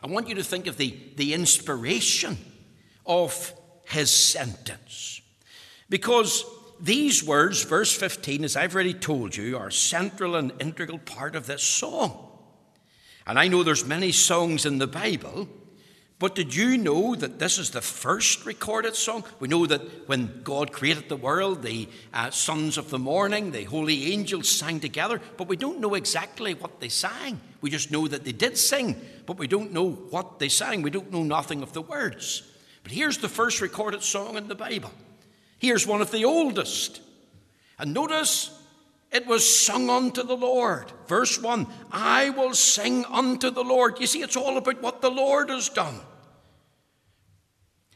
I 0.00 0.06
want 0.06 0.26
you 0.26 0.34
to 0.36 0.42
think 0.42 0.68
of 0.68 0.78
the, 0.78 0.96
the 1.16 1.34
inspiration 1.34 2.38
of 3.04 3.52
his 3.84 4.10
sentence. 4.10 5.20
Because 5.90 6.46
these 6.80 7.22
words, 7.22 7.62
verse 7.64 7.94
15, 7.94 8.42
as 8.42 8.56
I've 8.56 8.74
already 8.74 8.94
told 8.94 9.36
you, 9.36 9.58
are 9.58 9.70
central 9.70 10.34
and 10.34 10.50
integral 10.60 10.98
part 10.98 11.36
of 11.36 11.46
this 11.46 11.62
song. 11.62 12.26
And 13.26 13.38
I 13.38 13.48
know 13.48 13.62
there's 13.62 13.84
many 13.84 14.12
songs 14.12 14.64
in 14.64 14.78
the 14.78 14.86
Bible 14.86 15.46
but 16.18 16.34
did 16.34 16.54
you 16.54 16.78
know 16.78 17.14
that 17.14 17.38
this 17.38 17.58
is 17.58 17.70
the 17.70 17.82
first 17.82 18.46
recorded 18.46 18.96
song? 18.96 19.22
We 19.38 19.48
know 19.48 19.66
that 19.66 20.08
when 20.08 20.40
God 20.44 20.72
created 20.72 21.10
the 21.10 21.16
world, 21.16 21.62
the 21.62 21.88
uh, 22.14 22.30
sons 22.30 22.78
of 22.78 22.88
the 22.88 22.98
morning, 22.98 23.50
the 23.50 23.64
holy 23.64 24.12
angels 24.12 24.48
sang 24.48 24.80
together, 24.80 25.20
but 25.36 25.46
we 25.46 25.56
don't 25.56 25.80
know 25.80 25.94
exactly 25.94 26.54
what 26.54 26.80
they 26.80 26.88
sang. 26.88 27.38
We 27.60 27.68
just 27.68 27.90
know 27.90 28.08
that 28.08 28.24
they 28.24 28.32
did 28.32 28.56
sing, 28.56 28.98
but 29.26 29.36
we 29.36 29.46
don't 29.46 29.72
know 29.72 29.90
what 29.90 30.38
they 30.38 30.48
sang. 30.48 30.80
We 30.80 30.90
don't 30.90 31.12
know 31.12 31.22
nothing 31.22 31.62
of 31.62 31.74
the 31.74 31.82
words. 31.82 32.50
But 32.82 32.92
here's 32.92 33.18
the 33.18 33.28
first 33.28 33.60
recorded 33.60 34.02
song 34.02 34.36
in 34.38 34.48
the 34.48 34.54
Bible. 34.54 34.92
Here's 35.58 35.86
one 35.86 36.00
of 36.00 36.10
the 36.12 36.24
oldest. 36.24 37.02
And 37.78 37.92
notice 37.92 38.55
it 39.16 39.26
was 39.26 39.64
sung 39.64 39.88
unto 39.88 40.22
the 40.22 40.36
Lord. 40.36 40.92
Verse 41.06 41.40
1 41.40 41.66
I 41.90 42.30
will 42.30 42.52
sing 42.52 43.06
unto 43.06 43.50
the 43.50 43.64
Lord. 43.64 43.98
You 43.98 44.06
see, 44.06 44.20
it's 44.20 44.36
all 44.36 44.58
about 44.58 44.82
what 44.82 45.00
the 45.00 45.10
Lord 45.10 45.48
has 45.48 45.70
done, 45.70 46.00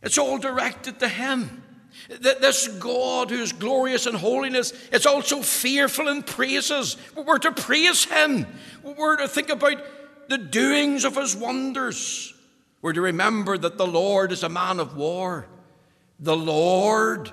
it's 0.03 0.19
all 0.19 0.39
directed 0.39 0.99
to 1.01 1.09
Him. 1.09 1.65
This 2.09 2.69
God 2.69 3.31
who 3.31 3.43
is 3.43 3.53
glorious 3.53 4.07
in 4.07 4.15
holiness 4.15 4.73
is 4.91 5.05
also 5.05 5.43
fearful 5.43 6.09
in 6.09 6.23
praises. 6.23 6.97
We're 7.15 7.39
to 7.39 7.53
praise 7.53 8.05
Him, 8.05 8.47
we're 8.83 9.17
to 9.17 9.29
think 9.29 9.51
about 9.51 9.79
the 10.29 10.39
doings 10.39 11.05
of 11.05 11.17
His 11.17 11.37
wonders. 11.37 12.33
We're 12.81 12.95
to 12.95 13.03
remember 13.03 13.59
that 13.59 13.77
the 13.77 13.87
Lord 13.87 14.33
is 14.33 14.43
a 14.43 14.49
man 14.49 14.81
of 14.81 14.97
war. 14.97 15.47
The 16.19 16.37
Lord 16.37 17.31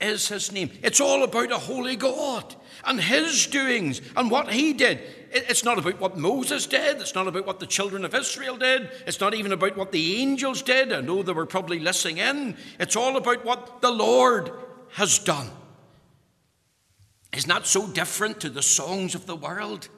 is 0.00 0.28
His 0.28 0.50
name. 0.50 0.70
It's 0.82 1.00
all 1.00 1.22
about 1.22 1.52
a 1.52 1.58
holy 1.58 1.96
God 1.96 2.54
and 2.86 3.00
his 3.00 3.46
doings 3.46 4.00
and 4.16 4.30
what 4.30 4.52
he 4.52 4.72
did. 4.72 5.00
It's 5.30 5.64
not 5.64 5.78
about 5.78 6.00
what 6.00 6.16
Moses 6.16 6.66
did. 6.66 7.00
It's 7.00 7.14
not 7.14 7.26
about 7.26 7.46
what 7.46 7.58
the 7.58 7.66
children 7.66 8.04
of 8.04 8.14
Israel 8.14 8.56
did. 8.56 8.90
It's 9.06 9.20
not 9.20 9.34
even 9.34 9.52
about 9.52 9.76
what 9.76 9.90
the 9.90 10.22
angels 10.22 10.62
did. 10.62 10.92
I 10.92 11.00
know 11.00 11.22
they 11.22 11.32
were 11.32 11.46
probably 11.46 11.80
listening 11.80 12.18
in. 12.18 12.56
It's 12.78 12.96
all 12.96 13.16
about 13.16 13.44
what 13.44 13.80
the 13.80 13.90
Lord 13.90 14.52
has 14.92 15.18
done. 15.18 15.50
Isn't 17.32 17.48
that 17.48 17.66
so 17.66 17.88
different 17.88 18.40
to 18.42 18.48
the 18.48 18.62
songs 18.62 19.16
of 19.16 19.26
the 19.26 19.34
world? 19.34 19.88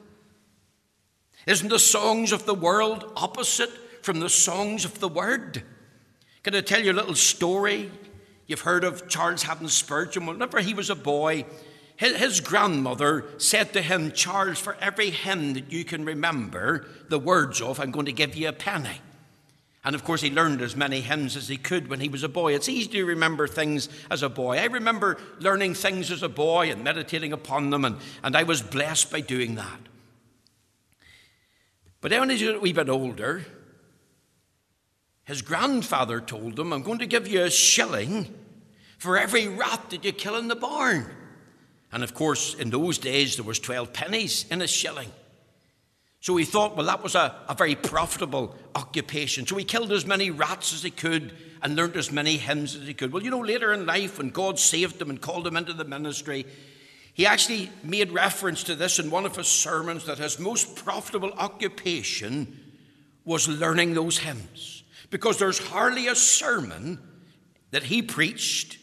Isn't 1.45 1.69
the 1.69 1.79
songs 1.79 2.31
of 2.31 2.45
the 2.45 2.55
world 2.55 3.11
opposite 3.15 3.69
from 4.01 4.19
the 4.19 4.29
songs 4.29 4.85
of 4.85 4.99
the 4.99 5.07
Word? 5.07 5.63
Can 6.43 6.55
I 6.55 6.61
tell 6.61 6.81
you 6.81 6.91
a 6.91 6.93
little 6.93 7.15
story? 7.15 7.91
You've 8.47 8.61
heard 8.61 8.83
of 8.83 9.07
Charles 9.07 9.43
Haddon 9.43 9.67
Spurgeon. 9.69 10.25
Whenever 10.25 10.59
he 10.61 10.73
was 10.73 10.89
a 10.89 10.95
boy, 10.95 11.45
his 11.97 12.41
grandmother 12.41 13.25
said 13.37 13.73
to 13.73 13.81
him, 13.81 14.11
Charles, 14.11 14.59
for 14.59 14.77
every 14.79 15.09
hymn 15.09 15.53
that 15.53 15.71
you 15.71 15.83
can 15.83 16.05
remember 16.05 16.85
the 17.09 17.17
words 17.17 17.59
of, 17.59 17.79
I'm 17.79 17.91
going 17.91 18.05
to 18.05 18.11
give 18.11 18.35
you 18.35 18.49
a 18.49 18.53
penny. 18.53 19.01
And 19.83 19.95
of 19.95 20.03
course, 20.03 20.21
he 20.21 20.29
learned 20.29 20.61
as 20.61 20.75
many 20.75 21.01
hymns 21.01 21.35
as 21.35 21.47
he 21.47 21.57
could 21.57 21.87
when 21.87 21.99
he 21.99 22.09
was 22.09 22.21
a 22.21 22.29
boy. 22.29 22.53
It's 22.53 22.69
easy 22.69 22.89
to 22.89 23.05
remember 23.05 23.47
things 23.47 23.89
as 24.11 24.21
a 24.21 24.29
boy. 24.29 24.57
I 24.57 24.65
remember 24.65 25.17
learning 25.39 25.73
things 25.73 26.11
as 26.11 26.21
a 26.23 26.29
boy 26.29 26.69
and 26.69 26.83
meditating 26.83 27.33
upon 27.33 27.69
them, 27.69 27.85
and, 27.85 27.95
and 28.21 28.35
I 28.35 28.43
was 28.43 28.61
blessed 28.61 29.11
by 29.11 29.21
doing 29.21 29.55
that. 29.55 29.79
But 32.01 32.11
when 32.11 32.29
he 32.29 32.45
was 32.45 32.55
a 32.57 32.59
wee 32.59 32.73
bit 32.73 32.89
older, 32.89 33.45
his 35.23 35.41
grandfather 35.41 36.21
told 36.21 36.59
him, 36.59 36.73
I'm 36.73 36.83
going 36.83 36.99
to 36.99 37.07
give 37.07 37.27
you 37.27 37.43
a 37.43 37.49
shilling 37.49 38.33
for 38.99 39.17
every 39.17 39.47
rat 39.47 39.89
that 39.89 40.05
you 40.05 40.11
kill 40.11 40.35
in 40.35 40.47
the 40.47 40.55
barn. 40.55 41.09
And 41.97 42.03
of 42.03 42.13
course, 42.13 42.53
in 42.53 42.69
those 42.69 42.99
days, 42.99 43.37
there 43.37 43.43
was 43.43 43.57
12 43.57 43.91
pennies 43.91 44.45
in 44.51 44.61
a 44.61 44.67
shilling. 44.67 45.11
So 46.19 46.35
he 46.35 46.45
thought, 46.45 46.77
well, 46.77 46.85
that 46.85 47.01
was 47.01 47.15
a, 47.15 47.35
a 47.49 47.55
very 47.55 47.73
profitable 47.73 48.55
occupation. 48.75 49.47
So 49.47 49.55
he 49.55 49.63
killed 49.63 49.91
as 49.91 50.05
many 50.05 50.29
rats 50.29 50.75
as 50.75 50.83
he 50.83 50.91
could 50.91 51.35
and 51.59 51.75
learned 51.75 51.95
as 51.95 52.11
many 52.11 52.37
hymns 52.37 52.75
as 52.75 52.85
he 52.85 52.93
could. 52.93 53.11
Well, 53.11 53.23
you 53.23 53.31
know, 53.31 53.39
later 53.39 53.73
in 53.73 53.87
life, 53.87 54.19
when 54.19 54.29
God 54.29 54.59
saved 54.59 55.01
him 55.01 55.09
and 55.09 55.19
called 55.19 55.47
him 55.47 55.57
into 55.57 55.73
the 55.73 55.85
ministry, 55.85 56.45
he 57.15 57.25
actually 57.25 57.71
made 57.81 58.11
reference 58.11 58.61
to 58.65 58.75
this 58.75 58.99
in 58.99 59.09
one 59.09 59.25
of 59.25 59.35
his 59.35 59.47
sermons 59.47 60.05
that 60.05 60.19
his 60.19 60.37
most 60.37 60.75
profitable 60.75 61.31
occupation 61.33 62.75
was 63.25 63.47
learning 63.47 63.95
those 63.95 64.19
hymns. 64.19 64.83
Because 65.09 65.39
there's 65.39 65.57
hardly 65.57 66.09
a 66.09 66.15
sermon 66.15 66.99
that 67.71 67.81
he 67.81 68.03
preached 68.03 68.77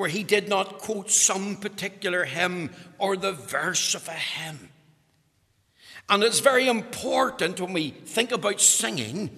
where 0.00 0.08
he 0.08 0.24
did 0.24 0.48
not 0.48 0.78
quote 0.78 1.10
some 1.10 1.56
particular 1.56 2.24
hymn 2.24 2.70
or 2.98 3.18
the 3.18 3.32
verse 3.32 3.94
of 3.94 4.08
a 4.08 4.12
hymn. 4.12 4.70
And 6.08 6.22
it's 6.22 6.40
very 6.40 6.68
important 6.68 7.60
when 7.60 7.74
we 7.74 7.90
think 7.90 8.32
about 8.32 8.62
singing 8.62 9.28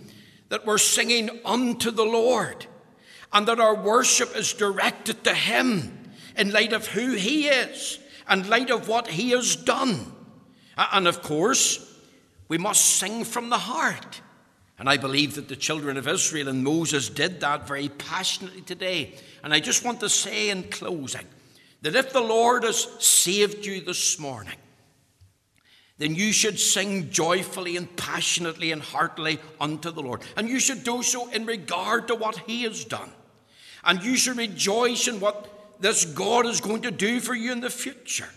that 0.51 0.65
we're 0.65 0.79
singing 0.79 1.41
unto 1.45 1.91
the 1.91 2.05
Lord 2.05 2.67
and 3.33 3.49
that 3.49 3.59
our 3.59 3.75
worship 3.75 4.37
is 4.37 4.53
directed 4.53 5.25
to 5.25 5.35
Him 5.35 5.99
in 6.37 6.53
light 6.53 6.73
of 6.73 6.87
who 6.87 7.17
He 7.17 7.49
is 7.49 7.99
and 8.29 8.49
light 8.49 8.71
of 8.71 8.87
what 8.87 9.09
He 9.09 9.31
has 9.31 9.57
done. 9.57 10.13
And 10.79 11.09
of 11.09 11.23
course, 11.23 11.93
we 12.47 12.57
must 12.57 12.85
sing 12.85 13.25
from 13.25 13.51
the 13.51 13.59
heart. 13.59 14.21
And 14.83 14.91
I 14.91 14.97
believe 14.97 15.37
that 15.37 15.47
the 15.47 15.55
children 15.55 15.97
of 15.97 16.09
Israel 16.09 16.49
and 16.49 16.65
Moses 16.65 17.09
did 17.09 17.39
that 17.43 17.69
very 17.69 17.89
passionately 17.89 18.63
today. 18.63 19.15
And 19.45 19.55
I 19.55 19.61
just 19.61 19.85
want 19.85 20.01
to 20.01 20.09
say 20.09 20.51
in 20.51 20.65
closing 20.65 21.25
that 21.83 21.95
if 21.95 22.13
the 22.13 22.21
Lord 22.21 22.65
has 22.65 22.89
saved 22.99 23.65
you 23.65 23.81
this 23.81 24.19
morning, 24.19 24.57
then 25.99 26.17
you 26.17 26.33
should 26.33 26.59
sing 26.59 27.11
joyfully 27.11 27.77
and 27.77 27.97
passionately 27.97 28.73
and 28.73 28.83
heartily 28.83 29.39
unto 29.61 29.93
the 29.93 30.03
Lord. 30.03 30.23
And 30.37 30.49
you 30.49 30.59
should 30.59 30.83
do 30.83 31.05
so 31.05 31.31
in 31.31 31.47
regard 31.47 32.09
to 32.09 32.17
what 32.17 32.39
He 32.39 32.65
has 32.65 32.85
done. 32.85 33.13
And 33.85 34.03
you 34.03 34.17
should 34.17 34.37
rejoice 34.37 35.07
in 35.07 35.21
what 35.21 35.79
this 35.81 36.05
God 36.05 36.45
is 36.45 36.61
going 36.61 36.83
to 36.83 36.91
do 36.91 37.21
for 37.21 37.37
you 37.37 37.53
in 37.53 37.61
the 37.61 37.71
future. 37.71 38.31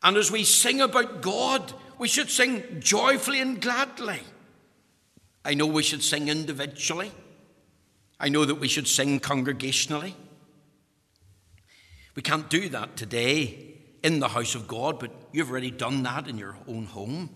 And 0.00 0.16
as 0.16 0.30
we 0.30 0.44
sing 0.44 0.80
about 0.80 1.22
God, 1.22 1.72
we 1.98 2.06
should 2.06 2.30
sing 2.30 2.62
joyfully 2.78 3.40
and 3.40 3.60
gladly. 3.60 4.20
I 5.44 5.54
know 5.54 5.66
we 5.66 5.82
should 5.82 6.02
sing 6.02 6.28
individually. 6.28 7.12
I 8.18 8.28
know 8.28 8.44
that 8.44 8.56
we 8.56 8.68
should 8.68 8.86
sing 8.86 9.20
congregationally. 9.20 10.14
We 12.14 12.22
can't 12.22 12.50
do 12.50 12.68
that 12.68 12.96
today 12.96 13.78
in 14.02 14.20
the 14.20 14.28
house 14.28 14.54
of 14.54 14.68
God, 14.68 14.98
but 14.98 15.10
you've 15.32 15.50
already 15.50 15.70
done 15.70 16.02
that 16.02 16.28
in 16.28 16.36
your 16.36 16.56
own 16.68 16.84
home. 16.84 17.30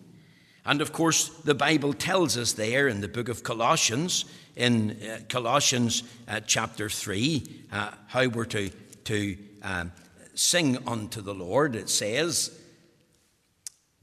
And 0.66 0.80
of 0.80 0.92
course, 0.92 1.28
the 1.28 1.54
Bible 1.54 1.92
tells 1.92 2.36
us 2.36 2.52
there 2.52 2.88
in 2.88 3.00
the 3.00 3.08
book 3.08 3.28
of 3.28 3.42
Colossians, 3.42 4.24
in 4.56 4.98
uh, 5.02 5.20
Colossians 5.28 6.02
uh, 6.26 6.40
chapter 6.40 6.88
3, 6.88 7.66
uh, 7.72 7.90
how 8.06 8.28
we're 8.28 8.46
to, 8.46 8.70
to 9.04 9.36
um, 9.62 9.92
sing 10.34 10.78
unto 10.86 11.20
the 11.20 11.34
Lord. 11.34 11.76
It 11.76 11.90
says, 11.90 12.58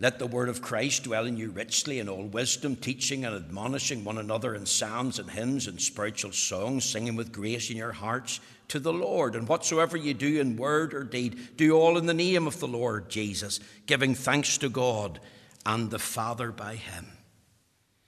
let 0.01 0.17
the 0.17 0.25
word 0.25 0.49
of 0.49 0.63
Christ 0.63 1.03
dwell 1.03 1.27
in 1.27 1.37
you 1.37 1.51
richly 1.51 1.99
in 1.99 2.09
all 2.09 2.25
wisdom, 2.25 2.75
teaching 2.75 3.23
and 3.23 3.35
admonishing 3.35 4.03
one 4.03 4.17
another 4.17 4.55
in 4.55 4.65
psalms 4.65 5.19
and 5.19 5.29
hymns 5.29 5.67
and 5.67 5.79
spiritual 5.79 6.31
songs, 6.31 6.85
singing 6.85 7.15
with 7.15 7.31
grace 7.31 7.69
in 7.69 7.77
your 7.77 7.91
hearts 7.91 8.39
to 8.69 8.79
the 8.79 8.91
Lord. 8.91 9.35
And 9.35 9.47
whatsoever 9.47 9.95
you 9.95 10.15
do 10.15 10.41
in 10.41 10.57
word 10.57 10.95
or 10.95 11.03
deed, 11.03 11.55
do 11.55 11.73
all 11.73 11.99
in 11.99 12.07
the 12.07 12.15
name 12.15 12.47
of 12.47 12.59
the 12.59 12.67
Lord 12.67 13.09
Jesus, 13.11 13.59
giving 13.85 14.15
thanks 14.15 14.57
to 14.57 14.69
God 14.69 15.19
and 15.67 15.91
the 15.91 15.99
Father 15.99 16.51
by 16.51 16.77
him. 16.77 17.05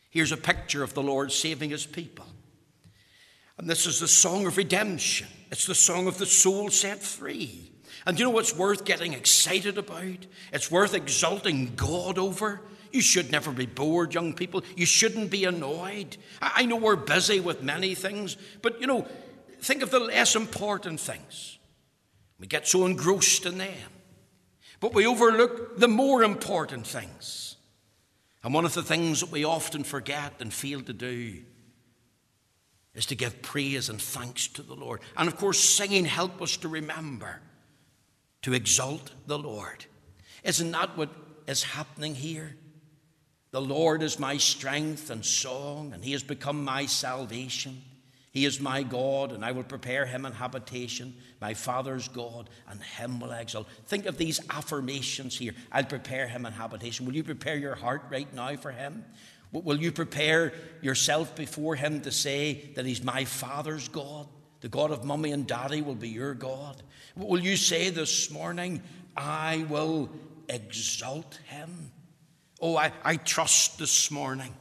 Here's 0.09 0.31
a 0.31 0.37
picture 0.37 0.81
of 0.81 0.95
the 0.95 1.03
Lord 1.03 1.31
saving 1.31 1.69
his 1.69 1.85
people. 1.85 2.25
And 3.59 3.69
this 3.69 3.85
is 3.85 3.99
the 3.99 4.07
song 4.07 4.47
of 4.47 4.57
redemption. 4.57 5.27
It's 5.51 5.67
the 5.67 5.75
song 5.75 6.07
of 6.07 6.17
the 6.17 6.25
soul 6.25 6.71
set 6.71 7.03
free. 7.03 7.72
And 8.05 8.19
you 8.19 8.25
know 8.25 8.31
what's 8.31 8.55
worth 8.55 8.85
getting 8.85 9.13
excited 9.13 9.77
about? 9.77 10.27
It's 10.51 10.69
worth 10.69 10.93
exalting 10.93 11.73
God 11.75 12.17
over. 12.17 12.61
You 12.91 13.01
should 13.01 13.31
never 13.31 13.51
be 13.51 13.65
bored, 13.65 14.13
young 14.13 14.33
people. 14.33 14.63
You 14.75 14.85
shouldn't 14.85 15.31
be 15.31 15.45
annoyed. 15.45 16.17
I 16.41 16.65
know 16.65 16.75
we're 16.75 16.95
busy 16.95 17.39
with 17.39 17.63
many 17.63 17.95
things, 17.95 18.37
but 18.61 18.79
you 18.79 18.87
know, 18.87 19.07
think 19.61 19.81
of 19.81 19.89
the 19.89 19.99
less 19.99 20.35
important 20.35 20.99
things. 20.99 21.57
We 22.39 22.47
get 22.47 22.67
so 22.67 22.85
engrossed 22.85 23.45
in 23.45 23.57
them, 23.57 23.89
but 24.79 24.93
we 24.93 25.07
overlook 25.07 25.77
the 25.79 25.87
more 25.87 26.23
important 26.23 26.85
things. 26.85 27.55
And 28.43 28.53
one 28.53 28.65
of 28.65 28.73
the 28.73 28.83
things 28.83 29.21
that 29.21 29.31
we 29.31 29.45
often 29.45 29.85
forget 29.85 30.33
and 30.41 30.53
fail 30.53 30.81
to 30.81 30.93
do 30.93 31.41
is 32.93 33.05
to 33.07 33.15
give 33.15 33.41
praise 33.41 33.89
and 33.89 34.01
thanks 34.01 34.47
to 34.49 34.61
the 34.61 34.75
Lord. 34.75 34.99
And 35.17 35.27
of 35.27 35.37
course, 35.37 35.59
singing 35.63 36.05
helps 36.05 36.41
us 36.41 36.57
to 36.57 36.67
remember 36.67 37.39
to 38.43 38.53
exalt 38.53 39.11
the 39.25 39.39
Lord. 39.39 39.85
Isn't 40.43 40.71
that 40.71 40.97
what 40.97 41.09
is 41.47 41.63
happening 41.63 42.15
here? 42.15 42.55
The 43.51 43.61
Lord 43.61 44.01
is 44.01 44.19
my 44.19 44.37
strength 44.37 45.09
and 45.09 45.23
song, 45.23 45.93
and 45.93 46.03
He 46.03 46.11
has 46.13 46.23
become 46.23 46.63
my 46.63 46.85
salvation. 46.85 47.81
He 48.31 48.45
is 48.45 48.59
my 48.59 48.81
God, 48.81 49.31
and 49.31 49.45
I 49.45 49.51
will 49.51 49.63
prepare 49.63 50.07
Him 50.07 50.25
an 50.25 50.33
habitation. 50.33 51.13
My 51.39 51.53
Father's 51.53 52.07
God, 52.07 52.49
and 52.67 52.81
Him 52.81 53.19
will 53.19 53.31
exalt. 53.31 53.67
Think 53.85 54.07
of 54.07 54.17
these 54.17 54.41
affirmations 54.49 55.37
here. 55.37 55.53
I'll 55.71 55.83
prepare 55.83 56.27
Him 56.27 56.45
an 56.45 56.53
habitation. 56.53 57.05
Will 57.05 57.15
you 57.15 57.23
prepare 57.23 57.57
your 57.57 57.75
heart 57.75 58.01
right 58.09 58.33
now 58.33 58.55
for 58.55 58.71
Him? 58.71 59.05
Will 59.51 59.79
you 59.79 59.91
prepare 59.91 60.51
yourself 60.81 61.35
before 61.35 61.75
Him 61.75 62.01
to 62.01 62.11
say 62.11 62.71
that 62.75 62.87
He's 62.87 63.03
my 63.03 63.23
Father's 63.23 63.87
God? 63.87 64.27
The 64.63 64.69
God 64.69 64.91
of 64.91 65.03
mummy 65.03 65.33
and 65.33 65.45
daddy 65.45 65.81
will 65.81 65.93
be 65.93 66.07
your 66.07 66.33
God. 66.33 66.81
Will 67.17 67.41
you 67.41 67.57
say 67.57 67.89
this 67.89 68.31
morning, 68.31 68.81
I 69.17 69.65
will 69.67 70.09
exalt 70.47 71.37
him? 71.47 71.91
Oh, 72.61 72.77
I, 72.77 72.93
I 73.03 73.17
trust 73.17 73.77
this 73.77 74.09
morning 74.09 74.55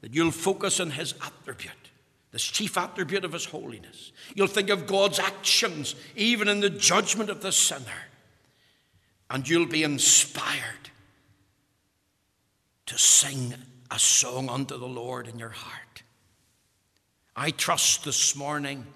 that 0.00 0.14
you'll 0.14 0.30
focus 0.30 0.78
on 0.78 0.92
his 0.92 1.12
attribute, 1.20 1.90
this 2.30 2.44
chief 2.44 2.78
attribute 2.78 3.24
of 3.24 3.32
his 3.32 3.46
holiness. 3.46 4.12
You'll 4.32 4.46
think 4.46 4.70
of 4.70 4.86
God's 4.86 5.18
actions, 5.18 5.96
even 6.14 6.46
in 6.46 6.60
the 6.60 6.70
judgment 6.70 7.28
of 7.28 7.42
the 7.42 7.50
sinner, 7.50 8.06
and 9.28 9.48
you'll 9.48 9.66
be 9.66 9.82
inspired 9.82 10.90
to 12.86 12.96
sing 12.96 13.54
a 13.90 13.98
song 13.98 14.48
unto 14.48 14.78
the 14.78 14.86
Lord 14.86 15.26
in 15.26 15.36
your 15.36 15.48
heart. 15.48 16.04
I 17.34 17.50
trust 17.50 18.04
this 18.04 18.36
morning 18.36 18.86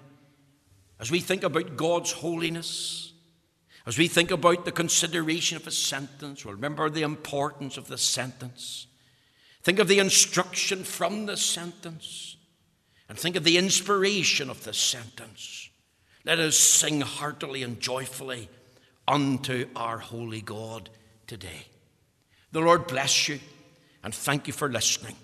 as 1.03 1.11
we 1.11 1.19
think 1.19 1.43
about 1.43 1.75
God's 1.75 2.13
holiness, 2.13 3.11
as 3.85 3.97
we 3.97 4.07
think 4.07 4.31
about 4.31 4.63
the 4.63 4.71
consideration 4.71 5.57
of 5.57 5.67
a 5.67 5.71
sentence, 5.71 6.45
remember 6.45 6.89
the 6.89 7.01
importance 7.01 7.75
of 7.75 7.89
the 7.89 7.97
sentence. 7.97 8.87
Think 9.63 9.79
of 9.79 9.89
the 9.89 9.99
instruction 9.99 10.85
from 10.85 11.25
the 11.25 11.35
sentence, 11.35 12.37
and 13.09 13.17
think 13.17 13.35
of 13.35 13.43
the 13.43 13.57
inspiration 13.57 14.49
of 14.49 14.63
the 14.63 14.71
sentence. 14.71 15.69
Let 16.23 16.39
us 16.39 16.55
sing 16.55 17.01
heartily 17.01 17.63
and 17.63 17.81
joyfully 17.81 18.47
unto 19.05 19.67
our 19.75 19.97
holy 19.97 20.39
God 20.39 20.89
today. 21.27 21.65
The 22.53 22.61
Lord 22.61 22.87
bless 22.87 23.27
you, 23.27 23.41
and 24.05 24.15
thank 24.15 24.47
you 24.47 24.53
for 24.53 24.69
listening. 24.69 25.17